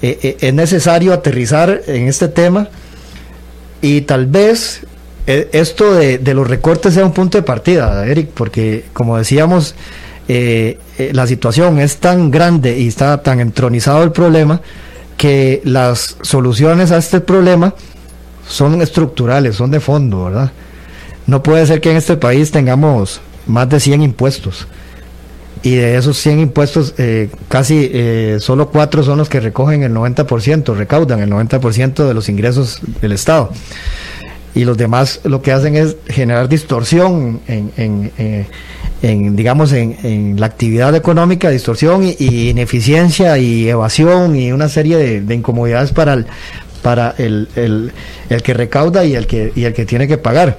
es 0.00 0.52
necesario 0.52 1.12
aterrizar 1.12 1.82
en 1.86 2.08
este 2.08 2.26
tema 2.26 2.68
y 3.82 4.02
tal 4.02 4.26
vez 4.26 4.86
eh, 5.26 5.50
esto 5.52 5.94
de, 5.94 6.18
los 6.34 6.48
recortes 6.48 6.94
sea 6.94 7.04
un 7.04 7.12
punto 7.12 7.36
de 7.36 7.42
partida, 7.42 8.06
Eric, 8.06 8.30
porque 8.32 8.86
como 8.92 9.18
decíamos, 9.18 9.74
eh, 10.28 10.78
eh, 10.98 11.10
la 11.12 11.26
situación 11.26 11.78
es 11.78 11.98
tan 11.98 12.30
grande 12.30 12.78
y 12.78 12.88
está 12.88 13.22
tan 13.22 13.40
entronizado 13.40 14.02
el 14.02 14.12
problema 14.12 14.60
que 15.16 15.60
las 15.64 16.16
soluciones 16.22 16.90
a 16.90 16.96
este 16.96 17.20
problema 17.20 17.74
son 18.48 18.80
estructurales, 18.82 19.56
son 19.56 19.70
de 19.70 19.80
fondo, 19.80 20.24
¿verdad? 20.24 20.52
No 21.26 21.42
puede 21.42 21.66
ser 21.66 21.80
que 21.80 21.90
en 21.90 21.96
este 21.96 22.16
país 22.16 22.50
tengamos 22.50 23.20
más 23.46 23.68
de 23.68 23.78
100 23.78 24.02
impuestos 24.02 24.66
y 25.62 25.76
de 25.76 25.96
esos 25.96 26.18
100 26.18 26.40
impuestos 26.40 26.94
casi 27.48 27.90
solo 28.40 28.68
cuatro 28.70 29.02
son 29.02 29.18
los 29.18 29.28
que 29.28 29.40
recogen 29.40 29.82
el 29.82 29.92
90%, 29.92 30.74
recaudan 30.74 31.20
el 31.20 31.30
90% 31.30 32.06
de 32.06 32.14
los 32.14 32.28
ingresos 32.28 32.80
del 33.00 33.12
Estado. 33.12 33.50
Y 34.54 34.64
los 34.64 34.76
demás 34.76 35.20
lo 35.24 35.40
que 35.40 35.52
hacen 35.52 35.76
es 35.76 35.96
generar 36.08 36.48
distorsión 36.48 37.40
en, 37.46 37.72
en, 37.76 38.12
eh, 38.18 38.46
digamos 39.02 39.72
en, 39.72 40.38
la 40.38 40.46
actividad 40.46 40.94
económica 40.94 41.48
distorsión 41.50 42.04
y, 42.04 42.50
ineficiencia 42.50 43.38
y 43.38 43.68
evasión 43.68 44.36
y 44.36 44.52
una 44.52 44.68
serie 44.68 45.20
de, 45.20 45.34
incomodidades 45.34 45.92
para 45.92 46.14
el 46.14 46.26
para 46.82 47.14
el, 47.16 47.48
el, 47.56 47.92
el, 48.28 48.42
que 48.42 48.54
recauda 48.54 49.04
y 49.04 49.14
el 49.14 49.26
que 49.26 49.52
y 49.54 49.64
el 49.64 49.72
que 49.72 49.86
tiene 49.86 50.06
que 50.06 50.18
pagar 50.18 50.58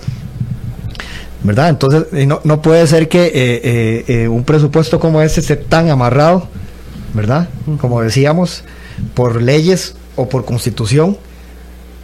verdad 1.43 1.69
entonces 1.69 2.27
no, 2.27 2.39
no 2.43 2.61
puede 2.61 2.85
ser 2.87 3.09
que 3.09 3.25
eh, 3.25 4.05
eh, 4.07 4.27
un 4.27 4.43
presupuesto 4.43 4.99
como 4.99 5.21
este 5.21 5.41
esté 5.41 5.55
tan 5.57 5.89
amarrado 5.89 6.47
verdad 7.13 7.49
como 7.79 8.01
decíamos 8.01 8.63
por 9.13 9.41
leyes 9.41 9.95
o 10.15 10.29
por 10.29 10.45
constitución 10.45 11.17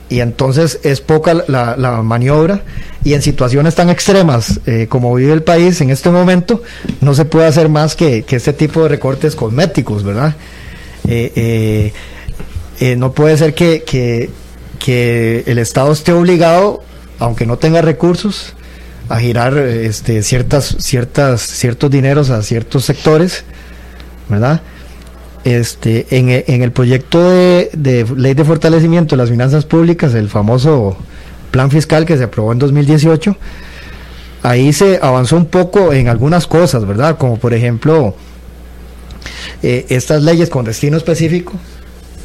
y 0.10 0.22
entonces 0.22 0.80
es 0.84 1.02
poca 1.02 1.34
la, 1.48 1.78
la 1.78 2.02
maniobra 2.02 2.64
y 3.04 3.14
en 3.14 3.22
situaciones 3.22 3.76
tan 3.76 3.90
extremas 3.90 4.60
eh, 4.66 4.88
como 4.90 5.14
vive 5.16 5.34
el 5.34 5.44
país 5.44 5.80
en 5.82 5.92
este 5.92 6.10
momento 6.10 6.62
no 7.00 7.14
se 7.14 7.26
puede 7.26 7.48
hacer 7.48 7.70
más 7.70 7.96
que, 7.96 8.24
que 8.24 8.36
este 8.36 8.54
tipo 8.54 8.84
de 8.84 8.90
recortes 8.90 9.36
cosméticos, 9.36 10.04
¿verdad? 10.04 10.36
Eh, 11.08 11.94
eh, 12.80 12.96
no 12.96 13.12
puede 13.14 13.38
ser 13.38 13.54
que, 13.54 13.84
que, 13.84 14.30
que, 14.80 15.44
el 15.48 15.58
Estado 15.58 15.92
esté 15.92 16.12
obligado, 16.12 16.82
aunque 17.20 17.46
no 17.46 17.58
tenga 17.58 17.82
recursos, 17.82 18.54
a 19.10 19.20
girar 19.20 19.58
este, 19.58 20.24
ciertas, 20.24 20.76
ciertas, 20.80 21.42
ciertos 21.42 21.92
dineros 21.92 22.30
a 22.30 22.42
ciertos 22.44 22.86
sectores, 22.86 23.44
¿verdad? 24.30 24.62
este, 25.44 26.06
en, 26.12 26.30
en 26.30 26.62
el 26.62 26.72
proyecto 26.72 27.30
de, 27.30 27.70
de, 27.74 28.06
ley 28.16 28.34
de 28.34 28.46
fortalecimiento 28.46 29.16
de 29.16 29.22
las 29.22 29.30
finanzas 29.30 29.66
públicas, 29.66 30.14
el 30.14 30.30
famoso 30.30 30.98
plan 31.52 31.72
fiscal 31.72 32.06
que 32.06 32.18
se 32.18 32.24
aprobó 32.24 32.52
en 32.52 32.60
2018, 32.60 33.36
ahí 34.44 34.74
se 34.74 35.00
avanzó 35.02 35.38
un 35.38 35.46
poco 35.46 35.94
en 35.94 36.08
algunas 36.08 36.48
cosas, 36.48 36.86
¿verdad? 36.86 37.18
Como 37.18 37.38
por 37.38 37.54
ejemplo, 37.54 38.16
eh, 39.64 39.86
estas 39.90 40.24
leyes 40.24 40.50
con 40.50 40.66
destino 40.66 40.98
específico, 40.98 41.54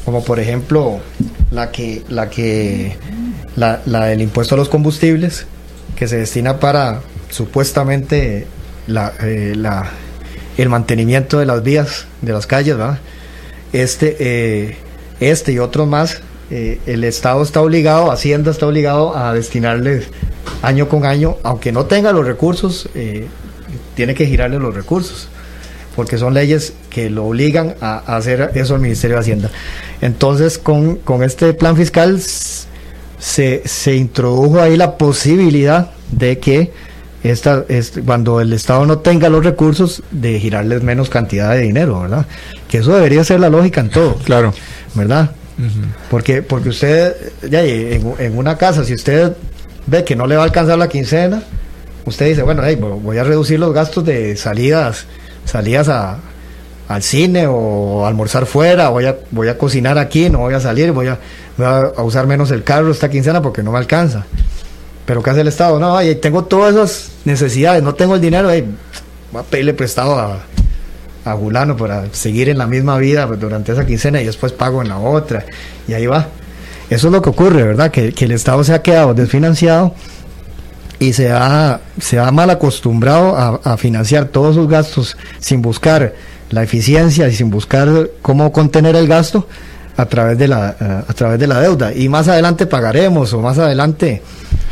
como 0.03 0.23
por 0.23 0.39
ejemplo 0.39 0.99
la 1.51 1.71
que, 1.71 2.03
la 2.09 2.29
que, 2.29 2.97
la, 3.55 3.81
la 3.85 4.05
del 4.05 4.21
impuesto 4.21 4.55
a 4.55 4.57
los 4.57 4.69
combustibles, 4.69 5.47
que 5.95 6.07
se 6.07 6.17
destina 6.17 6.59
para 6.59 7.01
supuestamente 7.29 8.47
eh, 8.87 9.53
la 9.55 9.91
el 10.57 10.69
mantenimiento 10.69 11.39
de 11.39 11.45
las 11.45 11.63
vías, 11.63 12.05
de 12.21 12.31
las 12.31 12.47
calles, 12.47 12.77
¿verdad? 12.77 12.99
Este, 13.73 14.15
eh, 14.19 14.77
este 15.19 15.51
y 15.51 15.59
otros 15.59 15.87
más, 15.87 16.21
eh, 16.49 16.79
el 16.85 17.03
Estado 17.03 17.43
está 17.43 17.61
obligado, 17.61 18.11
Hacienda 18.11 18.51
está 18.51 18.67
obligado 18.67 19.17
a 19.17 19.33
destinarles 19.33 20.07
año 20.61 20.87
con 20.87 21.05
año, 21.05 21.37
aunque 21.43 21.71
no 21.71 21.85
tenga 21.85 22.13
los 22.13 22.25
recursos, 22.25 22.87
tiene 23.95 24.15
que 24.15 24.25
girarle 24.25 24.59
los 24.59 24.73
recursos, 24.73 25.27
porque 25.95 26.17
son 26.17 26.33
leyes 26.33 26.73
que 26.89 27.09
lo 27.09 27.25
obligan 27.25 27.75
a, 27.81 27.97
hacer 28.15 28.51
eso 28.55 28.75
al 28.75 28.81
Ministerio 28.81 29.17
de 29.17 29.21
Hacienda. 29.21 29.51
Entonces, 30.01 30.57
con, 30.57 30.95
con 30.97 31.21
este 31.21 31.53
plan 31.53 31.75
fiscal 31.75 32.21
se, 33.25 33.63
se 33.65 33.95
introdujo 33.95 34.61
ahí 34.61 34.77
la 34.77 34.99
posibilidad 34.99 35.89
de 36.11 36.37
que 36.37 36.71
esta, 37.23 37.65
es, 37.69 37.93
cuando 38.05 38.39
el 38.39 38.53
Estado 38.53 38.85
no 38.85 38.99
tenga 38.99 39.29
los 39.29 39.43
recursos, 39.43 40.03
de 40.11 40.39
girarles 40.39 40.83
menos 40.83 41.09
cantidad 41.09 41.53
de 41.53 41.61
dinero, 41.61 42.01
¿verdad? 42.01 42.27
Que 42.69 42.77
eso 42.77 42.93
debería 42.93 43.23
ser 43.23 43.39
la 43.39 43.49
lógica 43.49 43.81
en 43.81 43.89
todo. 43.89 44.13
Claro. 44.17 44.53
¿Verdad? 44.93 45.31
Porque 46.11 46.43
porque 46.43 46.69
usted, 46.69 47.15
ya, 47.49 47.63
en, 47.63 48.13
en, 48.19 48.37
una 48.37 48.57
casa, 48.59 48.83
si 48.83 48.93
usted 48.93 49.33
ve 49.87 50.03
que 50.03 50.15
no 50.15 50.27
le 50.27 50.35
va 50.35 50.43
a 50.43 50.45
alcanzar 50.45 50.77
la 50.77 50.87
quincena, 50.87 51.41
usted 52.05 52.27
dice, 52.27 52.43
bueno, 52.43 52.61
voy 53.01 53.17
a 53.17 53.23
reducir 53.23 53.59
los 53.59 53.73
gastos 53.73 54.05
de 54.05 54.37
salidas, 54.37 55.07
salidas 55.45 55.89
a, 55.89 56.19
al 56.87 57.03
cine 57.03 57.47
o 57.47 58.05
almorzar 58.05 58.45
fuera, 58.45 58.89
voy 58.89 59.05
a, 59.05 59.17
voy 59.31 59.47
a 59.47 59.57
cocinar 59.57 59.97
aquí, 59.97 60.29
no 60.29 60.39
voy 60.39 60.53
a 60.53 60.59
salir, 60.59 60.91
voy 60.91 61.07
a, 61.07 61.19
a 61.57 62.03
usar 62.03 62.27
menos 62.27 62.51
el 62.51 62.63
carro 62.63 62.91
esta 62.91 63.09
quincena 63.09 63.41
porque 63.41 63.63
no 63.63 63.71
me 63.71 63.77
alcanza. 63.77 64.25
Pero 65.05 65.21
¿qué 65.21 65.29
hace 65.29 65.41
el 65.41 65.47
Estado? 65.47 65.79
No, 65.79 66.01
y 66.01 66.15
tengo 66.15 66.45
todas 66.45 66.73
esas 66.73 67.11
necesidades, 67.25 67.83
no 67.83 67.93
tengo 67.93 68.15
el 68.15 68.21
dinero, 68.21 68.47
voy 68.47 69.41
a 69.41 69.43
pedirle 69.43 69.73
prestado 69.73 70.17
a, 70.17 70.39
a 71.25 71.33
Gulano 71.33 71.75
para 71.75 72.05
seguir 72.13 72.49
en 72.49 72.57
la 72.57 72.67
misma 72.67 72.97
vida 72.97 73.27
pues, 73.27 73.39
durante 73.39 73.71
esa 73.71 73.85
quincena 73.85 74.21
y 74.21 74.25
después 74.25 74.51
pago 74.51 74.81
en 74.81 74.89
la 74.89 74.99
otra. 74.99 75.45
Y 75.87 75.93
ahí 75.93 76.05
va. 76.05 76.27
Eso 76.89 77.07
es 77.07 77.13
lo 77.13 77.21
que 77.21 77.29
ocurre, 77.29 77.63
¿verdad? 77.63 77.89
Que, 77.89 78.13
el 78.17 78.31
Estado 78.31 78.63
se 78.63 78.73
ha 78.73 78.81
quedado 78.81 79.13
desfinanciado 79.15 79.95
y 80.99 81.13
se 81.13 81.31
ha, 81.31 81.81
se 81.99 82.19
ha 82.19 82.31
mal 82.31 82.51
acostumbrado 82.51 83.35
a, 83.35 83.75
financiar 83.77 84.25
todos 84.25 84.55
sus 84.55 84.69
gastos 84.69 85.17
sin 85.39 85.61
buscar 85.61 86.13
la 86.49 86.63
eficiencia 86.63 87.27
y 87.27 87.33
sin 87.33 87.49
buscar 87.49 88.09
cómo 88.21 88.51
contener 88.51 88.95
el 88.95 89.07
gasto 89.07 89.47
a 89.97 90.05
través 90.05 90.37
de 90.37 90.47
la, 90.47 90.75
eh, 90.79 91.03
a 91.07 91.13
través 91.13 91.39
de 91.39 91.47
la 91.47 91.59
deuda. 91.59 91.93
Y 91.93 92.09
más 92.09 92.27
adelante 92.27 92.65
pagaremos 92.65 93.33
o 93.33 93.41
más 93.41 93.57
adelante 93.57 94.21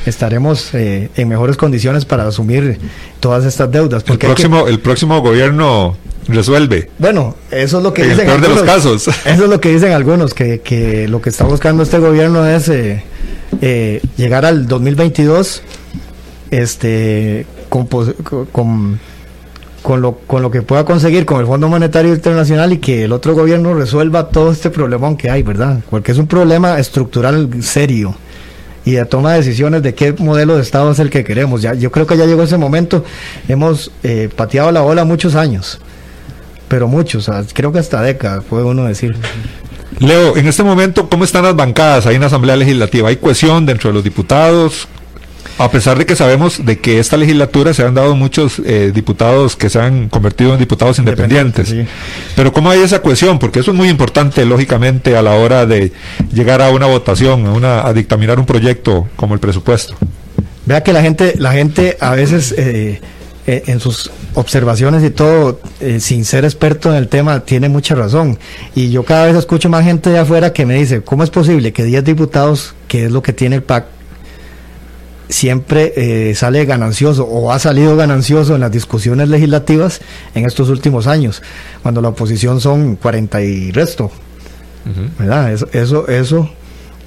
estaremos 0.05 0.73
eh, 0.73 1.09
en 1.15 1.29
mejores 1.29 1.57
condiciones 1.57 2.05
para 2.05 2.27
asumir 2.27 2.79
todas 3.19 3.45
estas 3.45 3.71
deudas. 3.71 4.03
Porque 4.03 4.27
el 4.27 4.33
próximo, 4.33 4.67
el 4.67 4.79
próximo 4.79 5.21
gobierno 5.21 5.95
resuelve. 6.27 6.89
Bueno, 6.97 7.35
eso 7.51 7.77
es 7.77 7.83
lo 7.83 7.93
que 7.93 8.03
en 8.03 8.09
dicen 8.09 8.29
el 8.29 8.39
peor 8.39 8.41
de 8.41 8.55
los 8.55 8.63
casos. 8.63 9.07
Eso 9.25 9.43
es 9.43 9.49
lo 9.49 9.59
que 9.59 9.69
dicen 9.69 9.91
algunos, 9.91 10.33
que, 10.33 10.61
que 10.61 11.07
lo 11.07 11.21
que 11.21 11.29
está 11.29 11.43
buscando 11.43 11.83
este 11.83 11.99
gobierno 11.99 12.47
es 12.47 12.69
eh, 12.69 13.03
eh, 13.61 14.01
llegar 14.17 14.45
al 14.45 14.67
2022 14.67 15.61
este, 16.51 17.45
con, 17.69 17.87
con, 18.51 18.99
con, 19.83 20.01
lo, 20.01 20.13
con 20.15 20.41
lo 20.41 20.49
que 20.49 20.63
pueda 20.63 20.85
conseguir 20.85 21.25
con 21.25 21.39
el 21.39 21.45
Fondo 21.45 21.67
Monetario 21.67 22.13
Internacional 22.13 22.73
y 22.73 22.77
que 22.79 23.03
el 23.03 23.11
otro 23.11 23.35
gobierno 23.35 23.75
resuelva 23.75 24.29
todo 24.29 24.51
este 24.51 24.69
problemón 24.69 25.17
que 25.17 25.29
hay, 25.29 25.43
¿verdad? 25.43 25.81
Porque 25.89 26.13
es 26.13 26.17
un 26.17 26.25
problema 26.25 26.79
estructural 26.79 27.49
serio 27.61 28.15
y 28.85 28.91
de 28.91 29.05
toma 29.05 29.33
de 29.33 29.37
decisiones 29.39 29.83
de 29.83 29.93
qué 29.93 30.13
modelo 30.13 30.55
de 30.55 30.61
Estado 30.61 30.91
es 30.91 30.99
el 30.99 31.09
que 31.09 31.23
queremos. 31.23 31.61
Ya, 31.61 31.73
yo 31.73 31.91
creo 31.91 32.07
que 32.07 32.17
ya 32.17 32.25
llegó 32.25 32.43
ese 32.43 32.57
momento. 32.57 33.03
Hemos 33.47 33.91
eh, 34.03 34.29
pateado 34.33 34.71
la 34.71 34.81
bola 34.81 35.03
muchos 35.03 35.35
años, 35.35 35.79
pero 36.67 36.87
muchos, 36.87 37.29
creo 37.53 37.71
que 37.71 37.79
hasta 37.79 38.01
décadas, 38.01 38.43
puede 38.43 38.63
uno 38.63 38.85
decir. 38.85 39.15
Leo, 39.99 40.35
en 40.37 40.47
este 40.47 40.63
momento, 40.63 41.07
¿cómo 41.09 41.23
están 41.23 41.43
las 41.43 41.55
bancadas 41.55 42.07
ahí 42.07 42.15
en 42.15 42.21
la 42.21 42.27
Asamblea 42.27 42.55
Legislativa? 42.55 43.09
¿Hay 43.09 43.17
cohesión 43.17 43.65
dentro 43.65 43.89
de 43.89 43.93
los 43.95 44.03
diputados? 44.03 44.87
A 45.57 45.69
pesar 45.69 45.97
de 45.97 46.05
que 46.05 46.15
sabemos 46.15 46.65
de 46.65 46.79
que 46.79 46.99
esta 46.99 47.15
legislatura 47.15 47.73
se 47.73 47.83
han 47.83 47.93
dado 47.93 48.15
muchos 48.15 48.59
eh, 48.65 48.91
diputados 48.93 49.55
que 49.55 49.69
se 49.69 49.79
han 49.79 50.09
convertido 50.09 50.53
en 50.53 50.59
diputados 50.59 50.97
independientes. 50.97 51.73
Pero 52.35 52.51
¿cómo 52.51 52.71
hay 52.71 52.79
esa 52.79 53.01
cohesión? 53.01 53.37
Porque 53.37 53.59
eso 53.59 53.71
es 53.71 53.77
muy 53.77 53.89
importante, 53.89 54.45
lógicamente, 54.45 55.15
a 55.15 55.21
la 55.21 55.33
hora 55.33 55.65
de 55.65 55.91
llegar 56.33 56.61
a 56.61 56.71
una 56.71 56.87
votación, 56.87 57.45
a, 57.45 57.51
una, 57.51 57.85
a 57.85 57.93
dictaminar 57.93 58.39
un 58.39 58.45
proyecto 58.45 59.07
como 59.15 59.35
el 59.35 59.39
presupuesto. 59.39 59.95
Vea 60.65 60.81
que 60.81 60.91
la 60.91 61.01
gente, 61.01 61.35
la 61.37 61.51
gente 61.51 61.97
a 61.99 62.15
veces 62.15 62.55
eh, 62.57 62.99
eh, 63.45 63.63
en 63.67 63.79
sus 63.79 64.09
observaciones 64.33 65.03
y 65.03 65.11
todo, 65.11 65.59
sin 65.99 66.25
ser 66.25 66.45
experto 66.45 66.89
en 66.89 66.95
el 66.95 67.09
tema, 67.09 67.41
tiene 67.41 67.69
mucha 67.69 67.93
razón. 67.93 68.39
Y 68.73 68.89
yo 68.89 69.03
cada 69.03 69.27
vez 69.27 69.35
escucho 69.35 69.69
más 69.69 69.85
gente 69.85 70.09
de 70.09 70.17
afuera 70.17 70.51
que 70.51 70.65
me 70.65 70.75
dice, 70.75 71.01
¿cómo 71.01 71.23
es 71.23 71.29
posible 71.29 71.71
que 71.73 71.83
10 71.83 72.03
diputados, 72.03 72.73
que 72.87 73.05
es 73.05 73.11
lo 73.11 73.21
que 73.21 73.33
tiene 73.33 73.57
el 73.57 73.63
PAC, 73.63 73.85
siempre 75.33 75.93
eh, 75.95 76.35
sale 76.35 76.63
ganancioso 76.65 77.25
o 77.25 77.51
ha 77.51 77.57
salido 77.57 77.95
ganancioso 77.95 78.53
en 78.53 78.61
las 78.61 78.71
discusiones 78.71 79.29
legislativas 79.29 79.99
en 80.35 80.45
estos 80.45 80.69
últimos 80.69 81.07
años, 81.07 81.41
cuando 81.81 82.01
la 82.01 82.09
oposición 82.09 82.61
son 82.61 82.95
40 82.97 83.41
y 83.41 83.71
resto. 83.71 84.11
¿Verdad? 85.17 85.51
Eso, 85.51 85.67
eso, 85.71 86.07
eso, 86.07 86.49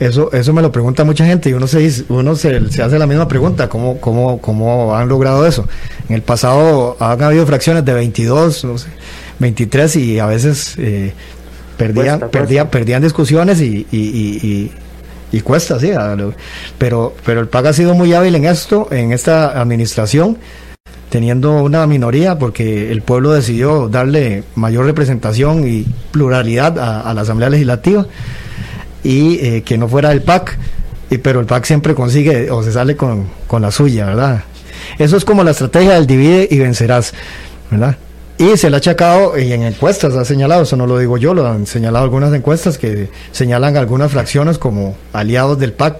eso, 0.01 0.33
eso 0.33 0.53
me 0.53 0.63
lo 0.63 0.73
pregunta 0.73 1.05
mucha 1.05 1.25
gente 1.25 1.51
y 1.51 1.53
uno 1.53 1.69
se 1.69 2.05
uno 2.09 2.35
se, 2.35 2.57
hace 2.83 2.99
la 2.99 3.07
misma 3.07 3.29
pregunta, 3.29 3.69
¿cómo, 3.69 4.01
cómo, 4.01 4.41
¿cómo 4.41 4.97
han 4.97 5.09
logrado 5.09 5.47
eso? 5.47 5.69
En 6.09 6.17
el 6.17 6.23
pasado 6.23 6.97
han 6.99 7.23
habido 7.23 7.47
fracciones 7.47 7.85
de 7.85 7.93
22, 7.93 8.65
no 8.65 8.79
sé, 8.79 8.89
23 9.39 9.97
y 9.97 10.19
a 10.19 10.27
veces 10.27 10.75
eh, 10.79 11.13
perdían, 11.77 12.29
perdían, 12.31 12.71
perdían 12.71 13.03
discusiones 13.03 13.61
y, 13.61 13.87
y, 13.93 13.99
y, 13.99 14.73
cuesta, 15.41 15.79
sí. 15.79 15.91
Pero, 16.79 17.15
pero 17.25 17.41
el 17.41 17.49
PAC 17.49 17.67
ha 17.67 17.73
sido 17.73 17.95
muy 17.95 18.13
hábil 18.15 18.35
en 18.35 18.47
esto, 18.47 18.89
en 18.91 19.13
esta 19.13 19.61
administración, 19.61 20.39
teniendo 21.11 21.63
una 21.63 21.87
minoría, 21.87 22.39
porque 22.39 22.91
el 22.91 23.03
pueblo 23.03 23.33
decidió 23.33 23.89
darle 23.89 24.45
mayor 24.55 24.87
representación 24.87 25.67
y 25.67 25.87
pluralidad 26.11 26.79
a, 26.79 27.13
la 27.15 27.21
Asamblea 27.21 27.51
Legislativa 27.51 28.07
y 29.03 29.39
eh, 29.41 29.63
que 29.63 29.79
no 29.79 29.89
fuera 29.89 30.13
el 30.13 30.23
PAC. 30.23 30.59
Y, 31.11 31.19
pero 31.19 31.41
el 31.41 31.47
PAC 31.47 31.65
siempre 31.65 31.95
consigue 31.95 32.51
o 32.51 32.63
se 32.63 32.73
sale 32.73 32.97
con, 32.97 33.27
con 33.47 33.63
la 33.63 33.71
suya, 33.71 34.07
¿verdad? 34.07 34.45
Eso 34.99 35.17
es 35.17 35.25
como 35.25 35.45
la 35.45 35.53
estrategia 35.53 35.95
del 35.95 36.07
divide 36.07 36.49
y 36.51 36.59
vencerás, 36.59 37.15
¿verdad? 37.71 37.97
Y 38.39 38.57
se 38.59 38.69
le 38.69 38.77
ha 38.77 38.79
achacado, 38.79 39.39
y 39.39 39.53
en 39.53 39.63
encuestas 39.63 40.15
ha 40.15 40.25
señalado, 40.25 40.63
eso 40.63 40.77
no 40.77 40.87
lo 40.87 40.99
digo 40.99 41.17
yo, 41.17 41.33
lo 41.33 41.47
han 41.47 41.67
señalado 41.67 42.05
algunas 42.05 42.35
encuestas 42.35 42.77
que 42.77 43.09
señalan 43.33 43.77
algunas 43.79 44.13
fracciones 44.13 44.59
como 44.59 44.95
aliados 45.15 45.59
del 45.59 45.73
PAC 45.73 45.97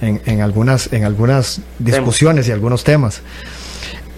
en, 0.00 0.40
algunas, 0.40 0.92
en 0.92 1.04
algunas 1.04 1.60
discusiones 1.80 2.46
y 2.46 2.52
algunos 2.52 2.84
temas. 2.84 3.22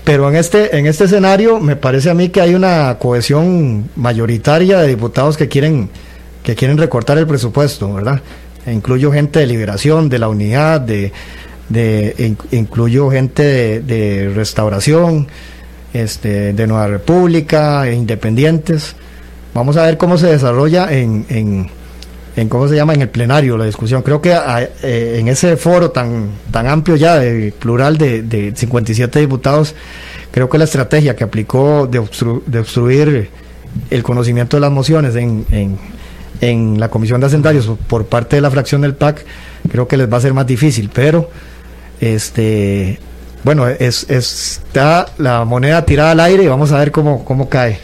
Pero 0.05 0.28
en 0.28 0.36
este, 0.36 0.76
en 0.76 0.86
este 0.86 1.05
escenario 1.05 1.61
me 1.61 1.76
parece 1.76 2.11
a 2.11 2.14
mí 2.14 2.28
que 2.28 2.43
hay 2.43 2.55
una 2.55 2.99
cohesión 2.99 3.88
mayoritaria 3.97 4.80
de 4.80 4.88
diputados 4.88 5.36
que 5.36 5.49
quieren, 5.49 5.88
que 6.43 6.55
quieren 6.55 6.76
recortar 6.76 7.16
el 7.16 7.26
presupuesto, 7.26 7.95
¿verdad? 7.95 8.20
E 8.66 8.72
incluyo 8.72 9.12
gente 9.12 9.41
de 9.41 9.47
liberación, 9.47 10.11
de 10.11 10.18
la 10.18 10.28
unidad, 10.28 10.80
de, 10.80 11.12
de 11.70 12.34
incluyo 12.51 13.11
gente 13.11 13.43
de, 13.43 13.80
de 13.80 14.32
restauración, 14.34 15.28
este, 15.93 16.53
de 16.53 16.66
Nueva 16.66 16.86
República, 16.86 17.86
e 17.86 17.95
independientes. 17.95 18.95
Vamos 19.55 19.76
a 19.76 19.82
ver 19.82 19.97
cómo 19.97 20.16
se 20.18 20.28
desarrolla 20.28 20.93
en, 20.93 21.26
en, 21.28 22.49
cómo 22.49 22.68
se 22.68 22.76
llama 22.76 22.95
en 22.95 23.03
el 23.03 23.09
plenario 23.09 23.57
la 23.57 23.64
discusión. 23.64 24.03
Creo 24.03 24.20
que 24.20 24.32
eh, 24.32 25.16
en 25.18 25.28
ese 25.28 25.57
foro 25.57 25.91
tan, 25.91 26.30
tan 26.51 26.66
amplio 26.66 26.97
ya, 26.97 27.18
de 27.18 27.53
plural 27.53 27.99
de, 27.99 28.22
de 28.22 28.55
57 28.55 29.18
diputados, 29.18 29.74
creo 30.30 30.49
que 30.49 30.59
la 30.59 30.64
estrategia 30.64 31.16
que 31.16 31.24
aplicó 31.24 31.86
de, 31.86 31.99
de 32.47 32.59
obstruir 32.61 33.30
el 33.91 34.03
conocimiento 34.03 34.57
de 34.57 34.61
las 34.61 34.70
mociones 34.70 35.16
en, 35.16 35.45
en, 35.51 35.78
en 36.41 36.80
la 36.80 36.88
Comisión 36.88 37.20
de 37.20 37.26
Hacendarios 37.26 37.70
por 37.88 38.07
parte 38.07 38.36
de 38.36 38.43
la 38.43 38.51
fracción 38.51 38.80
del 38.80 38.95
PAC, 38.95 39.24
creo 39.70 39.86
que 39.88 39.97
les 39.97 40.11
va 40.11 40.18
a 40.18 40.20
ser 40.20 40.32
más 40.32 40.47
difícil, 40.47 40.91
pero 40.93 41.28
este 42.01 42.99
bueno, 43.45 43.68
es, 43.68 44.07
está 44.09 45.07
la 45.18 45.45
moneda 45.45 45.84
tirada 45.84 46.12
al 46.12 46.20
aire 46.20 46.45
y 46.45 46.47
vamos 46.47 46.72
a 46.72 46.78
ver 46.78 46.91
cómo, 46.91 47.24
cómo 47.24 47.49
cae. 47.49 47.78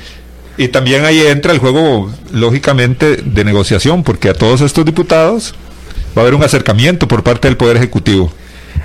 Y 0.58 0.68
también 0.68 1.04
ahí 1.04 1.20
entra 1.20 1.52
el 1.52 1.58
juego, 1.58 2.10
lógicamente, 2.32 3.16
de 3.16 3.44
negociación, 3.44 4.02
porque 4.02 4.30
a 4.30 4.34
todos 4.34 4.62
estos 4.62 4.84
diputados 4.84 5.54
va 6.16 6.20
a 6.20 6.24
haber 6.24 6.34
un 6.34 6.42
acercamiento 6.42 7.06
por 7.06 7.22
parte 7.22 7.48
del 7.48 7.56
Poder 7.56 7.76
Ejecutivo. 7.76 8.32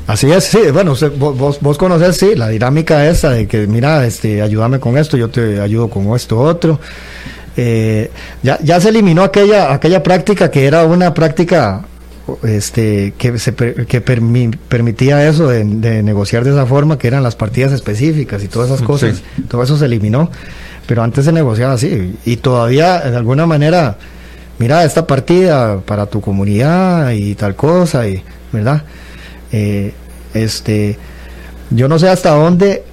Así 0.07 0.29
es, 0.31 0.45
sí, 0.45 0.59
bueno, 0.73 0.95
vos, 1.17 1.59
vos 1.61 1.77
conocés, 1.77 2.17
sí, 2.17 2.35
la 2.35 2.49
dinámica 2.49 3.07
esa 3.07 3.29
de 3.29 3.47
que, 3.47 3.67
mira, 3.67 4.05
este, 4.05 4.41
ayúdame 4.41 4.79
con 4.79 4.97
esto, 4.97 5.15
yo 5.15 5.29
te 5.29 5.61
ayudo 5.61 5.89
con 5.89 6.13
esto 6.15 6.39
otro. 6.39 6.79
Eh, 7.55 8.09
ya, 8.43 8.59
ya 8.61 8.79
se 8.79 8.89
eliminó 8.89 9.23
aquella, 9.23 9.73
aquella 9.73 10.01
práctica 10.01 10.49
que 10.49 10.65
era 10.65 10.85
una 10.85 11.13
práctica 11.13 11.85
este, 12.43 13.13
que, 13.17 13.37
se, 13.39 13.53
que 13.53 14.01
permitía 14.01 15.27
eso 15.27 15.47
de, 15.47 15.63
negociar 16.03 16.43
de 16.43 16.51
esa 16.51 16.65
forma, 16.65 16.97
que 16.97 17.07
eran 17.07 17.23
las 17.23 17.35
partidas 17.35 17.71
específicas 17.71 18.43
y 18.43 18.47
todas 18.47 18.69
esas 18.69 18.81
cosas, 18.81 19.21
todo 19.47 19.63
eso 19.63 19.77
se 19.77 19.85
eliminó, 19.85 20.29
pero 20.87 21.03
antes 21.03 21.25
se 21.25 21.31
negociaba 21.31 21.73
así 21.73 22.15
y 22.25 22.37
todavía 22.37 22.99
de 22.99 23.17
alguna 23.17 23.45
manera, 23.45 23.97
mira, 24.59 24.83
esta 24.83 25.07
partida 25.07 25.79
para 25.79 26.05
tu 26.05 26.21
comunidad 26.21 27.11
y 27.11 27.35
tal 27.35 27.55
cosa, 27.55 28.07
y, 28.07 28.23
¿verdad? 28.51 28.83
Eh, 29.51 29.93
este, 30.33 30.97
yo 31.69 31.87
no 31.87 31.99
sé 31.99 32.09
hasta 32.09 32.31
dónde 32.31 32.83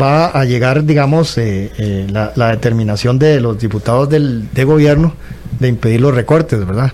va 0.00 0.26
a 0.26 0.44
llegar, 0.44 0.84
digamos, 0.84 1.38
eh, 1.38 1.70
eh, 1.78 2.06
la, 2.10 2.32
la, 2.34 2.50
determinación 2.50 3.18
de 3.18 3.40
los 3.40 3.58
diputados 3.58 4.08
del, 4.08 4.52
de 4.52 4.64
gobierno 4.64 5.14
de 5.58 5.68
impedir 5.68 6.00
los 6.00 6.14
recortes, 6.14 6.64
¿verdad? 6.66 6.92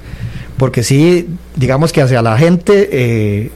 Porque 0.61 0.82
sí, 0.82 1.26
digamos 1.56 1.90
que 1.90 2.02
hacia 2.02 2.20
la 2.20 2.36
gente, 2.36 2.90
eh, 2.92 3.50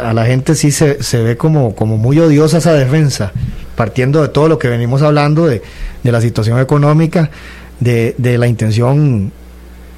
a 0.00 0.12
la 0.12 0.24
gente 0.24 0.54
sí 0.54 0.70
se, 0.70 1.02
se 1.02 1.20
ve 1.20 1.36
como, 1.36 1.74
como 1.74 1.96
muy 1.96 2.16
odiosa 2.20 2.58
esa 2.58 2.72
defensa, 2.74 3.32
partiendo 3.74 4.22
de 4.22 4.28
todo 4.28 4.46
lo 4.46 4.56
que 4.56 4.68
venimos 4.68 5.02
hablando, 5.02 5.46
de, 5.46 5.62
de 6.04 6.12
la 6.12 6.20
situación 6.20 6.60
económica, 6.60 7.28
de, 7.80 8.14
de 8.18 8.38
la 8.38 8.46
intención 8.46 9.32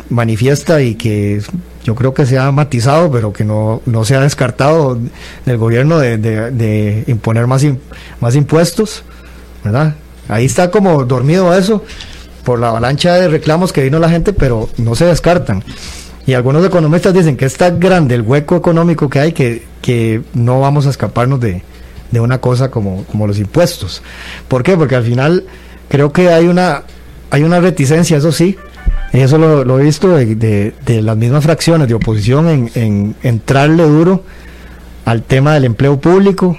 manifiesta 0.08 0.80
y 0.80 0.94
que 0.94 1.42
yo 1.84 1.94
creo 1.94 2.14
que 2.14 2.24
se 2.24 2.38
ha 2.38 2.50
matizado, 2.52 3.10
pero 3.10 3.34
que 3.34 3.44
no, 3.44 3.82
no 3.84 4.06
se 4.06 4.14
ha 4.14 4.20
descartado 4.20 4.98
del 5.44 5.58
gobierno 5.58 5.98
de, 5.98 6.16
de, 6.16 7.04
imponer 7.06 7.46
más, 7.46 7.66
más 8.18 8.34
impuestos, 8.34 9.02
¿verdad? 9.62 9.94
Ahí 10.26 10.46
está 10.46 10.70
como 10.70 11.04
dormido 11.04 11.54
eso 11.54 11.84
por 12.44 12.58
la 12.60 12.68
avalancha 12.68 13.12
de 13.12 13.28
reclamos 13.28 13.74
que 13.74 13.82
vino 13.82 13.98
la 13.98 14.08
gente, 14.08 14.32
pero 14.32 14.70
no 14.78 14.94
se 14.94 15.04
descartan. 15.04 15.62
Y 16.26 16.34
algunos 16.34 16.64
economistas 16.64 17.14
dicen 17.14 17.36
que 17.36 17.44
es 17.44 17.56
tan 17.56 17.78
grande 17.78 18.16
el 18.16 18.22
hueco 18.22 18.56
económico 18.56 19.08
que 19.08 19.20
hay 19.20 19.32
que, 19.32 19.62
que 19.80 20.22
no 20.34 20.60
vamos 20.60 20.86
a 20.86 20.90
escaparnos 20.90 21.40
de, 21.40 21.62
una 22.12 22.38
cosa 22.38 22.70
como, 22.70 23.04
como 23.04 23.26
los 23.26 23.38
impuestos. 23.38 24.02
¿Por 24.48 24.62
qué? 24.62 24.76
Porque 24.76 24.96
al 24.96 25.04
final 25.04 25.44
creo 25.88 26.12
que 26.12 26.30
hay 26.30 26.46
una, 26.46 26.82
hay 27.30 27.42
una 27.42 27.60
reticencia, 27.60 28.16
eso 28.16 28.32
sí, 28.32 28.56
y 29.12 29.20
eso 29.20 29.38
lo, 29.38 29.78
he 29.78 29.84
visto 29.84 30.08
de, 30.16 30.34
de, 30.34 31.02
las 31.02 31.16
mismas 31.16 31.44
fracciones 31.44 31.88
de 31.88 31.94
oposición 31.94 32.48
en, 32.48 32.70
en 32.74 33.14
entrarle 33.22 33.84
duro 33.84 34.24
al 35.04 35.22
tema 35.22 35.54
del 35.54 35.64
empleo 35.64 36.00
público, 36.00 36.58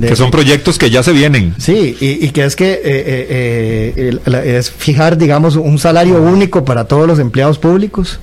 que 0.00 0.16
son 0.16 0.30
proyectos 0.30 0.78
que 0.78 0.90
ya 0.90 1.02
se 1.02 1.12
vienen. 1.12 1.54
Sí, 1.58 1.96
y, 2.00 2.28
que 2.30 2.44
es 2.44 2.56
que 2.56 2.72
eh, 2.72 2.80
eh, 2.84 4.18
eh, 4.26 4.56
es 4.58 4.70
fijar, 4.70 5.16
digamos, 5.16 5.56
un 5.56 5.78
salario 5.78 6.20
único 6.20 6.64
para 6.64 6.84
todos 6.84 7.06
los 7.06 7.18
empleados 7.18 7.58
públicos 7.58 8.18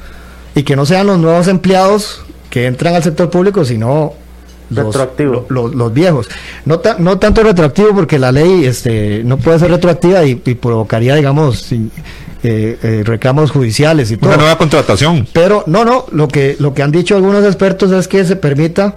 y 0.56 0.64
que 0.64 0.76
no 0.76 0.86
sean 0.86 1.08
los 1.08 1.20
nuevos 1.20 1.48
empleados 1.48 2.22
que 2.50 2.66
entran 2.66 2.96
al 2.96 3.04
sector 3.04 3.30
público, 3.30 3.64
sino 3.64 4.14
los, 4.70 4.96
los, 5.50 5.94
viejos. 5.94 6.28
No, 6.66 6.82
no 7.00 7.18
tanto 7.20 7.44
retroactivo 7.44 7.94
porque 7.94 8.18
la 8.20 8.32
ley 8.32 8.66
este, 8.66 9.24
no 9.24 9.38
puede 9.38 9.60
ser 9.60 9.72
retroactiva 9.72 10.24
y, 10.26 10.36
provocaría, 10.36 11.16
digamos, 11.16 11.72
eh, 11.72 11.90
eh, 12.44 13.04
reclamos 13.06 13.52
judiciales 13.52 14.12
y 14.12 14.18
todo. 14.18 14.30
Una 14.30 14.38
nueva 14.38 14.58
contratación. 14.58 15.28
Pero 15.34 15.64
no, 15.68 15.84
no, 15.84 16.06
lo 16.12 16.28
que, 16.28 16.56
lo 16.60 16.74
que 16.74 16.84
han 16.84 16.92
dicho 16.92 17.16
algunos 17.16 17.44
expertos 17.46 17.92
es 17.92 18.08
que 18.08 18.24
se 18.26 18.36
permita 18.36 18.96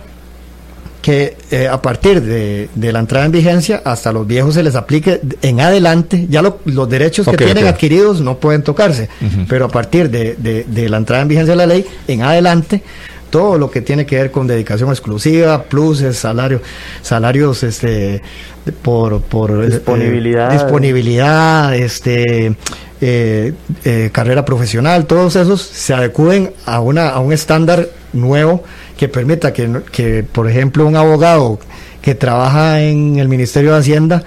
que 1.04 1.36
eh, 1.50 1.68
a 1.68 1.82
partir 1.82 2.22
de, 2.22 2.70
la 2.74 2.98
entrada 2.98 3.26
en 3.26 3.32
vigencia 3.32 3.82
hasta 3.84 4.10
los 4.10 4.26
viejos 4.26 4.54
se 4.54 4.62
les 4.62 4.74
aplique 4.74 5.20
en 5.42 5.60
adelante, 5.60 6.26
ya 6.30 6.40
los 6.40 6.88
derechos 6.88 7.28
que 7.28 7.36
tienen 7.36 7.66
adquiridos 7.66 8.22
no 8.22 8.38
pueden 8.38 8.62
tocarse, 8.62 9.10
pero 9.46 9.66
a 9.66 9.68
partir 9.68 10.08
de, 10.08 10.88
la 10.88 10.96
entrada 10.96 11.20
en 11.20 11.28
vigencia 11.28 11.52
de 11.52 11.56
la 11.58 11.66
ley, 11.66 11.84
en 12.08 12.22
adelante, 12.22 12.82
todo 13.28 13.58
lo 13.58 13.70
que 13.70 13.82
tiene 13.82 14.06
que 14.06 14.16
ver 14.16 14.30
con 14.30 14.46
dedicación 14.46 14.88
exclusiva, 14.88 15.64
pluses, 15.64 16.16
salario, 16.16 16.62
salarios 17.02 17.62
este 17.64 18.22
por, 18.80 19.20
por 19.20 19.62
eh, 19.62 19.66
disponibilidad, 19.66 20.52
disponibilidad 20.52 21.74
este 21.74 22.56
eh, 23.02 23.52
carrera 24.10 24.46
profesional, 24.46 25.04
todos 25.04 25.36
esos 25.36 25.60
se 25.60 25.92
adecúen 25.92 26.54
a 26.64 26.80
una 26.80 27.10
a 27.10 27.18
un 27.18 27.34
estándar 27.34 27.90
nuevo 28.14 28.64
que 28.96 29.08
permita 29.08 29.52
que, 29.52 29.82
que, 29.90 30.22
por 30.22 30.48
ejemplo, 30.48 30.86
un 30.86 30.96
abogado 30.96 31.58
que 32.00 32.14
trabaja 32.14 32.82
en 32.82 33.18
el 33.18 33.28
Ministerio 33.28 33.72
de 33.72 33.78
Hacienda 33.78 34.24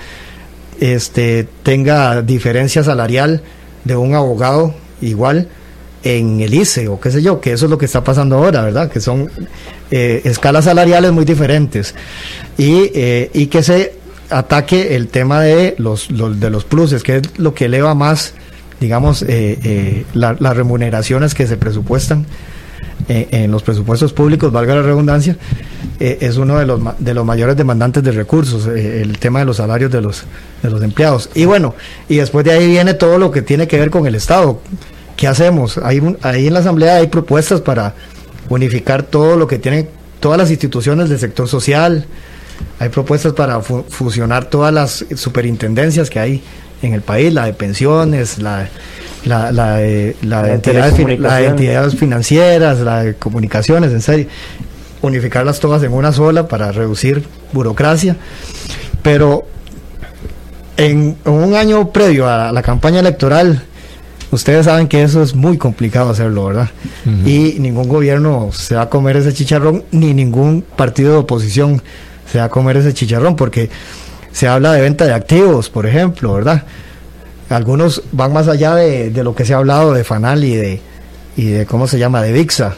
este, 0.80 1.48
tenga 1.64 2.22
diferencia 2.22 2.84
salarial 2.84 3.42
de 3.84 3.96
un 3.96 4.16
abogado 4.16 4.74
igual 5.02 5.48
en 6.04 6.40
el 6.42 6.54
ICE 6.54 6.88
o 6.88 7.00
qué 7.00 7.12
sé 7.12 7.22
yo, 7.22 7.42
que 7.42 7.54
eso 7.54 7.66
es 7.66 7.72
lo 7.72 7.78
que 7.78 7.86
está 7.86 8.04
pasando 8.04 8.38
ahora, 8.38 8.62
¿verdad? 8.62 8.90
Que 8.90 9.00
son 9.00 9.30
eh, 9.92 10.22
escalas 10.26 10.66
salariales 10.66 11.12
muy 11.12 11.26
diferentes 11.26 11.96
y, 12.58 12.92
eh, 12.94 13.30
y 13.34 13.48
que 13.48 13.64
se 13.64 13.94
ataque 14.30 14.96
el 14.96 15.08
tema 15.08 15.42
de 15.42 15.76
los, 15.78 16.08
de 16.10 16.50
los 16.50 16.66
pluses, 16.66 17.04
que 17.04 17.18
es 17.18 17.38
lo 17.38 17.54
que 17.54 17.66
eleva 17.66 17.96
más, 17.96 18.34
digamos, 18.80 19.24
eh, 19.28 20.06
las 20.14 20.58
remuneraciones 20.58 21.34
que 21.34 21.48
se 21.48 21.58
presupuestan 21.58 22.26
en 23.08 23.52
los 23.52 23.64
presupuestos 23.64 24.14
públicos, 24.14 24.52
valga 24.52 24.76
la 24.76 24.82
redundancia, 24.82 25.38
eh, 26.00 26.18
es 26.22 26.38
uno 26.38 26.60
de 26.60 26.66
los, 26.66 26.80
de 27.00 27.14
los 27.14 27.26
mayores 27.26 27.56
demandantes 27.56 28.04
de 28.04 28.12
recursos, 28.12 28.68
eh, 28.68 29.02
el 29.02 29.18
tema 29.18 29.40
de 29.40 29.46
los 29.46 29.58
salarios 29.58 29.92
de 29.92 30.02
los, 30.02 30.24
de 30.62 30.70
los 30.70 30.82
empleados. 30.82 31.30
Y 31.34 31.46
bueno, 31.46 31.74
y 32.10 32.18
después 32.18 32.46
de 32.46 32.52
ahí 32.52 32.68
viene 32.68 32.94
todo 32.94 33.18
lo 33.18 33.32
que 33.32 33.42
tiene 33.42 33.68
que 33.68 33.80
ver 33.80 33.90
con 33.90 34.06
el 34.06 34.16
Estado. 34.16 34.60
¿Qué 35.16 35.28
hacemos? 35.28 35.78
Ahí, 35.80 36.02
ahí 36.22 36.48
en 36.48 36.54
la 36.54 36.60
Asamblea 36.60 36.98
hay 36.98 37.08
propuestas 37.08 37.62
para 37.62 37.96
unificar 38.50 39.04
todo 39.04 39.36
lo 39.38 39.48
que 39.48 39.58
tienen 39.58 39.90
todas 40.20 40.38
las 40.38 40.50
instituciones 40.52 41.10
del 41.10 41.20
sector 41.20 41.48
social, 41.48 42.06
hay 42.80 42.90
propuestas 42.90 43.34
para 43.34 43.62
fusionar 43.62 44.46
todas 44.46 44.74
las 44.74 45.06
superintendencias 45.16 46.10
que 46.10 46.20
hay 46.20 46.44
en 46.82 46.94
el 46.94 47.02
país, 47.02 47.34
la 47.34 47.46
de 47.46 47.54
pensiones, 47.54 48.40
la, 48.40 48.68
la, 49.26 49.52
la, 49.52 49.78
de, 49.78 50.16
la, 50.22 50.54
entidades, 50.54 51.20
la 51.20 51.42
entidades 51.42 51.96
financieras, 51.96 52.80
la 52.80 53.04
de 53.04 53.16
comunicaciones, 53.16 53.92
en 53.92 54.02
serio, 54.02 54.28
unificarlas 55.02 55.60
todas 55.60 55.84
en 55.84 55.94
una 55.94 56.12
sola 56.12 56.48
para 56.48 56.72
reducir 56.72 57.24
burocracia. 57.54 58.16
Pero 59.02 59.46
en, 60.78 61.18
un 61.26 61.56
año 61.56 61.92
previo 61.92 62.30
a 62.30 62.52
la 62.52 62.62
campaña 62.62 63.00
electoral, 63.00 63.64
ustedes 64.32 64.66
saben 64.66 64.88
que 64.88 65.04
eso 65.04 65.24
es 65.24 65.36
muy 65.36 65.58
complicado 65.58 66.12
hacerlo, 66.12 66.46
¿verdad? 66.46 66.70
Y 67.26 67.56
ningún 67.60 67.88
gobierno 67.88 68.50
se 68.54 68.76
va 68.76 68.84
a 68.84 68.90
comer 68.90 69.18
ese 69.18 69.34
chicharrón, 69.34 69.84
ni 69.92 70.14
ningún 70.14 70.64
partido 70.76 71.14
de 71.14 71.18
oposición 71.20 71.82
se 72.32 72.40
va 72.40 72.46
a 72.46 72.50
comer 72.50 72.78
ese 72.78 72.94
chicharrón, 72.94 73.36
porque 73.36 73.70
se 74.38 74.48
habla 74.48 74.74
de 74.74 74.82
venta 74.82 75.04
de 75.04 75.16
activos, 75.16 75.68
por 75.68 75.88
ejemplo, 75.88 76.34
¿verdad? 76.34 76.62
Algunos 77.50 78.04
van 78.12 78.34
más 78.34 78.48
allá 78.48 78.76
de, 78.76 79.10
lo 79.24 79.34
que 79.34 79.44
se 79.46 79.56
ha 79.56 79.58
hablado 79.58 79.96
de 79.96 80.04
Fanal 80.04 80.44
y 80.44 80.56
de, 80.56 80.80
y 81.36 81.46
de 81.48 81.66
¿cómo 81.66 81.88
se 81.88 81.98
llama?, 81.98 82.22
de 82.22 82.34
VIXA. 82.34 82.76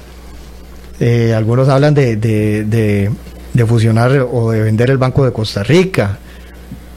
Eh, 1.02 1.34
algunos 1.36 1.68
hablan 1.68 1.94
de, 1.94 2.16
de, 2.16 3.12
de, 3.54 3.66
fusionar 3.66 4.26
o 4.32 4.52
de 4.52 4.62
vender 4.62 4.90
el 4.90 4.98
Banco 4.98 5.26
de 5.26 5.34
Costa 5.34 5.62
Rica, 5.62 6.18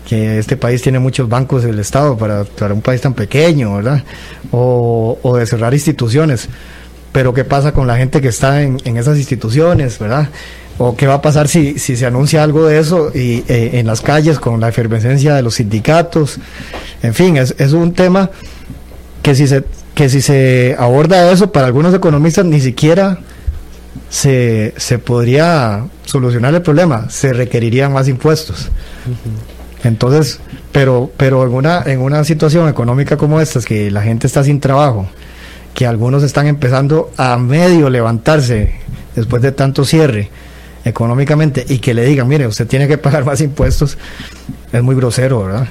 que 0.08 0.38
este 0.38 0.56
país 0.56 0.80
tiene 0.80 1.00
muchos 1.00 1.28
bancos 1.28 1.64
del 1.64 1.80
Estado 1.80 2.16
para, 2.16 2.44
un 2.72 2.82
país 2.82 3.00
tan 3.00 3.14
pequeño, 3.14 3.74
¿verdad? 3.74 4.04
O, 4.52 5.18
o, 5.22 5.36
de 5.38 5.44
cerrar 5.44 5.74
instituciones. 5.74 6.48
Pero 7.10 7.34
¿qué 7.34 7.42
pasa 7.42 7.72
con 7.72 7.88
la 7.88 7.96
gente 7.96 8.20
que 8.20 8.28
está 8.28 8.62
en, 8.62 8.78
en 8.84 8.96
esas 8.96 9.18
instituciones, 9.18 9.98
¿verdad? 9.98 10.28
O 10.78 10.96
qué 10.96 11.06
va 11.06 11.14
a 11.14 11.22
pasar 11.22 11.48
si, 11.48 11.78
si 11.78 11.96
se 11.96 12.06
anuncia 12.06 12.42
algo 12.42 12.66
de 12.66 12.78
eso 12.78 13.10
y, 13.14 13.44
eh, 13.48 13.70
en 13.74 13.86
las 13.86 14.00
calles 14.00 14.38
con 14.38 14.60
la 14.60 14.68
efervescencia 14.68 15.34
de 15.34 15.42
los 15.42 15.54
sindicatos. 15.54 16.38
En 17.02 17.14
fin, 17.14 17.36
es, 17.36 17.54
es 17.58 17.72
un 17.72 17.92
tema 17.92 18.30
que 19.22 19.34
si 19.34 19.46
se 19.46 19.64
que 19.94 20.08
si 20.08 20.22
se 20.22 20.74
aborda 20.78 21.30
eso 21.30 21.52
para 21.52 21.66
algunos 21.66 21.94
economistas 21.94 22.46
ni 22.46 22.60
siquiera 22.60 23.18
se, 24.08 24.72
se 24.78 24.98
podría 24.98 25.84
solucionar 26.04 26.54
el 26.54 26.62
problema, 26.62 27.10
se 27.10 27.32
requerirían 27.32 27.92
más 27.92 28.08
impuestos. 28.08 28.70
Entonces, 29.84 30.40
pero 30.70 31.10
pero 31.16 31.44
en 31.44 31.52
una 31.52 31.82
en 31.84 32.00
una 32.00 32.24
situación 32.24 32.68
económica 32.68 33.16
como 33.16 33.40
esta, 33.40 33.58
es 33.58 33.66
que 33.66 33.90
la 33.90 34.02
gente 34.02 34.26
está 34.26 34.42
sin 34.44 34.60
trabajo, 34.60 35.06
que 35.74 35.86
algunos 35.86 36.22
están 36.22 36.46
empezando 36.46 37.10
a 37.16 37.36
medio 37.36 37.90
levantarse 37.90 38.74
después 39.14 39.42
de 39.42 39.52
tanto 39.52 39.84
cierre, 39.84 40.30
económicamente 40.85 41.64
y 41.68 41.78
que 41.78 41.95
le 41.95 42.05
digan, 42.05 42.28
mire, 42.28 42.47
usted 42.47 42.66
tiene 42.66 42.89
que 42.89 42.99
pagar 42.99 43.24
más 43.24 43.41
impuestos, 43.41 43.99
es 44.72 44.83
muy 44.83 44.95
grosero, 44.95 45.45
¿verdad? 45.45 45.68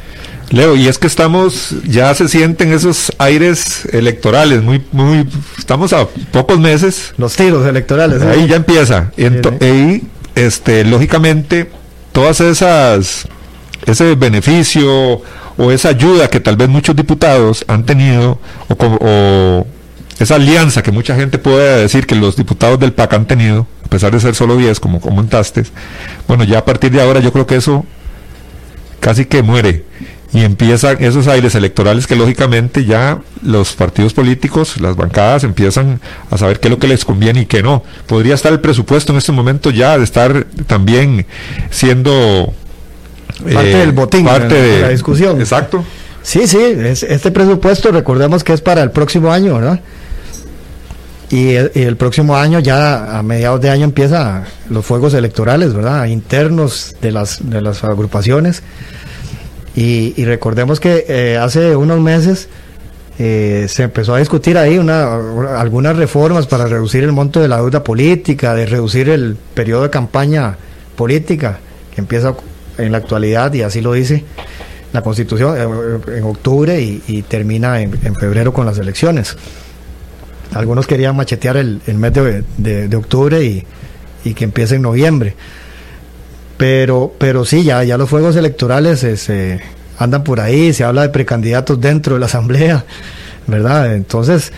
Leo, 0.51 0.75
y 0.75 0.87
es 0.87 0.97
que 0.97 1.07
estamos, 1.07 1.75
ya 1.85 2.13
se 2.13 2.27
sienten 2.27 2.73
esos 2.73 3.11
aires 3.17 3.85
electorales, 3.93 4.61
muy, 4.61 4.83
muy, 4.91 5.25
estamos 5.57 5.93
a 5.93 6.07
pocos 6.31 6.59
meses. 6.59 7.13
Los 7.17 7.35
tiros 7.37 7.65
electorales. 7.65 8.21
Ahí 8.21 8.47
ya 8.47 8.57
empieza. 8.57 9.11
Y, 9.15 10.03
este, 10.35 10.83
lógicamente, 10.83 11.69
todas 12.11 12.41
esas, 12.41 13.27
ese 13.85 14.15
beneficio 14.15 15.21
o 15.57 15.71
esa 15.71 15.89
ayuda 15.89 16.29
que 16.29 16.41
tal 16.41 16.57
vez 16.57 16.67
muchos 16.67 16.95
diputados 16.95 17.63
han 17.67 17.85
tenido, 17.85 18.37
o, 18.67 18.75
o 18.77 19.67
esa 20.19 20.35
alianza 20.35 20.83
que 20.83 20.91
mucha 20.91 21.15
gente 21.15 21.39
puede 21.39 21.81
decir 21.81 22.05
que 22.05 22.15
los 22.15 22.35
diputados 22.35 22.79
del 22.79 22.93
PAC 22.93 23.13
han 23.13 23.25
tenido, 23.25 23.67
a 23.85 23.87
pesar 23.87 24.11
de 24.11 24.19
ser 24.19 24.35
solo 24.35 24.57
10, 24.57 24.79
como 24.79 25.01
comentaste, 25.01 25.63
bueno, 26.27 26.43
ya 26.43 26.59
a 26.59 26.65
partir 26.65 26.91
de 26.91 27.01
ahora 27.01 27.19
yo 27.19 27.31
creo 27.31 27.47
que 27.47 27.55
eso 27.55 27.85
casi 28.99 29.25
que 29.25 29.41
muere 29.41 29.83
y 30.33 30.43
empiezan 30.43 31.03
esos 31.03 31.27
aires 31.27 31.55
electorales 31.55 32.07
que 32.07 32.15
lógicamente 32.15 32.85
ya 32.85 33.19
los 33.43 33.73
partidos 33.73 34.13
políticos, 34.13 34.79
las 34.79 34.95
bancadas 34.95 35.43
empiezan 35.43 35.99
a 36.29 36.37
saber 36.37 36.59
qué 36.59 36.69
es 36.69 36.71
lo 36.71 36.79
que 36.79 36.87
les 36.87 37.03
conviene 37.03 37.41
y 37.41 37.45
qué 37.45 37.61
no. 37.61 37.83
Podría 38.07 38.35
estar 38.35 38.51
el 38.53 38.61
presupuesto 38.61 39.11
en 39.11 39.17
este 39.17 39.33
momento 39.33 39.71
ya 39.71 39.97
de 39.97 40.05
estar 40.05 40.45
también 40.67 41.25
siendo 41.69 42.53
parte 43.43 43.77
del 43.77 43.91
botín, 43.91 44.25
parte 44.25 44.53
de, 44.53 44.81
la 44.81 44.89
discusión. 44.89 45.39
Exacto. 45.39 45.83
Sí, 46.23 46.47
sí, 46.47 46.59
este 46.59 47.31
presupuesto 47.31 47.91
recordemos 47.91 48.43
que 48.43 48.53
es 48.53 48.61
para 48.61 48.83
el 48.83 48.91
próximo 48.91 49.33
año, 49.33 49.55
¿verdad? 49.55 49.81
Y 51.31 51.55
el, 51.55 51.95
próximo 51.95 52.35
año, 52.35 52.59
ya 52.59 53.17
a 53.17 53.23
mediados 53.23 53.61
de 53.61 53.69
año, 53.69 53.85
empieza 53.85 54.43
los 54.69 54.85
fuegos 54.85 55.13
electorales, 55.13 55.73
¿verdad? 55.73 56.05
Internos 56.07 56.93
de 57.01 57.13
las, 57.13 57.39
de 57.49 57.61
las 57.61 57.85
agrupaciones. 57.85 58.61
Y, 59.73 60.25
recordemos 60.25 60.81
que 60.81 61.05
eh, 61.07 61.37
hace 61.37 61.73
unos 61.77 62.01
meses 62.01 62.49
eh, 63.17 63.67
se 63.69 63.83
empezó 63.83 64.13
a 64.13 64.19
discutir 64.19 64.57
ahí 64.57 64.77
una, 64.77 65.15
algunas 65.57 65.95
reformas 65.95 66.47
para 66.47 66.65
reducir 66.65 67.05
el 67.05 67.13
monto 67.13 67.39
de 67.39 67.47
la 67.47 67.57
deuda 67.57 67.81
política, 67.81 68.53
de 68.53 68.65
reducir 68.65 69.07
el 69.07 69.37
periodo 69.53 69.83
de 69.83 69.89
campaña 69.89 70.57
política, 70.97 71.59
que 71.95 72.01
empieza 72.01 72.35
en 72.77 72.91
la 72.91 72.97
actualidad, 72.97 73.53
y 73.53 73.61
así 73.61 73.79
lo 73.79 73.93
dice 73.93 74.25
la 74.91 75.01
Constitución, 75.01 75.55
eh, 75.57 76.17
en 76.17 76.25
octubre 76.25 76.81
y, 76.81 77.21
termina 77.21 77.79
en 77.79 78.15
febrero 78.15 78.51
con 78.51 78.65
las 78.65 78.77
elecciones. 78.79 79.37
Algunos 80.53 80.87
querían 80.87 81.15
machetear 81.15 81.57
el, 81.57 81.81
mes 81.87 82.13
de, 82.13 82.95
octubre 82.95 83.43
y, 83.43 84.33
que 84.33 84.43
empiece 84.43 84.75
en 84.75 84.81
noviembre. 84.81 85.35
Pero, 86.57 87.13
pero 87.17 87.45
sí, 87.45 87.63
ya, 87.63 87.83
ya 87.83 87.97
los 87.97 88.09
fuegos 88.09 88.35
electorales 88.35 88.99
se 88.99 89.59
andan 89.97 90.23
por 90.23 90.39
ahí, 90.39 90.73
se 90.73 90.83
habla 90.83 91.03
de 91.03 91.09
precandidatos 91.09 91.79
dentro 91.79 92.15
de 92.15 92.19
la 92.19 92.25
asamblea, 92.27 92.85
¿verdad? 93.47 93.95
Entonces, 93.95 94.51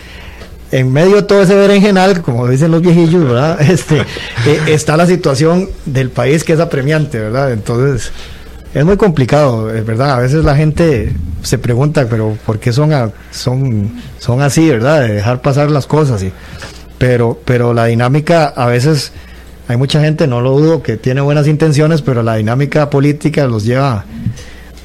en 0.72 0.92
medio 0.92 1.16
de 1.16 1.22
todo 1.22 1.42
ese 1.42 1.54
berenjenal, 1.54 2.22
como 2.22 2.48
dicen 2.48 2.70
los 2.70 2.82
viejillos, 2.82 3.24
¿verdad? 3.24 3.60
Este, 3.70 4.00
eh, 4.00 4.60
está 4.68 4.96
la 4.96 5.06
situación 5.06 5.68
del 5.86 6.10
país 6.10 6.44
que 6.44 6.54
es 6.54 6.60
apremiante, 6.60 7.20
¿verdad? 7.20 7.52
Entonces, 7.52 8.10
es 8.74 8.84
muy 8.84 8.96
complicado, 8.96 9.72
es 9.72 9.86
verdad. 9.86 10.14
A 10.14 10.18
veces 10.18 10.44
la 10.44 10.56
gente 10.56 11.12
se 11.42 11.58
pregunta, 11.58 12.06
pero 12.10 12.36
¿por 12.44 12.58
qué 12.58 12.72
son, 12.72 13.12
son, 13.30 13.90
son 14.18 14.42
así, 14.42 14.68
verdad? 14.68 15.02
De 15.02 15.14
dejar 15.14 15.40
pasar 15.40 15.70
las 15.70 15.86
cosas. 15.86 16.24
Y, 16.24 16.32
pero, 16.98 17.38
pero 17.44 17.72
la 17.72 17.86
dinámica, 17.86 18.46
a 18.48 18.66
veces 18.66 19.12
hay 19.68 19.76
mucha 19.76 20.00
gente, 20.00 20.26
no 20.26 20.40
lo 20.40 20.58
dudo, 20.58 20.82
que 20.82 20.96
tiene 20.96 21.20
buenas 21.20 21.46
intenciones, 21.46 22.02
pero 22.02 22.24
la 22.24 22.34
dinámica 22.34 22.90
política 22.90 23.46
los 23.46 23.64
lleva, 23.64 24.06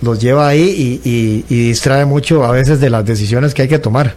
los 0.04 0.22
lleva 0.22 0.48
ahí 0.48 1.02
y, 1.04 1.42
distrae 1.50 2.06
mucho 2.06 2.44
a 2.44 2.52
veces 2.52 2.80
de 2.80 2.92
las 2.92 3.04
decisiones 3.04 3.56
que 3.56 3.64
hay 3.64 3.68
que 3.68 3.80
tomar. 3.80 4.14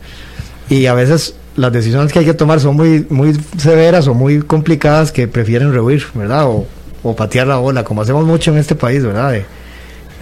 Y 0.68 0.85
a 0.85 0.93
veces 0.93 1.35
las 1.57 1.73
decisiones 1.73 2.12
que 2.12 2.18
hay 2.18 2.25
que 2.27 2.35
tomar 2.35 2.61
son 2.61 2.77
muy, 2.77 3.07
muy 3.09 3.39
severas 3.57 4.07
o 4.07 4.12
muy 4.12 4.43
complicadas 4.43 5.12
que 5.12 5.29
prefieren 5.29 5.73
rehuir, 5.73 6.05
¿verdad? 6.14 6.45
O, 6.47 6.66
o 7.03 7.16
patear 7.16 7.47
la 7.47 7.57
bola, 7.57 7.85
como 7.85 8.03
hacemos 8.03 8.27
mucho 8.27 8.53
en 8.53 8.59
este 8.59 8.75
país, 8.75 9.03
¿verdad? 9.03 9.35
Es 9.35 9.45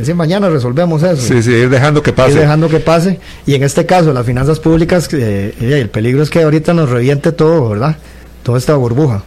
decir, 0.00 0.14
mañana 0.14 0.48
resolvemos 0.48 1.02
eso. 1.02 1.22
Sí, 1.22 1.42
sí, 1.42 1.52
ir 1.52 1.70
dejando 1.70 2.02
que 2.02 2.12
pase. 2.12 2.32
Ir 2.32 2.40
dejando 2.40 2.68
que 2.68 2.80
pase. 2.80 3.20
Y 3.46 3.54
en 3.54 3.62
este 3.62 3.86
caso, 3.86 4.12
las 4.12 4.26
finanzas 4.26 4.60
públicas, 4.60 5.08
eh, 5.12 5.54
el 5.60 5.88
peligro 5.88 6.22
es 6.22 6.30
que 6.30 6.42
ahorita 6.42 6.74
nos 6.74 6.90
reviente 6.90 7.32
todo, 7.32 7.70
¿verdad? 7.70 7.96
Toda 8.42 8.58
esta 8.58 8.74
burbuja. 8.74 9.22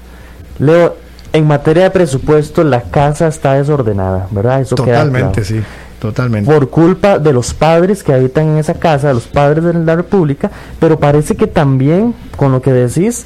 Leo, 0.59 0.95
en 1.31 1.47
materia 1.47 1.83
de 1.83 1.91
presupuesto, 1.91 2.63
la 2.63 2.83
casa 2.83 3.27
está 3.27 3.53
desordenada, 3.55 4.27
¿verdad? 4.31 4.61
Eso 4.61 4.75
Totalmente, 4.75 5.43
sí. 5.43 5.61
Totalmente. 5.99 6.51
Por 6.51 6.69
culpa 6.69 7.17
de 7.17 7.31
los 7.31 7.53
padres 7.53 8.03
que 8.03 8.11
habitan 8.11 8.49
en 8.49 8.57
esa 8.57 8.73
casa, 8.73 9.07
de 9.07 9.13
los 9.13 9.23
padres 9.23 9.63
de 9.63 9.73
la 9.73 9.95
República, 9.95 10.51
pero 10.79 10.99
parece 10.99 11.35
que 11.37 11.47
también, 11.47 12.13
con 12.35 12.51
lo 12.51 12.61
que 12.61 12.73
decís, 12.73 13.25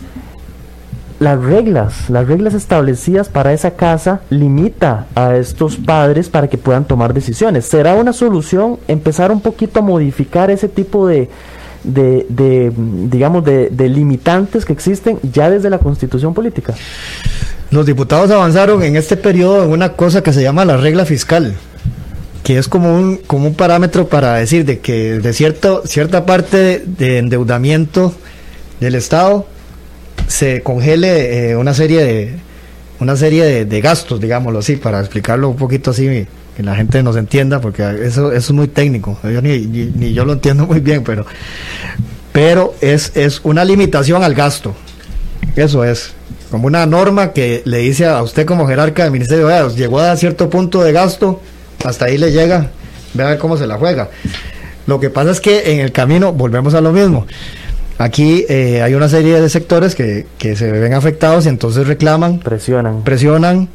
las 1.20 1.42
reglas, 1.42 2.10
las 2.10 2.28
reglas 2.28 2.54
establecidas 2.54 3.30
para 3.30 3.54
esa 3.54 3.72
casa 3.72 4.22
limita 4.30 5.08
a 5.16 5.36
estos 5.36 5.78
padres 5.78 6.30
para 6.30 6.48
que 6.48 6.58
puedan 6.58 6.86
tomar 6.86 7.14
decisiones. 7.14 7.66
¿Será 7.66 7.96
una 7.96 8.14
solución 8.14 8.78
empezar 8.88 9.32
un 9.32 9.42
poquito 9.42 9.80
a 9.80 9.82
modificar 9.82 10.52
ese 10.52 10.68
tipo 10.68 11.08
de, 11.08 11.30
de, 11.84 12.72
digamos, 13.10 13.44
de, 13.44 13.70
de, 13.70 13.90
limitantes 13.90 14.64
que 14.64 14.74
existen 14.74 15.20
ya 15.34 15.50
desde 15.50 15.70
la 15.70 15.80
constitución 15.80 16.34
política? 16.34 16.76
Los 17.72 17.86
diputados 17.86 18.30
avanzaron 18.30 18.84
en 18.84 18.96
este 18.96 19.18
periodo 19.18 19.64
en 19.64 19.72
una 19.72 19.94
cosa 19.94 20.22
que 20.22 20.32
se 20.34 20.42
llama 20.44 20.66
la 20.66 20.78
regla 20.78 21.06
fiscal 21.06 21.56
que 22.44 22.58
es 22.58 22.70
como 22.70 22.96
un, 22.96 23.18
como 23.18 23.48
un 23.48 23.56
parámetro 23.56 24.08
para 24.08 24.36
decir 24.36 24.64
de 24.64 24.80
que 24.80 25.20
de 25.20 25.34
cierto, 25.34 25.82
cierta 25.86 26.26
parte 26.26 26.82
de 26.86 27.18
endeudamiento 27.18 28.14
del 28.80 28.96
Estado 28.96 29.46
se 30.28 30.62
congele 30.62 31.50
eh, 31.50 31.56
una 31.56 31.74
serie 31.74 32.36
una 33.00 33.16
serie 33.16 33.66
de, 33.66 33.82
gastos, 33.82 34.20
digámoslo 34.20 34.60
así, 34.60 34.76
para 34.76 35.00
explicarlo 35.00 35.50
un 35.50 35.56
poquito 35.56 35.92
así 35.92 36.28
que 36.56 36.64
la 36.64 36.76
gente 36.76 37.04
nos 37.04 37.16
entienda, 37.16 37.62
porque 37.62 37.84
eso, 38.04 38.32
es 38.32 38.50
muy 38.52 38.68
técnico, 38.68 39.20
yo 39.24 39.42
ni, 39.42 39.60
ni, 39.60 40.14
yo 40.14 40.26
lo 40.26 40.34
entiendo 40.34 40.66
muy 40.66 40.80
bien, 40.80 41.04
pero, 41.04 41.26
pero 42.32 42.74
es, 42.82 43.12
es 43.16 43.42
una 43.44 43.64
limitación 43.64 44.24
al 44.24 44.34
gasto, 44.34 44.74
eso 45.56 45.84
es, 45.84 46.14
como 46.50 46.66
una 46.66 46.86
norma 46.88 47.34
que 47.34 47.62
le 47.66 47.80
dice 47.80 48.08
a 48.08 48.24
usted 48.24 48.46
como 48.46 48.68
jerarca 48.68 49.04
del 49.04 49.12
Ministerio, 49.12 49.48
de 49.48 49.76
llegó 49.76 50.00
a 50.00 50.16
cierto 50.16 50.50
punto 50.50 50.82
de 50.82 50.92
gasto, 50.92 51.42
hasta 51.86 52.06
ahí 52.06 52.18
le 52.18 52.32
llega, 52.32 52.72
vea 53.14 53.38
cómo 53.38 53.58
se 53.58 53.68
la 53.68 53.78
juega. 53.78 54.10
Lo 54.88 55.00
que 55.00 55.10
pasa 55.10 55.32
es 55.32 55.42
que 55.42 55.74
en 55.74 55.82
el 55.82 55.92
camino 55.92 56.32
volvemos 56.32 56.74
a 56.74 56.82
lo 56.82 56.94
mismo. 56.94 57.28
Aquí 57.98 58.46
eh, 58.48 58.84
hay 58.84 58.94
una 58.94 59.10
serie 59.10 59.42
de 59.42 59.50
sectores 59.50 59.96
que, 59.96 60.28
que, 60.38 60.56
se 60.56 60.72
ven 60.72 60.94
afectados 60.94 61.46
y 61.48 61.50
entonces 61.50 61.88
reclaman, 61.88 62.40
presionan, 62.40 63.04
presionan 63.04 63.70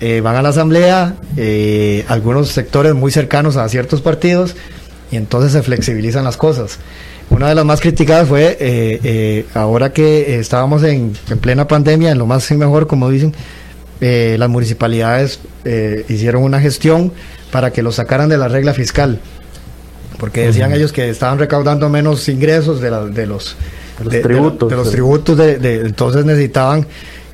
eh, 0.00 0.20
van 0.20 0.36
a 0.36 0.42
la 0.42 0.50
asamblea, 0.50 1.14
eh, 1.38 2.04
algunos 2.08 2.48
sectores 2.48 2.94
muy 2.94 3.10
cercanos 3.10 3.56
a 3.56 3.66
ciertos 3.70 4.02
partidos 4.02 4.54
y 5.10 5.16
entonces 5.16 5.52
se 5.52 5.62
flexibilizan 5.62 6.24
las 6.24 6.36
cosas. 6.36 6.78
Una 7.30 7.48
de 7.48 7.54
las 7.54 7.64
más 7.64 7.80
criticadas 7.80 8.28
fue 8.28 9.46
ahora 9.54 9.94
que 9.94 10.38
estábamos 10.38 10.82
en, 10.82 11.14
en, 11.30 11.38
plena 11.38 11.66
pandemia, 11.66 12.10
en 12.10 12.18
lo 12.18 12.26
más 12.26 12.50
y 12.50 12.56
mejor, 12.56 12.86
como 12.86 13.08
dicen, 13.08 13.32
las 14.00 14.48
municipalidades 14.50 15.40
hicieron 16.10 16.42
una 16.42 16.60
gestión 16.60 17.12
para 17.50 17.72
que 17.72 17.82
lo 17.82 17.92
sacaran 17.92 18.28
de 18.28 18.36
la 18.36 18.48
regla 18.48 18.74
fiscal 18.74 19.20
porque 20.24 20.46
decían 20.46 20.72
ellos 20.72 20.90
que 20.90 21.10
estaban 21.10 21.38
recaudando 21.38 21.86
menos 21.90 22.26
ingresos 22.30 22.80
de, 22.80 22.88
de 23.10 23.26
los, 23.26 23.56
tributos. 24.22 24.70
De, 24.70 24.74
los 24.74 24.90
tributos, 24.90 25.36
de, 25.36 25.82
entonces 25.84 26.24
necesitaban 26.24 26.86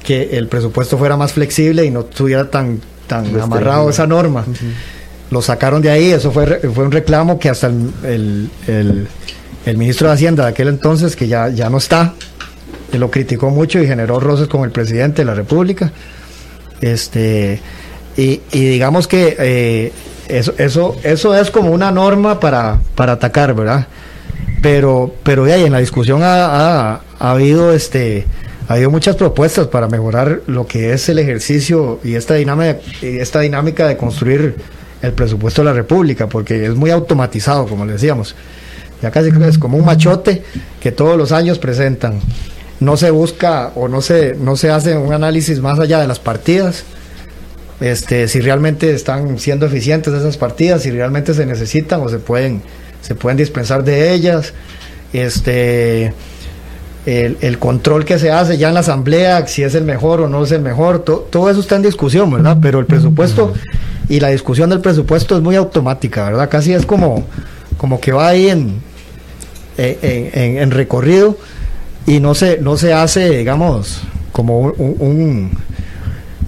que 0.02 0.36
el 0.36 0.48
presupuesto 0.48 0.98
fuera 0.98 1.16
más 1.16 1.32
flexible 1.32 1.84
y 1.84 1.90
no 1.92 2.00
estuviera 2.00 2.50
tan, 2.50 2.80
tan 3.06 3.40
amarrado 3.40 3.90
esa 3.90 4.08
norma. 4.08 4.44
Lo 5.30 5.40
sacaron 5.40 5.80
de 5.80 5.90
ahí, 5.90 6.10
eso 6.10 6.32
fue, 6.32 6.46
fue 6.74 6.82
un 6.82 6.90
reclamo 6.90 7.38
que 7.38 7.48
hasta 7.48 7.68
el, 7.68 8.50
el, 8.66 9.76
ministro 9.78 10.08
de 10.08 10.14
Hacienda 10.14 10.42
de 10.42 10.50
aquel 10.50 10.66
entonces, 10.66 11.14
que 11.14 11.28
ya, 11.28 11.48
ya 11.48 11.70
no 11.70 11.78
está, 11.78 12.14
lo 12.92 13.08
criticó 13.08 13.50
mucho 13.50 13.78
y 13.78 13.86
generó 13.86 14.18
roces 14.18 14.48
con 14.48 14.64
el 14.64 14.72
presidente 14.72 15.22
de 15.22 15.26
la 15.26 15.34
República. 15.34 15.92
Este, 16.80 17.60
y, 18.16 18.40
y 18.50 18.64
digamos 18.64 19.06
que 19.06 19.36
eh, 19.38 19.92
eso, 20.38 20.54
eso, 20.58 20.96
eso 21.02 21.34
es 21.34 21.50
como 21.50 21.70
una 21.70 21.90
norma 21.90 22.40
para, 22.40 22.78
para 22.94 23.12
atacar, 23.12 23.54
¿verdad? 23.54 23.86
Pero, 24.62 25.14
pero 25.22 25.46
en 25.46 25.72
la 25.72 25.78
discusión 25.78 26.22
ha, 26.22 26.94
ha, 26.94 27.00
habido 27.18 27.72
este 27.72 28.26
ha 28.68 28.74
habido 28.74 28.90
muchas 28.90 29.16
propuestas 29.16 29.66
para 29.66 29.88
mejorar 29.88 30.42
lo 30.46 30.66
que 30.66 30.92
es 30.92 31.08
el 31.08 31.18
ejercicio 31.18 31.98
y 32.04 32.14
esta 32.14 32.34
dinámica, 32.34 32.78
esta 33.02 33.40
dinámica 33.40 33.88
de 33.88 33.96
construir 33.96 34.56
el 35.02 35.12
presupuesto 35.12 35.62
de 35.62 35.66
la 35.66 35.72
República, 35.72 36.28
porque 36.28 36.66
es 36.66 36.74
muy 36.74 36.90
automatizado, 36.90 37.66
como 37.66 37.84
le 37.84 37.94
decíamos. 37.94 38.36
Ya 39.02 39.10
casi 39.10 39.30
es 39.30 39.58
como 39.58 39.78
un 39.78 39.84
machote 39.84 40.44
que 40.80 40.92
todos 40.92 41.16
los 41.16 41.32
años 41.32 41.58
presentan. 41.58 42.20
No 42.80 42.96
se 42.96 43.10
busca 43.10 43.72
o 43.74 43.88
no 43.88 44.02
se, 44.02 44.34
no 44.34 44.56
se 44.56 44.70
hace 44.70 44.96
un 44.96 45.12
análisis 45.12 45.60
más 45.60 45.78
allá 45.78 46.00
de 46.00 46.06
las 46.06 46.18
partidas 46.18 46.84
este, 47.80 48.28
si 48.28 48.40
realmente 48.40 48.92
están 48.92 49.38
siendo 49.38 49.66
eficientes 49.66 50.12
esas 50.12 50.36
partidas, 50.36 50.82
si 50.82 50.90
realmente 50.90 51.34
se 51.34 51.46
necesitan 51.46 52.00
o 52.02 52.08
se 52.08 52.18
pueden, 52.18 52.62
se 53.00 53.14
pueden 53.14 53.38
dispensar 53.38 53.84
de 53.84 54.12
ellas, 54.12 54.52
este, 55.12 56.12
el, 57.06 57.58
control 57.58 58.04
que 58.04 58.18
se 58.18 58.30
hace 58.30 58.58
ya 58.58 58.68
en 58.68 58.74
la 58.74 58.80
asamblea, 58.80 59.46
si 59.46 59.62
es 59.62 59.74
el 59.74 59.84
mejor 59.84 60.20
o 60.20 60.28
no 60.28 60.44
es 60.44 60.52
el 60.52 60.60
mejor, 60.60 61.00
todo 61.00 61.50
eso 61.50 61.60
está 61.60 61.76
en 61.76 61.82
discusión, 61.82 62.30
¿verdad? 62.30 62.58
Pero 62.60 62.78
el 62.78 62.86
presupuesto 62.86 63.54
y 64.08 64.20
la 64.20 64.28
discusión 64.28 64.70
del 64.70 64.80
presupuesto 64.80 65.36
es 65.36 65.42
muy 65.42 65.56
automática, 65.56 66.24
¿verdad? 66.24 66.50
Casi 66.50 66.74
es 66.74 66.84
como, 66.84 67.24
como 67.78 68.00
que 68.00 68.12
va 68.12 68.28
ahí 68.28 68.48
en, 68.48 68.80
en, 69.78 70.70
recorrido 70.70 71.38
y 72.06 72.20
no 72.20 72.34
se, 72.34 72.58
no 72.60 72.76
se 72.76 72.92
hace, 72.92 73.30
digamos, 73.30 74.02
como 74.32 74.60
un 74.60 75.50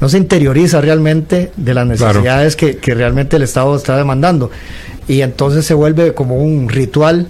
no 0.02 0.08
se 0.08 0.18
interioriza 0.18 0.80
realmente 0.80 1.52
de 1.56 1.74
las 1.74 1.86
necesidades 1.86 2.56
que, 2.56 2.76
realmente 2.92 3.36
el 3.36 3.42
Estado 3.42 3.76
está 3.76 3.96
demandando. 3.96 4.50
Y 5.06 5.20
entonces 5.20 5.64
se 5.64 5.74
vuelve 5.74 6.12
como 6.12 6.38
un 6.38 6.68
ritual 6.68 7.28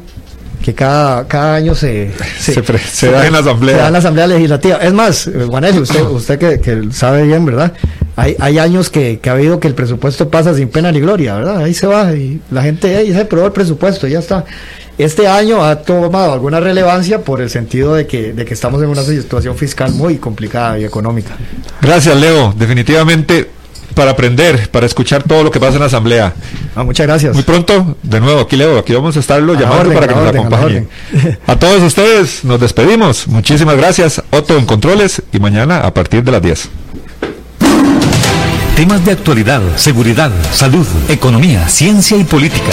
que 0.65 0.73
cada, 0.73 1.29
cada 1.29 1.57
año 1.57 1.75
se, 1.75 2.13
se, 2.41 3.11
da 3.11 3.27
en 3.27 3.35
la 3.35 3.41
asamblea. 3.41 3.91
la 3.91 3.99
asamblea 3.99 4.27
legislativa. 4.27 4.79
Es 4.79 4.93
más, 4.95 5.31
Juanelli, 5.49 5.81
usted, 5.81 6.01
usted 6.01 6.39
que, 6.39 6.89
sabe 6.93 7.25
bien, 7.25 7.45
¿verdad? 7.45 7.75
Hay, 8.17 8.37
hay 8.41 8.59
años 8.59 8.89
que, 8.89 9.21
ha 9.23 9.33
habido 9.33 9.61
que 9.61 9.69
el 9.69 9.75
presupuesto 9.75 10.31
pasa 10.31 10.55
sin 10.55 10.69
pena 10.71 10.91
ni 10.91 11.01
gloria, 11.01 11.35
¿verdad? 11.35 11.59
Ahí 11.59 11.75
se 11.75 11.87
va 11.87 12.15
y 12.15 12.41
la 12.51 12.63
gente, 12.63 12.97
ahí 12.97 13.13
se 13.13 13.21
aprobó 13.21 13.49
el 13.49 13.53
presupuesto, 13.53 14.09
ya 14.09 14.21
está. 14.21 14.47
Este 14.99 15.27
año 15.27 15.65
ha 15.65 15.77
tomado 15.77 16.33
alguna 16.33 16.61
relevancia 16.61 17.23
por 17.23 17.41
el 17.41 17.51
sentido 17.51 17.95
de 17.95 18.07
que, 18.07 18.33
de 18.33 18.45
que 18.45 18.55
estamos 18.55 18.83
en 18.83 18.89
una 18.89 19.03
situación 19.03 19.57
fiscal 19.57 19.93
muy 19.93 20.19
complicada 20.19 20.79
y 20.79 20.85
económica. 20.85 21.37
Gracias, 21.81 22.17
Leo. 22.17 22.55
Definitivamente 22.57 23.49
para 23.95 24.13
aprender, 24.13 24.71
para 24.71 24.87
escuchar 24.87 25.23
todo 25.23 25.45
lo 25.45 25.51
que 25.51 25.61
pasa 25.61 25.75
en 25.75 25.81
la 25.81 25.87
asamblea. 25.87 26.33
Ah, 26.75 26.83
muchas 26.83 27.07
gracias. 27.07 27.35
Muy 27.35 27.43
pronto, 27.43 27.97
de 28.03 28.21
nuevo, 28.21 28.41
aquí 28.41 28.57
Leo, 28.57 28.79
aquí 28.79 28.95
vamos 28.95 29.17
a 29.17 29.21
estarlo 29.21 29.55
llamando 29.55 29.93
para 29.93 30.09
que 30.09 30.15
nos 30.15 30.29
acompañe. 30.29 30.87
A, 31.47 31.53
a, 31.53 31.59
todos 31.59 31.83
ustedes 31.83 32.45
nos 32.45 32.61
despedimos. 32.61 33.27
Muchísimas 33.29 33.77
gracias, 33.77 34.23
Otto 34.31 34.57
en 34.57 34.67
Controles, 34.67 35.23
y 35.33 35.39
mañana 35.39 35.81
a 35.81 35.93
partir 35.93 36.23
de 36.23 36.33
las 36.33 36.43
10. 36.43 36.69
Temas 38.77 39.05
de 39.05 39.13
actualidad, 39.13 39.61
seguridad, 39.77 40.33
salud, 40.53 40.87
economía, 41.09 41.69
ciencia 41.69 42.17
y 42.17 42.25
política. 42.25 42.73